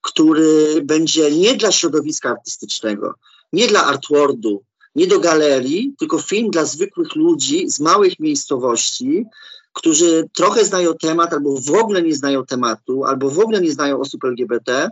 który 0.00 0.82
będzie 0.84 1.30
nie 1.30 1.56
dla 1.56 1.72
środowiska 1.72 2.30
artystycznego, 2.30 3.14
nie 3.52 3.68
dla 3.68 3.86
artwordu, 3.86 4.62
nie 4.94 5.06
do 5.06 5.20
galerii, 5.20 5.94
tylko 5.98 6.18
film 6.18 6.50
dla 6.50 6.64
zwykłych 6.64 7.16
ludzi 7.16 7.70
z 7.70 7.80
małych 7.80 8.18
miejscowości, 8.18 9.24
którzy 9.72 10.28
trochę 10.32 10.64
znają 10.64 10.94
temat, 10.94 11.32
albo 11.32 11.60
w 11.60 11.70
ogóle 11.70 12.02
nie 12.02 12.14
znają 12.14 12.46
tematu, 12.46 13.04
albo 13.04 13.30
w 13.30 13.38
ogóle 13.38 13.60
nie 13.60 13.72
znają 13.72 14.00
osób 14.00 14.24
LGBT 14.24 14.90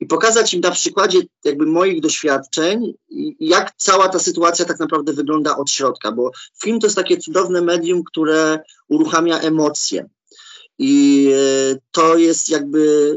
i 0.00 0.06
pokazać 0.06 0.54
im 0.54 0.60
na 0.60 0.70
przykładzie 0.70 1.18
jakby 1.44 1.66
moich 1.66 2.00
doświadczeń, 2.00 2.94
jak 3.40 3.72
cała 3.76 4.08
ta 4.08 4.18
sytuacja 4.18 4.64
tak 4.64 4.78
naprawdę 4.78 5.12
wygląda 5.12 5.56
od 5.56 5.70
środka, 5.70 6.12
bo 6.12 6.30
film 6.62 6.80
to 6.80 6.86
jest 6.86 6.96
takie 6.96 7.16
cudowne 7.16 7.60
medium, 7.60 8.04
które 8.04 8.58
uruchamia 8.88 9.38
emocje. 9.38 10.08
I 10.78 11.30
e, 11.72 11.78
to 11.90 12.16
jest 12.16 12.50
jakby, 12.50 13.16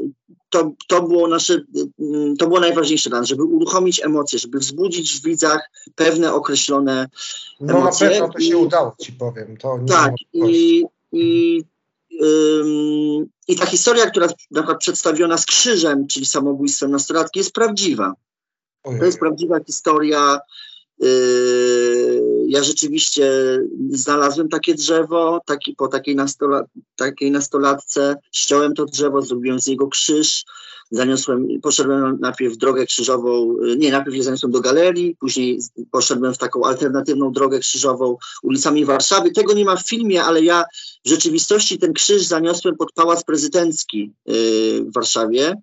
to, 0.49 0.71
to 0.87 1.01
było 1.01 1.27
nasze, 1.27 1.61
to 2.39 2.47
było 2.47 2.59
najważniejsze 2.59 3.09
dla 3.09 3.19
nas, 3.19 3.27
żeby 3.27 3.43
uruchomić 3.43 4.05
emocje, 4.05 4.39
żeby 4.39 4.59
wzbudzić 4.59 5.19
w 5.19 5.23
widzach 5.23 5.69
pewne 5.95 6.33
określone 6.33 7.07
emocje. 7.61 8.07
No 8.07 8.13
na 8.13 8.19
pewno 8.19 8.33
to 8.33 8.39
się 8.39 8.57
udało, 8.57 8.95
ci 9.01 9.11
powiem. 9.11 9.57
To 9.57 9.79
tak, 9.87 10.13
i, 10.33 10.85
i, 11.11 11.63
ym, 12.21 13.25
I 13.47 13.55
ta 13.55 13.65
historia, 13.65 14.09
która 14.09 14.27
na 14.51 14.61
przykład 14.61 14.79
przedstawiona 14.79 15.37
z 15.37 15.45
krzyżem, 15.45 16.07
czyli 16.07 16.25
samobójstwem 16.25 16.91
nastolatki, 16.91 17.39
jest 17.39 17.53
prawdziwa. 17.53 18.13
To 18.99 19.05
jest 19.05 19.19
prawdziwa 19.19 19.59
historia. 19.67 20.39
Yy, 20.99 22.21
ja 22.47 22.63
rzeczywiście 22.63 23.31
znalazłem 23.89 24.49
takie 24.49 24.75
drzewo, 24.75 25.41
taki, 25.45 25.75
po 25.75 25.87
takiej, 25.87 26.15
nastola, 26.15 26.63
takiej 26.95 27.31
nastolatce, 27.31 28.15
ściąłem 28.31 28.73
to 28.73 28.85
drzewo, 28.85 29.21
zrobiłem 29.21 29.59
z 29.59 29.67
niego 29.67 29.87
krzyż, 29.87 30.45
zaniosłem, 30.91 31.47
poszedłem 31.61 32.17
najpierw 32.21 32.57
drogę 32.57 32.85
krzyżową, 32.85 33.55
nie, 33.77 33.91
najpierw 33.91 34.15
je 34.15 34.23
zaniosłem 34.23 34.51
do 34.51 34.61
galerii, 34.61 35.15
później 35.19 35.59
poszedłem 35.91 36.33
w 36.33 36.37
taką 36.37 36.65
alternatywną 36.65 37.31
drogę 37.31 37.59
krzyżową 37.59 38.17
ulicami 38.43 38.85
Warszawy. 38.85 39.31
Tego 39.31 39.53
nie 39.53 39.65
ma 39.65 39.75
w 39.75 39.87
filmie, 39.87 40.23
ale 40.23 40.43
ja 40.43 40.63
w 41.05 41.09
rzeczywistości 41.09 41.79
ten 41.79 41.93
krzyż 41.93 42.23
zaniosłem 42.23 42.75
pod 42.77 42.91
Pałac 42.93 43.23
Prezydencki 43.23 44.13
yy, 44.25 44.35
w 44.83 44.93
Warszawie 44.93 45.55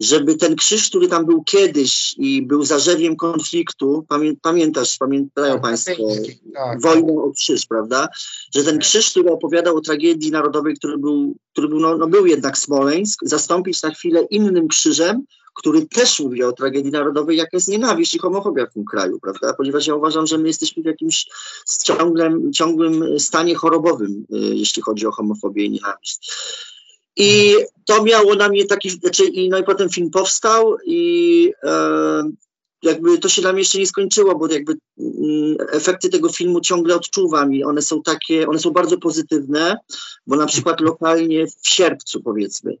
żeby 0.00 0.34
ten 0.34 0.56
krzyż, 0.56 0.88
który 0.88 1.08
tam 1.08 1.26
był 1.26 1.42
kiedyś 1.42 2.14
i 2.18 2.42
był 2.42 2.64
zarzewiem 2.64 3.16
konfliktu, 3.16 4.04
pamię, 4.08 4.32
pamiętasz, 4.42 4.96
pamiętają 4.96 5.52
tak, 5.52 5.62
Państwo 5.62 6.08
tak, 6.54 6.80
wojnę 6.80 7.12
o 7.12 7.32
krzyż, 7.32 7.66
prawda? 7.66 8.08
Że 8.54 8.64
ten 8.64 8.74
tak. 8.74 8.82
krzyż, 8.82 9.10
który 9.10 9.30
opowiadał 9.30 9.76
o 9.76 9.80
tragedii 9.80 10.30
narodowej, 10.30 10.74
który 10.76 10.98
był, 10.98 11.36
który 11.52 11.68
był, 11.68 11.80
no, 11.80 11.96
no 11.96 12.06
był 12.06 12.26
jednak 12.26 12.58
Smoleńsk, 12.58 13.20
zastąpić 13.22 13.82
na 13.82 13.90
chwilę 13.90 14.22
innym 14.30 14.68
krzyżem, 14.68 15.24
który 15.58 15.86
też 15.86 16.20
mówi 16.20 16.42
o 16.42 16.52
tragedii 16.52 16.92
narodowej, 16.92 17.36
jaka 17.36 17.50
jest 17.52 17.68
nienawiść 17.68 18.14
i 18.14 18.18
homofobia 18.18 18.66
w 18.66 18.72
tym 18.72 18.84
kraju, 18.84 19.20
prawda? 19.20 19.54
Ponieważ 19.54 19.86
ja 19.86 19.94
uważam, 19.94 20.26
że 20.26 20.38
my 20.38 20.48
jesteśmy 20.48 20.82
w 20.82 20.86
jakimś 20.86 21.26
ciągłym, 21.82 22.52
ciągłym 22.52 23.20
stanie 23.20 23.54
chorobowym, 23.54 24.26
y, 24.34 24.38
jeśli 24.38 24.82
chodzi 24.82 25.06
o 25.06 25.12
homofobię 25.12 25.64
i 25.64 25.70
nienawiść. 25.70 26.32
I 27.18 27.54
to 27.84 28.02
miało 28.04 28.34
na 28.34 28.48
mnie 28.48 28.64
taki, 28.64 28.90
znaczy, 28.90 29.24
i, 29.24 29.48
no 29.48 29.58
i 29.58 29.64
potem 29.64 29.90
film 29.90 30.10
powstał 30.10 30.76
i 30.84 31.52
e, 31.62 32.22
jakby 32.82 33.18
to 33.18 33.28
się 33.28 33.42
nam 33.42 33.58
jeszcze 33.58 33.78
nie 33.78 33.86
skończyło, 33.86 34.38
bo 34.38 34.48
jakby 34.48 34.76
mm, 34.98 35.56
efekty 35.72 36.08
tego 36.08 36.28
filmu 36.28 36.60
ciągle 36.60 36.94
odczuwam 36.94 37.54
i 37.54 37.64
one 37.64 37.82
są 37.82 38.02
takie, 38.02 38.48
one 38.48 38.58
są 38.58 38.70
bardzo 38.70 38.98
pozytywne, 38.98 39.76
bo 40.26 40.36
na 40.36 40.46
przykład 40.46 40.80
lokalnie 40.80 41.46
w 41.46 41.68
sierpcu 41.68 42.22
powiedzmy, 42.22 42.76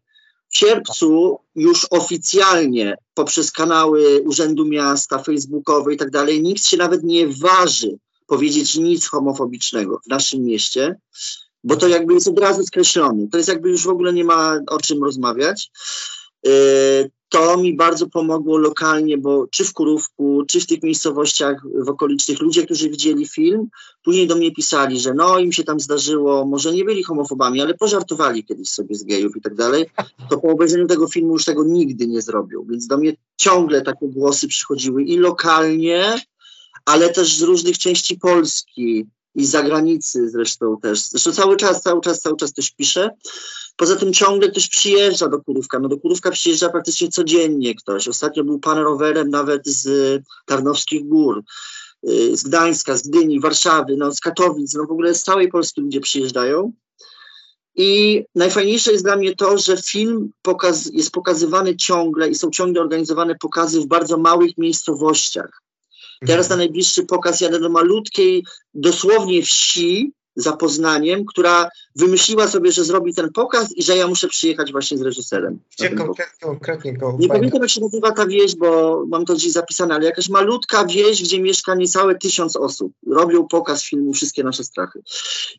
w 0.48 0.56
sierpcu 0.56 1.38
już 1.54 1.86
oficjalnie 1.90 2.96
poprzez 3.14 3.52
kanały 3.52 4.22
Urzędu 4.22 4.64
Miasta, 4.64 5.22
Facebookowe 5.22 5.94
i 5.94 5.96
tak 5.96 6.10
dalej, 6.10 6.42
nikt 6.42 6.64
się 6.64 6.76
nawet 6.76 7.02
nie 7.02 7.26
waży 7.26 7.98
powiedzieć 8.26 8.76
nic 8.76 9.06
homofobicznego 9.06 10.00
w 10.06 10.08
naszym 10.08 10.44
mieście 10.44 10.96
bo 11.64 11.76
to 11.76 11.88
jakby 11.88 12.14
jest 12.14 12.28
od 12.28 12.38
razu 12.38 12.66
skreślone. 12.66 13.28
To 13.32 13.36
jest 13.36 13.48
jakby 13.48 13.70
już 13.70 13.84
w 13.84 13.88
ogóle 13.88 14.12
nie 14.12 14.24
ma 14.24 14.60
o 14.66 14.78
czym 14.78 15.04
rozmawiać. 15.04 15.70
Y, 16.46 17.10
to 17.28 17.56
mi 17.56 17.76
bardzo 17.76 18.06
pomogło 18.06 18.58
lokalnie, 18.58 19.18
bo 19.18 19.46
czy 19.50 19.64
w 19.64 19.72
Kurówku, 19.72 20.42
czy 20.48 20.60
w 20.60 20.66
tych 20.66 20.82
miejscowościach 20.82 21.62
w 21.84 21.88
okolicznych 21.88 22.40
ludzie, 22.40 22.64
którzy 22.64 22.90
widzieli 22.90 23.26
film, 23.26 23.68
później 24.04 24.26
do 24.26 24.36
mnie 24.36 24.52
pisali, 24.52 25.00
że 25.00 25.14
no 25.14 25.38
im 25.38 25.52
się 25.52 25.64
tam 25.64 25.80
zdarzyło, 25.80 26.46
może 26.46 26.72
nie 26.72 26.84
byli 26.84 27.04
homofobami, 27.04 27.60
ale 27.60 27.74
pożartowali 27.74 28.44
kiedyś 28.44 28.68
sobie 28.68 28.94
z 28.94 29.04
gejów 29.04 29.36
i 29.36 29.40
tak 29.40 29.54
dalej, 29.54 29.86
to 30.30 30.38
po 30.38 30.48
obejrzeniu 30.48 30.86
tego 30.86 31.08
filmu 31.08 31.32
już 31.32 31.44
tego 31.44 31.64
nigdy 31.64 32.06
nie 32.06 32.22
zrobią. 32.22 32.66
Więc 32.70 32.86
do 32.86 32.98
mnie 32.98 33.12
ciągle 33.36 33.82
takie 33.82 34.08
głosy 34.08 34.48
przychodziły 34.48 35.02
i 35.02 35.16
lokalnie, 35.16 36.20
ale 36.84 37.08
też 37.08 37.38
z 37.38 37.42
różnych 37.42 37.78
części 37.78 38.18
Polski, 38.18 39.06
i 39.34 39.44
z 39.44 39.50
zagranicy 39.50 40.30
zresztą 40.30 40.76
też. 40.82 41.02
Zresztą 41.02 41.32
cały 41.32 41.56
czas, 41.56 41.82
cały 41.82 42.00
czas, 42.00 42.20
cały 42.20 42.36
czas 42.36 42.52
też 42.52 42.70
piszę. 42.70 43.10
Poza 43.76 43.96
tym 43.96 44.12
ciągle 44.12 44.48
ktoś 44.48 44.68
przyjeżdża 44.68 45.28
do 45.28 45.40
Kurówka. 45.40 45.78
No 45.78 45.88
do 45.88 45.98
Kurówka 45.98 46.30
przyjeżdża 46.30 46.68
praktycznie 46.68 47.08
codziennie 47.08 47.74
ktoś. 47.74 48.08
Ostatnio 48.08 48.44
był 48.44 48.58
pan 48.58 48.78
rowerem 48.78 49.30
nawet 49.30 49.66
z 49.66 50.22
Tarnowskich 50.46 51.08
Gór, 51.08 51.42
y, 52.08 52.36
z 52.36 52.42
Gdańska, 52.42 52.96
z 52.96 53.08
Gdyni, 53.08 53.40
Warszawy, 53.40 53.96
no 53.96 54.12
z 54.12 54.20
Katowic, 54.20 54.74
no 54.74 54.86
w 54.86 54.90
ogóle 54.90 55.14
z 55.14 55.22
całej 55.22 55.48
Polski 55.48 55.80
ludzie 55.80 56.00
przyjeżdżają. 56.00 56.72
I 57.76 58.24
najfajniejsze 58.34 58.92
jest 58.92 59.04
dla 59.04 59.16
mnie 59.16 59.36
to, 59.36 59.58
że 59.58 59.76
film 59.76 60.30
pokaz, 60.42 60.90
jest 60.92 61.10
pokazywany 61.10 61.76
ciągle 61.76 62.28
i 62.28 62.34
są 62.34 62.50
ciągle 62.50 62.82
organizowane 62.82 63.34
pokazy 63.34 63.80
w 63.80 63.86
bardzo 63.86 64.18
małych 64.18 64.58
miejscowościach. 64.58 65.62
Teraz 66.26 66.50
na 66.50 66.56
najbliższy 66.56 67.06
pokaz 67.06 67.40
jadę 67.40 67.60
do 67.60 67.68
malutkiej, 67.68 68.44
dosłownie 68.74 69.42
wsi, 69.42 70.12
Zapoznaniem, 70.40 71.24
która 71.24 71.68
wymyśliła 71.96 72.48
sobie, 72.48 72.72
że 72.72 72.84
zrobi 72.84 73.14
ten 73.14 73.32
pokaz 73.32 73.76
i 73.76 73.82
że 73.82 73.96
ja 73.96 74.06
muszę 74.06 74.28
przyjechać 74.28 74.72
właśnie 74.72 74.98
z 74.98 75.02
reżyserem. 75.02 75.58
Gdzie 75.78 75.90
konkretnie, 75.90 76.38
konkretnie 76.40 76.92
go 76.96 77.16
Nie 77.18 77.28
pamiętam, 77.28 77.62
jak 77.62 77.70
się 77.70 77.80
nazywa 77.80 78.12
ta 78.12 78.26
wieś, 78.26 78.56
bo 78.56 79.02
mam 79.08 79.24
to 79.24 79.34
gdzieś 79.34 79.52
zapisane, 79.52 79.94
ale 79.94 80.04
jakaś 80.04 80.28
malutka 80.28 80.84
wieś, 80.84 81.22
gdzie 81.22 81.42
mieszka 81.42 81.74
niecałe 81.74 82.14
tysiąc 82.14 82.56
osób. 82.56 82.92
Robią 83.06 83.48
pokaz 83.48 83.84
filmu 83.84 84.12
Wszystkie 84.12 84.44
nasze 84.44 84.64
strachy. 84.64 85.02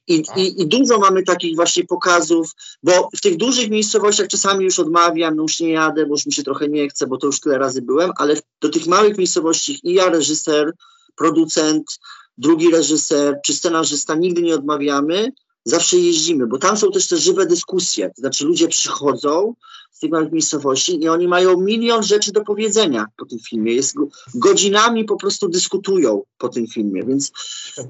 I, 0.08 0.24
i, 0.36 0.62
I 0.62 0.68
dużo 0.68 1.00
mamy 1.00 1.24
takich 1.24 1.56
właśnie 1.56 1.84
pokazów, 1.84 2.52
bo 2.84 3.10
w 3.18 3.22
tych 3.22 3.38
dużych 3.38 3.70
miejscowościach 3.70 4.28
czasami 4.28 4.66
już 4.66 4.80
odmawiam, 4.80 5.36
no 5.36 5.42
już 5.42 5.60
nie 5.60 5.72
jadę, 5.72 6.06
bo 6.06 6.14
już 6.14 6.26
mi 6.26 6.34
się 6.34 6.44
trochę 6.44 6.70
nie 6.70 6.90
chce, 6.90 7.08
bo 7.08 7.18
to 7.18 7.28
już 7.28 7.40
tyle 7.40 7.58
razy 7.58 7.82
byłem, 7.82 8.12
ale 8.18 8.36
do 8.62 8.70
tych 8.70 8.88
małych 8.88 9.18
miejscowości 9.18 9.80
i 9.84 9.94
ja, 9.94 10.10
reżyser, 10.10 10.74
producent, 11.16 12.00
drugi 12.40 12.72
reżyser 12.72 13.40
czy 13.46 13.54
scenarzysta 13.54 14.16
nigdy 14.16 14.42
nie 14.42 14.56
odmawiamy, 14.56 15.32
zawsze 15.66 15.98
jeździmy, 15.98 16.48
bo 16.48 16.58
tam 16.58 16.78
są 16.78 16.92
też 16.92 17.08
te 17.08 17.18
żywe 17.18 17.46
dyskusje. 17.46 18.08
To 18.08 18.22
znaczy 18.22 18.46
ludzie 18.46 18.68
przychodzą 18.68 19.54
z 20.00 20.02
tych 20.02 20.12
małych 20.12 20.32
miejscowości 20.32 21.04
i 21.04 21.08
oni 21.08 21.28
mają 21.28 21.62
milion 21.62 22.04
rzeczy 22.04 22.32
do 22.32 22.42
powiedzenia 22.42 23.06
po 23.18 23.26
tym 23.26 23.40
filmie. 23.40 23.74
Jest, 23.74 23.96
godzinami 24.36 25.06
po 25.06 25.18
prostu 25.18 25.50
dyskutują 25.50 26.22
po 26.38 26.50
tym 26.50 26.68
filmie, 26.68 27.04
więc 27.04 27.32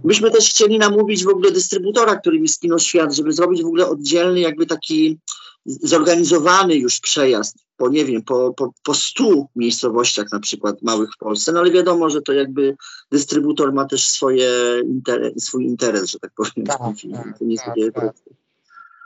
myśmy 0.03 0.31
też 0.31 0.49
chcieli 0.49 0.77
namówić 0.77 1.23
w 1.23 1.29
ogóle 1.29 1.51
dystrybutora, 1.51 2.15
którym 2.15 2.41
jest 2.43 2.61
Kino 2.61 2.79
Świat, 2.79 3.13
żeby 3.13 3.33
zrobić 3.33 3.63
w 3.63 3.65
ogóle 3.65 3.87
oddzielny 3.87 4.39
jakby 4.39 4.65
taki 4.65 5.17
zorganizowany 5.65 6.75
już 6.75 6.99
przejazd 6.99 7.57
po, 7.77 7.89
nie 7.89 8.05
wiem, 8.05 8.23
po, 8.23 8.53
po, 8.53 8.73
po 8.83 8.93
stu 8.93 9.47
miejscowościach 9.55 10.31
na 10.31 10.39
przykład 10.39 10.81
małych 10.81 11.09
w 11.15 11.17
Polsce, 11.17 11.51
no 11.51 11.59
ale 11.59 11.71
wiadomo, 11.71 12.09
że 12.09 12.21
to 12.21 12.33
jakby 12.33 12.75
dystrybutor 13.11 13.73
ma 13.73 13.85
też 13.85 14.09
swoje 14.09 14.49
interes, 14.85 15.43
swój 15.43 15.65
interes, 15.65 16.09
że 16.09 16.19
tak 16.19 16.31
powiem. 16.35 16.65
Tak, 16.67 16.77
w 16.77 16.85
tym 16.85 16.95
filmie. 16.95 17.23
tak, 17.57 17.93
tak. 17.93 18.13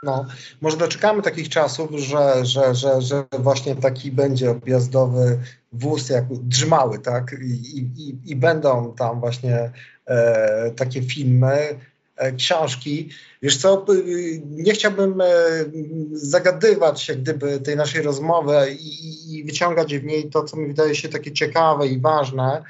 No, 0.04 0.26
może 0.62 0.78
doczekamy 0.78 1.22
takich 1.22 1.50
czasów, 1.50 1.92
że, 1.92 2.46
że, 2.46 2.76
że, 2.76 3.02
że 3.02 3.24
właśnie 3.40 3.76
taki 3.76 4.12
będzie 4.12 4.52
objazdowy 4.52 5.40
wóz 5.74 6.10
jak 6.10 6.26
drzmały, 6.34 7.00
tak? 7.00 7.36
I, 7.42 7.78
i, 7.78 8.18
i 8.26 8.36
będą 8.36 8.94
tam 8.98 9.20
właśnie 9.20 9.72
e, 10.06 10.72
takie 10.72 11.02
filmy, 11.02 11.80
e, 12.16 12.32
książki. 12.32 13.10
Wiesz 13.42 13.58
co, 13.58 13.86
nie 14.50 14.74
chciałbym 14.74 15.22
e, 15.22 15.26
zagadywać 16.12 17.10
jak 17.10 17.22
gdyby 17.22 17.60
tej 17.60 17.76
naszej 17.76 18.02
rozmowy 18.02 18.78
i, 18.80 19.36
i 19.36 19.44
wyciągać 19.44 19.96
w 19.96 20.04
niej 20.04 20.30
to, 20.30 20.44
co 20.44 20.58
mi 20.58 20.68
wydaje 20.68 20.96
się 20.96 21.10
takie 21.10 21.32
ciekawe 21.32 21.88
i 21.88 22.00
ważne. 22.00 22.64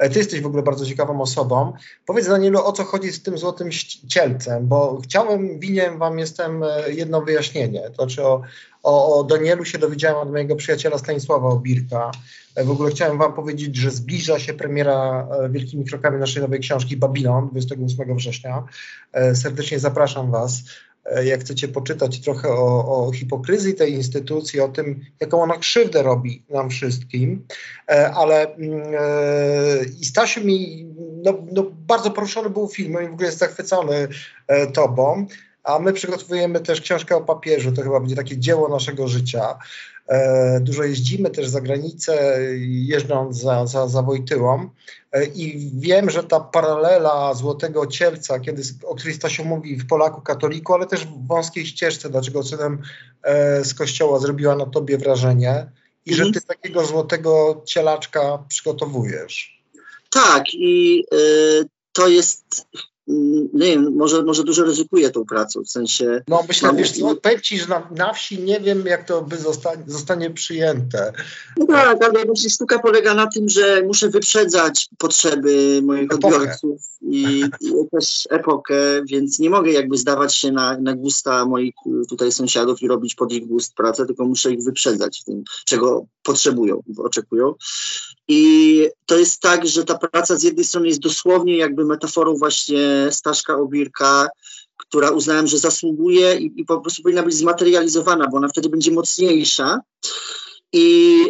E, 0.00 0.10
Ty 0.10 0.18
jesteś 0.18 0.40
w 0.40 0.46
ogóle 0.46 0.62
bardzo 0.62 0.86
ciekawą 0.86 1.20
osobą. 1.20 1.72
Powiedz 2.06 2.28
Danielu, 2.28 2.64
o 2.64 2.72
co 2.72 2.84
chodzi 2.84 3.12
z 3.12 3.22
tym 3.22 3.38
złotym 3.38 3.70
cielcem, 4.08 4.68
bo 4.68 5.00
chciałem, 5.04 5.60
winien 5.60 5.98
wam 5.98 6.18
jestem 6.18 6.62
e, 6.62 6.92
jedno 6.92 7.22
wyjaśnienie. 7.22 7.90
To 7.90 7.94
znaczy 7.94 8.22
o, 8.22 8.42
o, 8.82 9.18
o 9.18 9.24
Danielu 9.24 9.64
się 9.64 9.78
dowiedziałem 9.78 10.16
od 10.16 10.30
mojego 10.30 10.56
przyjaciela 10.56 10.98
Stanisława 10.98 11.48
Obirka. 11.48 12.10
E, 12.54 12.64
W 12.64 12.70
ogóle 12.70 12.90
chciałem 12.90 13.18
wam 13.18 13.32
powiedzieć, 13.32 13.76
że 13.76 13.90
zbliża 13.90 14.38
się 14.38 14.54
premiera 14.54 15.28
wielkimi 15.50 15.84
krokami 15.84 16.18
naszej 16.18 16.42
nowej 16.42 16.60
książki 16.60 16.96
Babilon 16.96 17.48
28 17.48 18.16
września. 18.16 18.64
Serdecznie 19.34 19.78
zapraszam 19.78 20.30
was. 20.30 20.62
E, 21.04 21.24
Jak 21.24 21.40
chcecie 21.40 21.68
poczytać 21.68 22.20
trochę 22.20 22.48
o, 22.48 23.06
o 23.06 23.12
hipokryzji 23.12 23.74
tej 23.74 23.92
instytucji, 23.92 24.60
o 24.60 24.68
tym, 24.68 25.00
jaką 25.20 25.42
ona 25.42 25.56
krzywdę 25.56 26.02
robi 26.02 26.42
nam 26.50 26.70
wszystkim, 26.70 27.46
E, 27.90 28.10
ale 28.14 28.54
mm, 28.54 28.82
e, 28.98 29.84
i 30.00 30.04
Stasiu 30.04 30.44
mi 30.44 30.86
no, 31.24 31.34
no, 31.52 31.64
bardzo 31.86 32.10
poruszony 32.10 32.50
był 32.50 32.68
filmem 32.68 33.04
i 33.04 33.08
w 33.08 33.12
ogóle 33.12 33.26
jest 33.26 33.38
zachwycony 33.38 34.08
tobą, 34.72 35.26
a 35.64 35.78
my 35.78 35.92
przygotowujemy 35.92 36.60
też 36.60 36.80
książkę 36.80 37.16
o 37.16 37.20
papieżu, 37.20 37.72
to 37.72 37.82
chyba 37.82 38.00
będzie 38.00 38.16
takie 38.16 38.38
dzieło 38.38 38.68
naszego 38.68 39.08
życia. 39.08 39.58
E, 40.10 40.60
Dużo 40.60 40.84
jeździmy 40.84 41.30
też 41.30 41.48
za 41.48 41.60
granicę, 41.60 42.38
jeżdżąc 42.60 43.36
za, 43.36 43.66
za, 43.66 43.88
za 43.88 44.02
Wojtyłą 44.02 44.70
E, 45.12 45.24
i 45.24 45.70
wiem, 45.74 46.10
że 46.10 46.24
ta 46.24 46.40
paralela 46.40 47.34
Złotego 47.34 47.86
Cielca, 47.86 48.40
kiedy, 48.40 48.62
o 48.84 48.94
której 48.94 49.14
Stasiu 49.14 49.44
mówi 49.44 49.76
w 49.76 49.86
Polaku 49.86 50.20
katoliku, 50.20 50.74
ale 50.74 50.86
też 50.86 51.06
w 51.06 51.26
wąskiej 51.26 51.66
ścieżce, 51.66 52.10
dlaczego 52.10 52.42
synem 52.42 52.82
e, 53.22 53.64
z 53.64 53.74
kościoła 53.74 54.18
zrobiła 54.18 54.56
na 54.56 54.66
tobie 54.66 54.98
wrażenie 54.98 55.70
i 56.06 56.14
że 56.14 56.22
Mhm. 56.22 56.34
ty 56.34 56.46
takiego 56.46 56.86
złotego 56.86 57.62
cielaczka 57.66 58.44
przygotowujesz. 58.48 59.62
Tak, 60.10 60.44
i 60.54 61.04
y, 61.14 61.68
to 61.92 62.08
jest, 62.08 62.66
nie 63.52 63.66
wiem, 63.66 63.96
może, 63.96 64.22
może 64.22 64.44
dużo 64.44 64.64
ryzykuję 64.64 65.10
tą 65.10 65.24
pracą, 65.24 65.62
w 65.62 65.70
sensie 65.70 66.22
No 66.28 66.44
myślę, 66.48 66.68
Mam- 66.68 66.76
wiesz 66.76 66.92
co, 66.92 67.16
powiem 67.16 67.40
ci, 67.40 67.58
że 67.58 67.66
na, 67.66 67.88
na 67.96 68.12
wsi 68.12 68.42
nie 68.42 68.60
wiem, 68.60 68.86
jak 68.86 69.06
to 69.06 69.22
by 69.22 69.36
zostanie, 69.36 69.82
zostanie 69.86 70.30
przyjęte. 70.30 71.12
No 71.56 71.66
tak, 71.66 72.04
ale 72.04 72.24
właśnie 72.24 72.50
sztuka 72.50 72.78
polega 72.78 73.14
na 73.14 73.26
tym, 73.26 73.48
że 73.48 73.82
muszę 73.86 74.08
wyprzedzać 74.08 74.88
potrzeby 74.98 75.80
moich 75.82 76.12
Epokę. 76.12 76.36
odbiorców 76.36 76.80
i, 77.02 77.44
i 77.60 77.72
też 77.92 78.28
epokę, 78.30 78.74
więc 79.04 79.38
nie 79.38 79.50
mogę 79.50 79.70
jakby 79.70 79.98
zdawać 79.98 80.36
się 80.36 80.52
na, 80.52 80.78
na 80.78 80.94
gusta 80.94 81.44
moich 81.46 81.74
y, 81.86 82.06
tutaj 82.06 82.32
sąsiadów 82.32 82.82
i 82.82 82.88
robić 82.88 83.14
pod 83.14 83.32
ich 83.32 83.46
gust 83.46 83.74
pracę, 83.74 84.06
tylko 84.06 84.24
muszę 84.24 84.52
ich 84.52 84.64
wyprzedzać 84.64 85.20
w 85.20 85.24
tym, 85.24 85.44
czego 85.64 86.06
potrzebują, 86.22 86.82
oczekują. 86.98 87.54
I 88.28 88.88
to 89.06 89.18
jest 89.18 89.40
tak, 89.40 89.66
że 89.66 89.84
ta 89.84 89.98
praca 89.98 90.36
z 90.36 90.42
jednej 90.42 90.64
strony 90.64 90.88
jest 90.88 91.00
dosłownie 91.00 91.56
jakby 91.56 91.84
metaforą 91.84 92.34
właśnie 92.34 92.99
Staszka 93.10 93.56
Obirka, 93.56 94.28
która 94.76 95.10
uznałem, 95.10 95.46
że 95.46 95.58
zasługuje 95.58 96.36
i, 96.36 96.60
i 96.60 96.64
po 96.64 96.80
prostu 96.80 97.02
powinna 97.02 97.22
być 97.22 97.34
zmaterializowana, 97.34 98.28
bo 98.28 98.36
ona 98.36 98.48
wtedy 98.48 98.68
będzie 98.68 98.90
mocniejsza. 98.90 99.80
I 100.72 101.24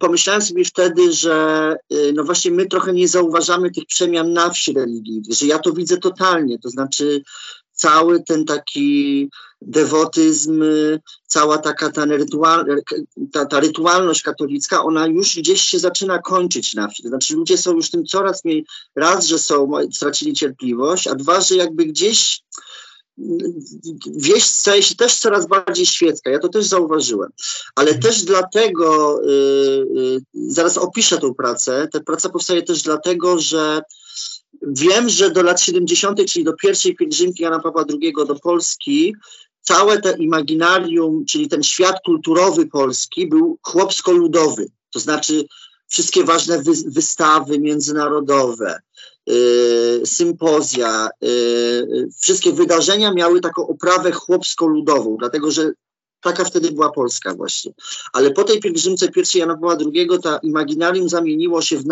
pomyślałem 0.00 0.42
sobie 0.42 0.64
wtedy, 0.64 1.12
że 1.12 1.76
y, 1.92 2.12
no 2.14 2.24
właśnie 2.24 2.50
my 2.50 2.66
trochę 2.66 2.92
nie 2.92 3.08
zauważamy 3.08 3.70
tych 3.70 3.86
przemian 3.86 4.32
na 4.32 4.50
wsi 4.50 4.72
religijnych, 4.72 5.32
że 5.36 5.46
ja 5.46 5.58
to 5.58 5.72
widzę 5.72 5.96
totalnie, 5.96 6.58
to 6.58 6.70
znaczy 6.70 7.22
cały 7.72 8.22
ten 8.22 8.44
taki 8.44 9.30
dewotyzm, 9.62 10.64
cała 11.26 11.58
taka 11.58 11.90
ta, 11.90 12.04
rytual, 12.04 12.66
ta, 13.32 13.46
ta 13.46 13.60
rytualność 13.60 14.22
katolicka, 14.22 14.82
ona 14.82 15.06
już 15.06 15.36
gdzieś 15.36 15.62
się 15.62 15.78
zaczyna 15.78 16.18
kończyć 16.18 16.74
na 16.74 16.88
wsi. 16.88 17.08
Znaczy 17.08 17.34
ludzie 17.34 17.58
są 17.58 17.72
już 17.72 17.90
tym 17.90 18.04
coraz 18.06 18.44
mniej, 18.44 18.66
raz, 18.96 19.26
że 19.26 19.38
są, 19.38 19.70
stracili 19.92 20.32
cierpliwość, 20.32 21.06
a 21.06 21.14
dwa, 21.14 21.40
że 21.40 21.56
jakby 21.56 21.84
gdzieś 21.84 22.42
wieś 24.06 24.44
staje 24.44 24.82
się 24.82 24.94
też 24.94 25.18
coraz 25.18 25.46
bardziej 25.46 25.86
świecka. 25.86 26.30
Ja 26.30 26.38
to 26.38 26.48
też 26.48 26.64
zauważyłem. 26.64 27.30
Ale 27.74 27.98
też 27.98 28.24
dlatego, 28.24 29.20
y, 29.24 29.30
y, 29.30 30.20
zaraz 30.34 30.78
opiszę 30.78 31.18
tą 31.18 31.34
pracę, 31.34 31.88
ta 31.92 32.00
praca 32.00 32.28
powstaje 32.28 32.62
też 32.62 32.82
dlatego, 32.82 33.38
że 33.38 33.82
wiem, 34.62 35.08
że 35.08 35.30
do 35.30 35.42
lat 35.42 35.60
70., 35.60 36.24
czyli 36.24 36.44
do 36.44 36.52
pierwszej 36.52 36.96
pielgrzymki 36.96 37.42
Jana 37.42 37.58
Pawła 37.58 37.84
II 38.02 38.12
do 38.26 38.34
Polski, 38.34 39.14
całe 39.60 40.00
to 40.00 40.16
imaginarium, 40.16 41.24
czyli 41.24 41.48
ten 41.48 41.62
świat 41.62 41.96
kulturowy 42.04 42.66
polski 42.66 43.26
był 43.26 43.58
chłopsko-ludowy. 43.62 44.66
To 44.92 44.98
znaczy 44.98 45.44
wszystkie 45.88 46.24
ważne 46.24 46.62
wy, 46.62 46.72
wystawy 46.86 47.58
międzynarodowe, 47.58 48.80
y, 49.30 50.02
sympozja, 50.04 51.08
y, 51.24 52.08
wszystkie 52.20 52.52
wydarzenia 52.52 53.12
miały 53.12 53.40
taką 53.40 53.66
oprawę 53.66 54.12
chłopsko-ludową, 54.12 55.16
dlatego 55.18 55.50
że 55.50 55.72
taka 56.20 56.44
wtedy 56.44 56.72
była 56.72 56.92
Polska 56.92 57.34
właśnie. 57.34 57.72
Ale 58.12 58.30
po 58.30 58.44
tej 58.44 58.60
pielgrzymce 58.60 59.08
pierwszej 59.08 59.40
Jana 59.40 59.54
Pawła 59.54 59.76
II 59.94 60.08
ta 60.22 60.38
imaginarium 60.42 61.08
zamieniło 61.08 61.62
się 61.62 61.76
w 61.76 61.86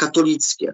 narodowo-katolickie. 0.00 0.72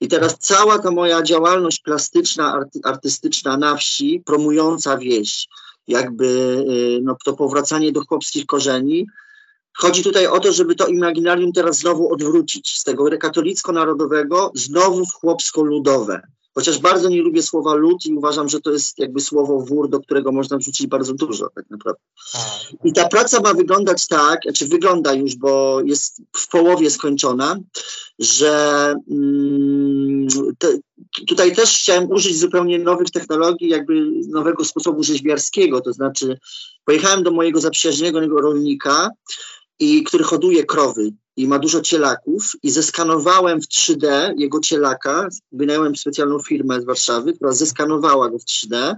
I 0.00 0.08
teraz 0.08 0.38
cała 0.38 0.78
ta 0.78 0.90
moja 0.90 1.22
działalność 1.22 1.80
plastyczna, 1.80 2.52
arty, 2.52 2.80
artystyczna 2.84 3.56
na 3.56 3.76
wsi, 3.76 4.22
promująca 4.26 4.98
wieś, 4.98 5.48
jakby 5.88 6.26
y, 6.26 7.00
no, 7.02 7.16
to 7.24 7.32
powracanie 7.32 7.92
do 7.92 8.04
chłopskich 8.04 8.46
korzeni, 8.46 9.06
Chodzi 9.76 10.02
tutaj 10.02 10.26
o 10.26 10.40
to, 10.40 10.52
żeby 10.52 10.74
to 10.74 10.86
imaginarium 10.86 11.52
teraz 11.52 11.78
znowu 11.78 12.12
odwrócić 12.12 12.78
z 12.78 12.84
tego 12.84 13.04
katolicko-narodowego 13.18 14.52
znowu 14.54 15.06
w 15.06 15.12
chłopsko-ludowe. 15.12 16.20
Chociaż 16.54 16.78
bardzo 16.78 17.08
nie 17.08 17.22
lubię 17.22 17.42
słowa 17.42 17.74
lud 17.74 18.06
i 18.06 18.14
uważam, 18.14 18.48
że 18.48 18.60
to 18.60 18.70
jest 18.70 18.98
jakby 18.98 19.20
słowo 19.20 19.60
wór, 19.60 19.88
do 19.88 20.00
którego 20.00 20.32
można 20.32 20.58
wrzucić 20.58 20.86
bardzo 20.86 21.14
dużo 21.14 21.48
tak 21.54 21.70
naprawdę. 21.70 22.00
I 22.84 22.92
ta 22.92 23.08
praca 23.08 23.40
ma 23.40 23.54
wyglądać 23.54 24.06
tak, 24.06 24.40
czy 24.54 24.68
wygląda 24.68 25.12
już, 25.12 25.36
bo 25.36 25.80
jest 25.80 26.22
w 26.36 26.48
połowie 26.48 26.90
skończona, 26.90 27.56
że 28.18 28.94
mm, 29.10 30.26
te, 30.58 30.78
tutaj 31.28 31.56
też 31.56 31.78
chciałem 31.78 32.10
użyć 32.10 32.38
zupełnie 32.38 32.78
nowych 32.78 33.10
technologii, 33.10 33.68
jakby 33.68 34.10
nowego 34.28 34.64
sposobu 34.64 35.02
rzeźbiarskiego, 35.02 35.80
to 35.80 35.92
znaczy 35.92 36.38
pojechałem 36.84 37.22
do 37.22 37.30
mojego 37.30 37.60
zaprzyjaźnionego 37.60 38.40
rolnika, 38.40 39.10
i 39.78 40.02
który 40.02 40.24
hoduje 40.24 40.64
krowy 40.64 41.12
i 41.36 41.48
ma 41.48 41.58
dużo 41.58 41.80
cielaków 41.80 42.52
i 42.62 42.70
zeskanowałem 42.70 43.60
w 43.60 43.66
3D 43.66 44.32
jego 44.36 44.60
cielaka, 44.60 45.28
wynająłem 45.52 45.96
specjalną 45.96 46.38
firmę 46.38 46.80
z 46.80 46.84
Warszawy, 46.84 47.32
która 47.32 47.52
zeskanowała 47.52 48.30
go 48.30 48.38
w 48.38 48.44
3D. 48.44 48.94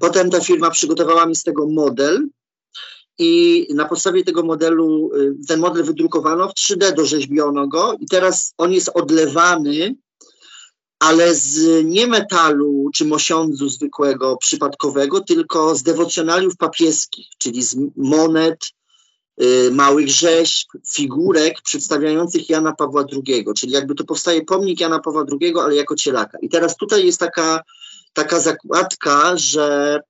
Potem 0.00 0.30
ta 0.30 0.40
firma 0.40 0.70
przygotowała 0.70 1.26
mi 1.26 1.36
z 1.36 1.42
tego 1.42 1.66
model 1.68 2.28
i 3.18 3.66
na 3.74 3.84
podstawie 3.84 4.24
tego 4.24 4.42
modelu, 4.42 5.10
y, 5.14 5.46
ten 5.48 5.60
model 5.60 5.84
wydrukowano 5.84 6.48
w 6.48 6.54
3D, 6.54 6.94
dorzeźbiono 6.94 7.68
go 7.68 7.96
i 8.00 8.06
teraz 8.06 8.54
on 8.58 8.72
jest 8.72 8.90
odlewany, 8.94 9.96
ale 10.98 11.34
z 11.34 11.84
nie 11.84 12.06
metalu 12.06 12.90
czy 12.94 13.04
mosiądzu 13.04 13.68
zwykłego, 13.68 14.36
przypadkowego, 14.36 15.20
tylko 15.20 15.74
z 15.74 15.82
dewocjonaliów 15.82 16.56
papieskich, 16.56 17.26
czyli 17.38 17.62
z 17.62 17.76
monet, 17.96 18.58
małych 19.72 20.08
rzeźb, 20.08 20.68
figurek 20.88 21.62
przedstawiających 21.62 22.50
Jana 22.50 22.72
Pawła 22.72 23.04
II, 23.12 23.44
czyli 23.56 23.72
jakby 23.72 23.94
to 23.94 24.04
powstaje 24.04 24.44
pomnik 24.44 24.80
Jana 24.80 24.98
Pawła 24.98 25.24
II, 25.40 25.54
ale 25.62 25.76
jako 25.76 25.96
cielaka. 25.96 26.38
I 26.42 26.48
teraz 26.48 26.76
tutaj 26.76 27.06
jest 27.06 27.20
taka, 27.20 27.60
taka 28.12 28.40
zakładka, 28.40 29.36
że 29.36 30.00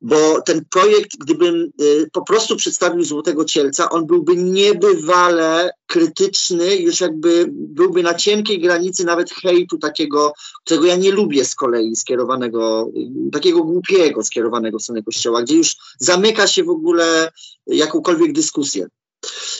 bo 0.00 0.42
ten 0.42 0.64
projekt, 0.70 1.16
gdybym 1.18 1.72
y, 1.80 2.10
po 2.12 2.22
prostu 2.22 2.56
przedstawił 2.56 3.04
Złotego 3.04 3.44
Cielca, 3.44 3.90
on 3.90 4.06
byłby 4.06 4.36
niebywale 4.36 5.70
krytyczny, 5.86 6.76
już 6.76 7.00
jakby 7.00 7.46
byłby 7.50 8.02
na 8.02 8.14
cienkiej 8.14 8.60
granicy 8.60 9.04
nawet 9.04 9.30
hejtu 9.30 9.78
takiego, 9.78 10.32
którego 10.64 10.86
ja 10.86 10.96
nie 10.96 11.10
lubię 11.10 11.44
z 11.44 11.54
kolei 11.54 11.96
skierowanego, 11.96 12.90
y, 13.28 13.30
takiego 13.30 13.62
głupiego 13.62 14.24
skierowanego 14.24 14.78
w 14.78 14.82
stronę 14.82 15.02
Kościoła, 15.02 15.42
gdzie 15.42 15.56
już 15.56 15.76
zamyka 15.98 16.46
się 16.46 16.64
w 16.64 16.70
ogóle 16.70 17.32
jakąkolwiek 17.66 18.32
dyskusję. 18.32 18.86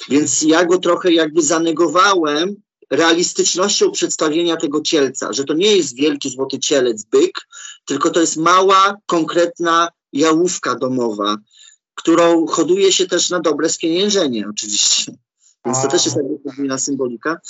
Więc 0.08 0.42
ja 0.42 0.64
go 0.64 0.78
trochę 0.78 1.12
jakby 1.12 1.42
zanegowałem 1.42 2.56
realistycznością 2.90 3.90
przedstawienia 3.90 4.56
tego 4.56 4.80
cielca, 4.80 5.32
że 5.32 5.44
to 5.44 5.54
nie 5.54 5.76
jest 5.76 5.96
wielki 5.96 6.30
złoty 6.30 6.58
cielec, 6.58 7.04
byk, 7.04 7.48
tylko 7.84 8.10
to 8.10 8.20
jest 8.20 8.36
mała, 8.36 8.96
konkretna 9.06 9.88
jałówka 10.12 10.74
domowa, 10.74 11.36
którą 11.94 12.46
hoduje 12.46 12.92
się 12.92 13.06
też 13.06 13.30
na 13.30 13.40
dobre 13.40 13.68
spieniężenie 13.68 14.44
oczywiście. 14.50 15.12
Więc 15.64 15.82
to 15.82 15.88
też 15.88 16.04
jest 16.04 16.16
podwójna 16.44 16.78
symbolika. 16.78 17.40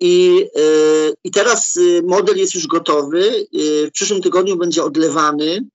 I, 0.00 0.34
yy, 0.56 1.14
I 1.24 1.30
teraz 1.30 1.76
yy, 1.76 2.02
model 2.02 2.36
jest 2.36 2.54
już 2.54 2.66
gotowy. 2.66 3.46
Yy, 3.52 3.86
w 3.86 3.92
przyszłym 3.92 4.22
tygodniu 4.22 4.56
będzie 4.56 4.84
odlewany. 4.84 5.66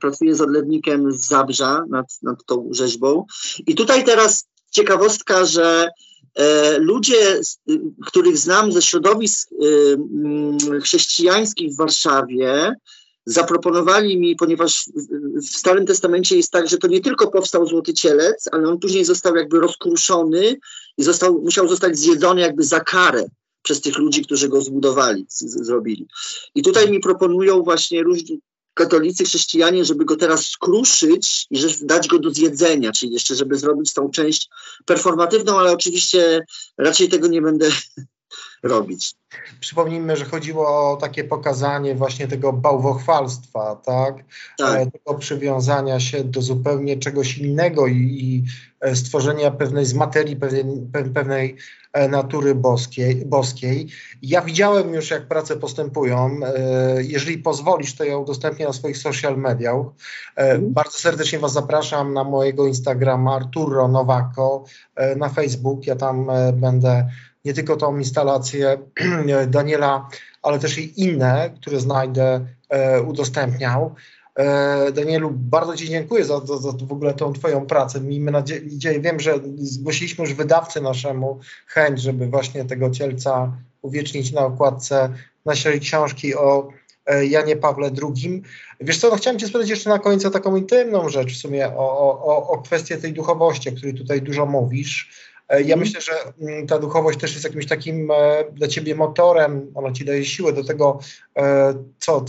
Pracuję 0.00 0.34
z 0.34 0.40
odlewnikiem 0.40 1.12
z 1.12 1.28
Zabrza 1.28 1.84
nad, 1.90 2.06
nad 2.22 2.44
tą 2.46 2.68
rzeźbą. 2.70 3.26
I 3.66 3.74
tutaj 3.74 4.04
teraz 4.04 4.44
ciekawostka, 4.70 5.44
że 5.44 5.88
ludzie, 6.78 7.40
których 8.06 8.38
znam 8.38 8.72
ze 8.72 8.82
środowisk 8.82 9.50
chrześcijańskich 10.82 11.72
w 11.72 11.76
Warszawie, 11.76 12.74
zaproponowali 13.26 14.18
mi, 14.18 14.36
ponieważ 14.36 14.88
w 15.42 15.56
Starym 15.56 15.86
Testamencie 15.86 16.36
jest 16.36 16.50
tak, 16.50 16.68
że 16.68 16.78
to 16.78 16.86
nie 16.86 17.00
tylko 17.00 17.30
powstał 17.30 17.66
Złoty 17.66 17.94
Cielec, 17.94 18.48
ale 18.52 18.68
on 18.68 18.78
później 18.78 19.04
został 19.04 19.36
jakby 19.36 19.60
rozkruszony 19.60 20.56
i 20.98 21.02
został, 21.02 21.42
musiał 21.42 21.68
zostać 21.68 21.98
zjedzony 21.98 22.40
jakby 22.40 22.64
za 22.64 22.80
karę 22.80 23.26
przez 23.62 23.80
tych 23.80 23.98
ludzi, 23.98 24.24
którzy 24.24 24.48
go 24.48 24.60
zbudowali, 24.60 25.26
z, 25.28 25.66
zrobili. 25.66 26.06
I 26.54 26.62
tutaj 26.62 26.90
mi 26.90 27.00
proponują 27.00 27.62
właśnie 27.62 28.02
różni 28.02 28.40
katolicy, 28.74 29.24
chrześcijanie, 29.24 29.84
żeby 29.84 30.04
go 30.04 30.16
teraz 30.16 30.46
skruszyć 30.46 31.46
i 31.50 31.58
dać 31.82 32.08
go 32.08 32.18
do 32.18 32.30
zjedzenia, 32.30 32.92
czyli 32.92 33.12
jeszcze, 33.12 33.34
żeby 33.34 33.58
zrobić 33.58 33.92
tą 33.92 34.10
część 34.10 34.48
performatywną, 34.84 35.58
ale 35.58 35.72
oczywiście 35.72 36.44
raczej 36.78 37.08
tego 37.08 37.26
nie 37.28 37.42
będę 37.42 37.70
robić. 38.62 39.14
Przypomnijmy, 39.60 40.16
że 40.16 40.24
chodziło 40.24 40.92
o 40.92 40.96
takie 40.96 41.24
pokazanie 41.24 41.94
właśnie 41.94 42.28
tego 42.28 42.52
bałwochwalstwa, 42.52 43.76
tak? 43.76 44.24
tak. 44.58 44.80
E, 44.80 44.90
tego 44.90 45.14
przywiązania 45.18 46.00
się 46.00 46.24
do 46.24 46.42
zupełnie 46.42 46.96
czegoś 46.96 47.38
innego 47.38 47.86
i, 47.86 47.96
i 47.96 48.44
e, 48.80 48.96
stworzenia 48.96 49.50
pewnej 49.50 49.84
z 49.84 49.94
materii, 49.94 50.36
pewnej, 50.36 50.64
pewnej 51.14 51.56
e, 51.92 52.08
natury 52.08 52.54
boskiej, 52.54 53.26
boskiej. 53.26 53.88
Ja 54.22 54.42
widziałem 54.42 54.94
już, 54.94 55.10
jak 55.10 55.28
prace 55.28 55.56
postępują. 55.56 56.40
Jeżeli 56.98 57.38
pozwolisz, 57.38 57.94
to 57.94 58.04
ja 58.04 58.18
udostępnię 58.18 58.66
na 58.66 58.72
swoich 58.72 58.98
social 58.98 59.36
mediach. 59.38 59.76
Mhm. 60.36 60.72
Bardzo 60.72 60.98
serdecznie 60.98 61.38
Was 61.38 61.52
zapraszam 61.52 62.14
na 62.14 62.24
mojego 62.24 62.66
Instagrama 62.66 63.36
Arturo 63.36 63.88
Nowako, 63.88 64.64
na 65.16 65.28
Facebook. 65.28 65.86
Ja 65.86 65.96
tam 65.96 66.30
będę 66.52 67.08
nie 67.46 67.54
tylko 67.54 67.76
tą 67.76 67.98
instalację 67.98 68.78
Daniela, 69.46 70.08
ale 70.42 70.58
też 70.58 70.78
i 70.78 71.02
inne, 71.02 71.50
które 71.60 71.80
znajdę, 71.80 72.46
e, 72.68 73.02
udostępniał. 73.02 73.94
E, 74.34 74.92
Danielu, 74.92 75.30
bardzo 75.30 75.76
Ci 75.76 75.88
dziękuję 75.88 76.24
za, 76.24 76.40
za, 76.40 76.56
za 76.56 76.72
w 76.72 76.92
ogóle 76.92 77.14
tą 77.14 77.32
Twoją 77.32 77.66
pracę. 77.66 78.00
Miejmy 78.00 78.30
nadzieję, 78.30 79.00
wiem, 79.00 79.20
że 79.20 79.34
zgłosiliśmy 79.56 80.24
już 80.24 80.34
wydawcy 80.34 80.80
naszemu 80.80 81.40
chęć, 81.66 82.00
żeby 82.00 82.26
właśnie 82.26 82.64
tego 82.64 82.90
cielca 82.90 83.52
uwiecznić 83.82 84.32
na 84.32 84.40
okładce 84.40 85.08
naszej 85.44 85.80
książki 85.80 86.34
o 86.34 86.68
e, 87.06 87.26
Janie 87.26 87.56
Pawle 87.56 87.90
II. 88.02 88.42
Wiesz 88.80 88.98
co, 88.98 89.10
no 89.10 89.16
chciałem 89.16 89.38
Cię 89.38 89.46
spytać 89.46 89.68
jeszcze 89.68 89.90
na 89.90 89.98
końcu 89.98 90.30
taką 90.30 90.56
intymną 90.56 91.08
rzecz 91.08 91.34
w 91.34 91.40
sumie, 91.40 91.68
o, 91.68 92.24
o, 92.24 92.48
o 92.48 92.62
kwestię 92.62 92.96
tej 92.96 93.12
duchowości, 93.12 93.68
o 93.68 93.72
której 93.72 93.94
tutaj 93.94 94.22
dużo 94.22 94.46
mówisz. 94.46 95.10
E, 95.48 95.62
ja 95.62 95.74
mhm. 95.74 95.80
myślę, 95.80 96.00
że 96.00 96.12
mm, 96.40 96.66
ta 96.66 96.78
duchowość 96.78 97.18
też 97.18 97.32
jest 97.32 97.44
jakimś 97.44 97.66
takim 97.66 98.10
e, 98.10 98.44
dla 98.52 98.68
ciebie 98.68 98.94
motorem, 98.94 99.72
ona 99.74 99.92
ci 99.92 100.04
daje 100.04 100.24
siłę 100.24 100.52
do 100.52 100.64
tego, 100.64 100.98
e, 101.38 101.74
co, 101.98 102.20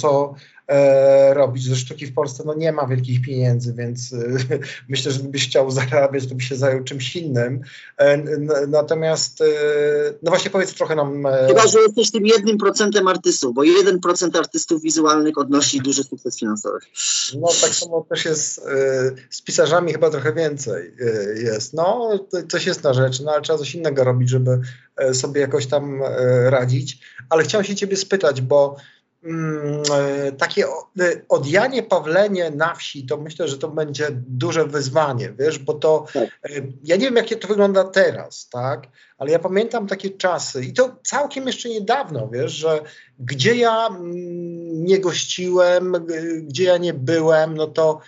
co 0.68 1.34
robić. 1.34 1.64
Ze 1.64 1.76
sztuki 1.76 2.06
w 2.06 2.14
Polsce 2.14 2.44
no, 2.46 2.54
nie 2.54 2.72
ma 2.72 2.88
wielkich 2.88 3.22
pieniędzy, 3.22 3.74
więc 3.74 4.16
myślę, 4.90 5.12
że 5.12 5.20
gdybyś 5.20 5.48
chciał 5.48 5.72
zarabiać, 5.72 6.28
to 6.28 6.36
byś 6.36 6.50
się 6.50 6.56
zajął 6.56 6.84
czymś 6.84 7.16
innym. 7.16 7.62
Natomiast, 8.68 9.44
no 10.24 10.32
właśnie 10.32 10.52
powiedz 10.52 10.74
trochę 10.74 10.96
nam... 10.96 11.28
Chyba, 11.48 11.68
że 11.68 11.80
jesteś 11.80 12.12
tym 12.12 12.26
jednym 12.26 12.58
procentem 12.58 13.08
artystów, 13.08 13.54
bo 13.54 13.64
jeden 13.64 14.00
procent 14.00 14.36
artystów 14.36 14.82
wizualnych 14.82 15.38
odnosi 15.38 15.82
duży 15.82 16.04
sukces 16.04 16.40
finansowy. 16.40 16.80
No 17.40 17.48
tak 17.62 17.72
samo 17.72 18.06
też 18.10 18.26
jest 18.26 18.62
z 19.30 19.42
pisarzami 19.42 19.94
chyba 19.94 20.10
trochę 20.10 20.34
więcej 20.34 20.92
jest. 21.44 21.74
No, 21.74 22.10
coś 22.50 22.66
jest 22.66 22.84
na 22.84 22.94
rzecz 22.94 23.08
rzeczy, 23.08 23.24
no 23.26 23.32
ale 23.32 23.42
trzeba 23.42 23.60
coś 23.60 23.76
innego 23.76 24.04
robić, 24.04 24.30
żeby 24.30 24.60
e, 24.96 25.14
sobie 25.14 25.42
jakoś 25.42 25.68
tam 25.68 26.02
e, 26.04 26.50
radzić. 26.50 27.00
Ale 27.30 27.44
chciałem 27.44 27.66
się 27.66 27.76
ciebie 27.76 27.98
spytać, 27.98 28.42
bo 28.42 28.76
e, 28.76 28.82
takie 30.38 30.66
odjanie, 31.30 31.84
pawlenie 31.84 32.52
na 32.52 32.76
wsi, 32.76 33.06
to 33.06 33.18
myślę, 33.18 33.48
że 33.48 33.58
to 33.58 33.68
będzie 33.68 34.08
duże 34.12 34.66
wyzwanie, 34.66 35.34
wiesz, 35.40 35.60
bo 35.60 35.74
to, 35.74 36.06
tak. 36.14 36.30
ja 36.84 36.96
nie 36.96 37.06
wiem, 37.06 37.16
jakie 37.16 37.36
to 37.36 37.48
wygląda 37.48 37.84
teraz, 37.84 38.50
tak, 38.50 38.88
ale 39.18 39.32
ja 39.32 39.40
pamiętam 39.40 39.88
takie 39.88 40.10
czasy 40.10 40.64
i 40.64 40.74
to 40.74 40.96
całkiem 41.04 41.48
jeszcze 41.48 41.70
niedawno, 41.70 42.30
wiesz, 42.32 42.52
że 42.52 42.82
gdzie 43.20 43.56
ja 43.56 43.88
mm, 43.88 44.86
nie 44.86 45.00
gościłem, 45.00 45.94
gdzie 46.44 46.64
ja 46.64 46.78
nie 46.78 46.94
byłem, 46.94 47.58
no 47.58 47.68
to 47.68 48.00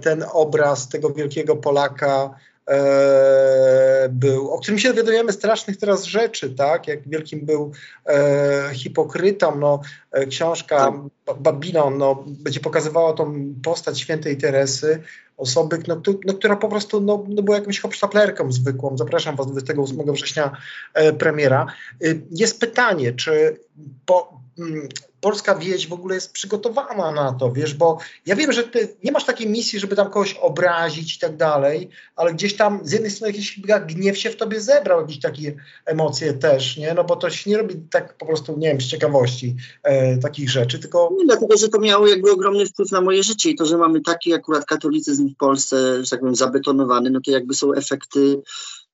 ten 0.00 0.24
obraz 0.32 0.88
tego 0.88 1.10
wielkiego 1.10 1.56
Polaka 1.56 2.34
e, 2.68 4.08
był, 4.08 4.50
o 4.50 4.58
którym 4.58 4.78
się 4.78 4.88
dowiadujemy 4.88 5.32
strasznych 5.32 5.76
teraz 5.76 6.04
rzeczy, 6.04 6.50
tak, 6.50 6.88
jak 6.88 7.08
wielkim 7.08 7.46
był 7.46 7.72
e, 8.06 8.70
hipokrytą, 8.72 9.58
no, 9.58 9.80
e, 10.12 10.26
książka 10.26 10.92
tak. 11.24 11.36
Babilon, 11.38 11.98
no, 11.98 12.24
będzie 12.26 12.60
pokazywała 12.60 13.12
tą 13.12 13.54
postać 13.62 14.00
świętej 14.00 14.36
Teresy, 14.36 15.02
osoby, 15.36 15.82
no, 15.88 15.96
tu, 15.96 16.20
no, 16.24 16.34
która 16.34 16.56
po 16.56 16.68
prostu 16.68 17.00
no, 17.00 17.24
no, 17.28 17.42
była 17.42 17.56
jakąś 17.56 17.80
hopsztaplerką 17.80 18.52
zwykłą. 18.52 18.96
Zapraszam 18.96 19.36
Was 19.36 19.46
28 19.46 20.12
września 20.12 20.56
e, 20.94 21.12
premiera. 21.12 21.66
E, 22.04 22.06
jest 22.30 22.60
pytanie, 22.60 23.12
czy 23.12 23.60
po, 24.06 24.40
mm, 24.58 24.88
polska 25.22 25.54
wieś 25.54 25.88
w 25.88 25.92
ogóle 25.92 26.14
jest 26.14 26.32
przygotowana 26.32 27.12
na 27.12 27.32
to, 27.32 27.52
wiesz, 27.52 27.74
bo 27.74 27.98
ja 28.26 28.36
wiem, 28.36 28.52
że 28.52 28.64
ty 28.64 28.96
nie 29.04 29.12
masz 29.12 29.24
takiej 29.24 29.48
misji, 29.48 29.78
żeby 29.78 29.96
tam 29.96 30.10
kogoś 30.10 30.34
obrazić 30.34 31.16
i 31.16 31.18
tak 31.18 31.36
dalej, 31.36 31.88
ale 32.16 32.34
gdzieś 32.34 32.56
tam 32.56 32.80
z 32.82 32.92
jednej 32.92 33.10
strony 33.10 33.32
jakiś 33.32 33.60
gniew 33.86 34.18
się 34.18 34.30
w 34.30 34.36
tobie 34.36 34.60
zebrał, 34.60 35.00
jakieś 35.00 35.20
takie 35.20 35.54
emocje 35.86 36.32
też, 36.32 36.76
nie, 36.76 36.94
no 36.94 37.04
bo 37.04 37.16
to 37.16 37.30
się 37.30 37.50
nie 37.50 37.56
robi 37.56 37.74
tak 37.90 38.16
po 38.16 38.26
prostu, 38.26 38.58
nie 38.58 38.68
wiem, 38.68 38.80
z 38.80 38.86
ciekawości 38.86 39.56
e, 39.82 40.18
takich 40.18 40.50
rzeczy, 40.50 40.78
tylko... 40.78 41.10
Nie, 41.18 41.24
dlatego, 41.24 41.56
że 41.56 41.68
to 41.68 41.78
miało 41.78 42.06
jakby 42.06 42.32
ogromny 42.32 42.66
wpływ 42.66 42.90
na 42.92 43.00
moje 43.00 43.22
życie 43.22 43.50
i 43.50 43.54
to, 43.54 43.66
że 43.66 43.78
mamy 43.78 44.00
taki 44.00 44.34
akurat 44.34 44.64
katolicyzm 44.64 45.28
w 45.28 45.36
Polsce, 45.36 46.04
że 46.04 46.10
tak 46.10 46.20
powiem, 46.20 46.36
zabetonowany, 46.36 47.10
no 47.10 47.20
to 47.24 47.30
jakby 47.30 47.54
są 47.54 47.72
efekty 47.72 48.42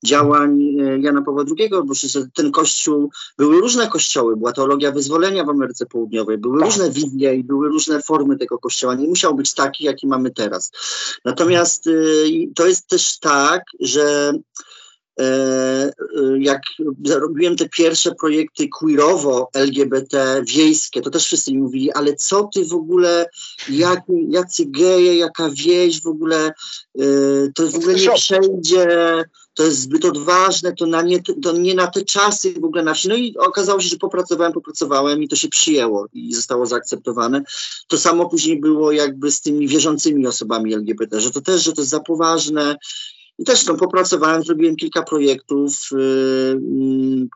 działań 0.04 0.60
e, 0.80 0.98
Jana 0.98 1.22
Pawła 1.22 1.44
II, 1.58 1.70
bo 1.70 1.94
ten 2.34 2.52
kościół, 2.52 3.10
były 3.38 3.60
różne 3.60 3.88
kościoły, 3.88 4.36
była 4.36 4.52
teologia 4.52 4.92
wyzwolenia 4.92 5.44
w 5.44 5.48
Ameryce 5.48 5.86
Południowej, 5.86 6.38
były 6.38 6.58
Tak. 6.58 6.66
różne 6.66 6.90
wizje 6.90 7.34
i 7.34 7.44
były 7.44 7.68
różne 7.68 8.02
formy 8.02 8.38
tego 8.38 8.58
kościoła. 8.58 8.94
Nie 8.94 9.08
musiał 9.08 9.34
być 9.34 9.54
taki, 9.54 9.84
jaki 9.84 10.06
mamy 10.06 10.30
teraz. 10.30 10.72
Natomiast 11.24 11.86
e, 11.86 11.90
to 12.54 12.66
jest 12.66 12.88
też 12.88 13.18
tak, 13.18 13.62
że 13.80 14.32
jak 16.38 16.62
robiłem 17.10 17.56
te 17.56 17.68
pierwsze 17.68 18.14
projekty 18.14 18.68
queerowo, 18.68 19.48
LGBT, 19.54 20.42
wiejskie, 20.46 21.00
to 21.00 21.10
też 21.10 21.24
wszyscy 21.24 21.52
mi 21.52 21.58
mówili, 21.58 21.92
ale 21.92 22.14
co 22.14 22.48
ty 22.54 22.64
w 22.64 22.74
ogóle, 22.74 23.30
jak, 23.68 24.00
jacy 24.28 24.64
geje, 24.66 25.16
jaka 25.16 25.50
wieś 25.50 26.02
w 26.02 26.06
ogóle, 26.06 26.52
e, 26.98 27.02
to 27.54 27.68
w 27.68 27.74
ogóle 27.74 27.94
nie 27.94 28.10
przejdzie, 28.14 29.24
to 29.58 29.64
jest 29.64 29.80
zbyt 29.80 30.04
odważne, 30.04 30.72
to, 30.72 30.86
na 30.86 31.02
nie, 31.02 31.22
to 31.42 31.52
nie 31.52 31.74
na 31.74 31.86
te 31.86 32.04
czasy 32.04 32.52
w 32.52 32.64
ogóle 32.64 32.82
na 32.82 32.94
wsi. 32.94 33.08
No 33.08 33.16
i 33.16 33.36
okazało 33.36 33.80
się, 33.80 33.88
że 33.88 33.96
popracowałem, 33.96 34.52
popracowałem 34.52 35.22
i 35.22 35.28
to 35.28 35.36
się 35.36 35.48
przyjęło 35.48 36.06
i 36.12 36.34
zostało 36.34 36.66
zaakceptowane. 36.66 37.42
To 37.88 37.98
samo 37.98 38.28
później 38.28 38.60
było 38.60 38.92
jakby 38.92 39.30
z 39.30 39.40
tymi 39.40 39.68
wierzącymi 39.68 40.26
osobami 40.26 40.74
LGBT, 40.74 41.20
że 41.20 41.30
to 41.30 41.40
też, 41.40 41.64
że 41.64 41.72
to 41.72 41.80
jest 41.80 41.90
za 41.90 42.00
poważne, 42.00 42.76
i 43.38 43.44
też 43.44 43.66
no, 43.66 43.74
popracowałem, 43.74 44.42
zrobiłem 44.42 44.76
kilka 44.76 45.02
projektów, 45.02 45.72
yy, 45.92 46.60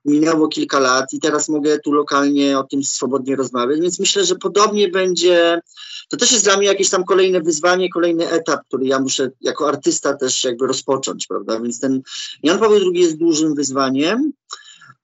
minęło 0.04 0.48
kilka 0.48 0.80
lat 0.80 1.12
i 1.12 1.20
teraz 1.20 1.48
mogę 1.48 1.78
tu 1.78 1.92
lokalnie 1.92 2.58
o 2.58 2.62
tym 2.62 2.84
swobodnie 2.84 3.36
rozmawiać, 3.36 3.80
więc 3.80 4.00
myślę, 4.00 4.24
że 4.24 4.34
podobnie 4.34 4.88
będzie. 4.88 5.60
To 6.08 6.16
też 6.16 6.32
jest 6.32 6.44
dla 6.44 6.56
mnie 6.56 6.66
jakieś 6.66 6.90
tam 6.90 7.04
kolejne 7.04 7.40
wyzwanie, 7.40 7.88
kolejny 7.88 8.30
etap, 8.30 8.60
który 8.68 8.86
ja 8.86 9.00
muszę 9.00 9.30
jako 9.40 9.68
artysta 9.68 10.14
też 10.14 10.44
jakby 10.44 10.66
rozpocząć, 10.66 11.26
prawda? 11.26 11.60
Więc 11.60 11.80
ten 11.80 12.02
Jan 12.42 12.58
Paweł 12.58 12.78
II 12.78 13.02
jest 13.02 13.16
dużym 13.16 13.54
wyzwaniem, 13.54 14.32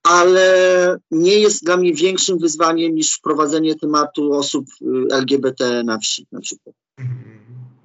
ale 0.03 0.97
nie 1.11 1.39
jest 1.39 1.63
dla 1.63 1.77
mnie 1.77 1.93
większym 1.93 2.39
wyzwaniem 2.39 2.95
niż 2.95 3.13
wprowadzenie 3.13 3.75
tematu 3.75 4.33
osób 4.33 4.65
y, 4.81 5.15
LGBT 5.15 5.83
na 5.83 5.97
wsi 5.97 6.27
na 6.31 6.41
przykład. 6.41 6.75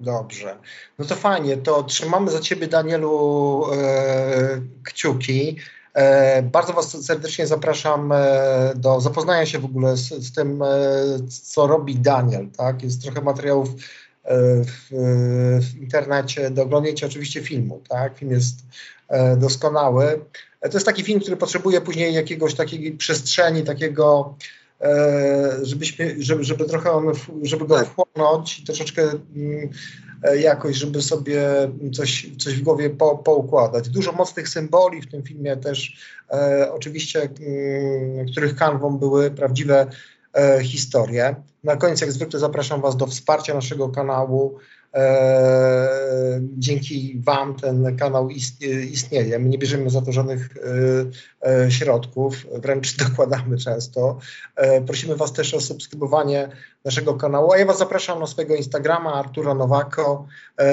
Dobrze. 0.05 0.57
No 0.99 1.05
to 1.05 1.15
fajnie, 1.15 1.57
to 1.57 1.83
trzymamy 1.83 2.31
za 2.31 2.39
ciebie, 2.39 2.67
Danielu, 2.67 3.65
e, 3.73 4.61
kciuki. 4.83 5.57
E, 5.93 6.41
bardzo 6.41 6.73
Was 6.73 7.05
serdecznie 7.05 7.47
zapraszam 7.47 8.11
e, 8.11 8.73
do 8.75 9.01
zapoznania 9.01 9.45
się 9.45 9.59
w 9.59 9.65
ogóle 9.65 9.97
z, 9.97 10.09
z 10.09 10.31
tym, 10.31 10.61
e, 10.61 10.67
co 11.43 11.67
robi 11.67 11.95
Daniel. 11.95 12.47
Tak? 12.57 12.83
Jest 12.83 13.01
trochę 13.01 13.21
materiałów 13.21 13.69
e, 13.69 13.73
w, 14.63 14.89
w 15.61 15.81
internecie, 15.81 16.49
do 16.51 16.63
oglądnięcia 16.63 17.07
oczywiście 17.07 17.43
filmu. 17.43 17.81
Tak? 17.89 18.17
Film 18.17 18.31
jest 18.31 18.55
e, 19.07 19.37
doskonały. 19.37 20.21
E, 20.61 20.69
to 20.69 20.77
jest 20.77 20.85
taki 20.85 21.03
film, 21.03 21.19
który 21.19 21.37
potrzebuje 21.37 21.81
później 21.81 22.13
jakiegoś 22.13 22.55
takiej 22.55 22.91
przestrzeni, 22.91 23.63
takiego 23.63 24.35
e, 24.35 24.55
żebyśmy, 25.61 26.15
żeby, 26.19 26.43
żeby 26.43 26.65
trochę 26.65 26.91
on, 26.91 27.05
żeby 27.41 27.67
go 27.67 27.75
Tak. 27.75 27.87
wchłonąć 27.87 28.59
i 28.59 28.63
troszeczkę 28.63 29.01
mm, 29.01 29.69
e, 30.23 30.37
jakoś, 30.37 30.75
żeby 30.75 31.01
sobie 31.01 31.41
coś, 31.93 32.29
coś 32.37 32.53
w 32.55 32.61
głowie 32.61 32.89
po, 32.89 33.17
poukładać. 33.17 33.89
Dużo 33.89 34.11
mocnych 34.11 34.49
symboli 34.49 35.01
w 35.01 35.11
tym 35.11 35.23
filmie 35.23 35.57
też, 35.57 35.97
e, 36.31 36.71
oczywiście, 36.71 37.21
mm, 37.21 38.27
których 38.27 38.55
kanwą 38.55 38.97
były 38.97 39.31
prawdziwe 39.31 39.87
e, 40.33 40.63
historie. 40.63 41.35
Na 41.63 41.75
koniec, 41.75 42.01
jak 42.01 42.11
zwykle, 42.11 42.39
zapraszam 42.39 42.81
Was 42.81 42.97
do 42.97 43.07
wsparcia 43.07 43.53
naszego 43.53 43.89
kanału. 43.89 44.59
E, 44.95 46.39
dzięki 46.57 47.21
Wam 47.25 47.55
ten 47.55 47.97
kanał 47.97 48.29
ist, 48.29 48.61
istnieje. 48.91 49.39
My 49.39 49.49
nie 49.49 49.57
bierzemy 49.57 49.89
za 49.89 50.01
to 50.01 50.11
żadnych 50.11 50.49
e, 51.43 51.49
e, 51.49 51.71
środków, 51.71 52.45
wręcz 52.53 52.95
dokładamy 53.09 53.57
często. 53.57 54.19
Prosimy 54.87 55.15
Was 55.15 55.33
też 55.33 55.53
o 55.53 55.61
subskrybowanie 55.61 56.49
naszego 56.85 57.13
kanału, 57.13 57.51
a 57.51 57.57
ja 57.57 57.65
Was 57.65 57.77
zapraszam 57.77 58.19
na 58.19 58.27
swojego 58.27 58.55
Instagrama 58.55 59.13
Artura 59.13 59.53
Nowako, 59.53 60.27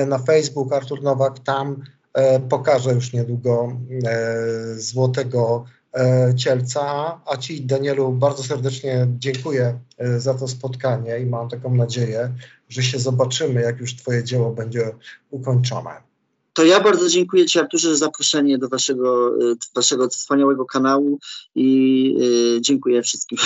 na 0.07 0.19
Facebook 0.19 0.73
Artur 0.73 1.03
Nowak, 1.03 1.39
tam 1.39 1.85
pokażę 2.49 2.93
już 2.93 3.13
niedługo 3.13 3.77
złotego 4.77 5.65
cielca, 6.37 6.81
a 7.27 7.37
Ci 7.37 7.65
Danielu 7.65 8.13
bardzo 8.13 8.43
serdecznie 8.43 9.07
dziękuję 9.19 9.79
e, 9.99 10.21
za 10.21 10.35
to 10.35 10.49
spotkanie 10.49 11.19
i 11.19 11.27
mam 11.27 11.49
taką 11.49 11.75
nadzieję, 11.75 12.33
że 12.69 12.83
się 12.83 12.99
zobaczymy, 12.99 13.63
jak 13.63 13.81
już 13.81 13.97
Twoje 13.97 14.25
dzieło 14.25 14.51
będzie 14.51 14.93
ukończone. 15.31 15.91
To 16.53 16.65
ja 16.65 16.81
bardzo 16.81 17.09
dziękuję 17.09 17.47
Ci, 17.47 17.59
Arturze, 17.59 17.91
za 17.91 17.97
zaproszenie 17.97 18.59
do 18.59 18.69
Waszego, 18.69 19.37
y, 19.53 19.57
waszego 19.75 20.09
wspaniałego 20.09 20.65
kanału 20.65 21.19
i 21.55 22.17
dziękuję 22.61 23.03
wszystkim. 23.03 23.39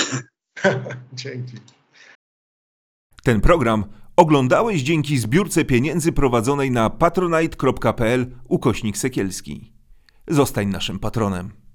Dzięki. 1.12 1.56
Ten 3.22 3.40
program 3.40 3.84
oglądałeś 4.16 4.82
dzięki 4.82 5.18
zbiórce 5.18 5.64
pieniędzy 5.64 6.12
prowadzonej 6.12 6.70
na 6.70 6.90
patronite.pl 6.90 8.26
ukośnik 8.48 8.98
sekielski. 8.98 9.72
Zostań 10.28 10.68
naszym 10.68 10.98
patronem. 10.98 11.65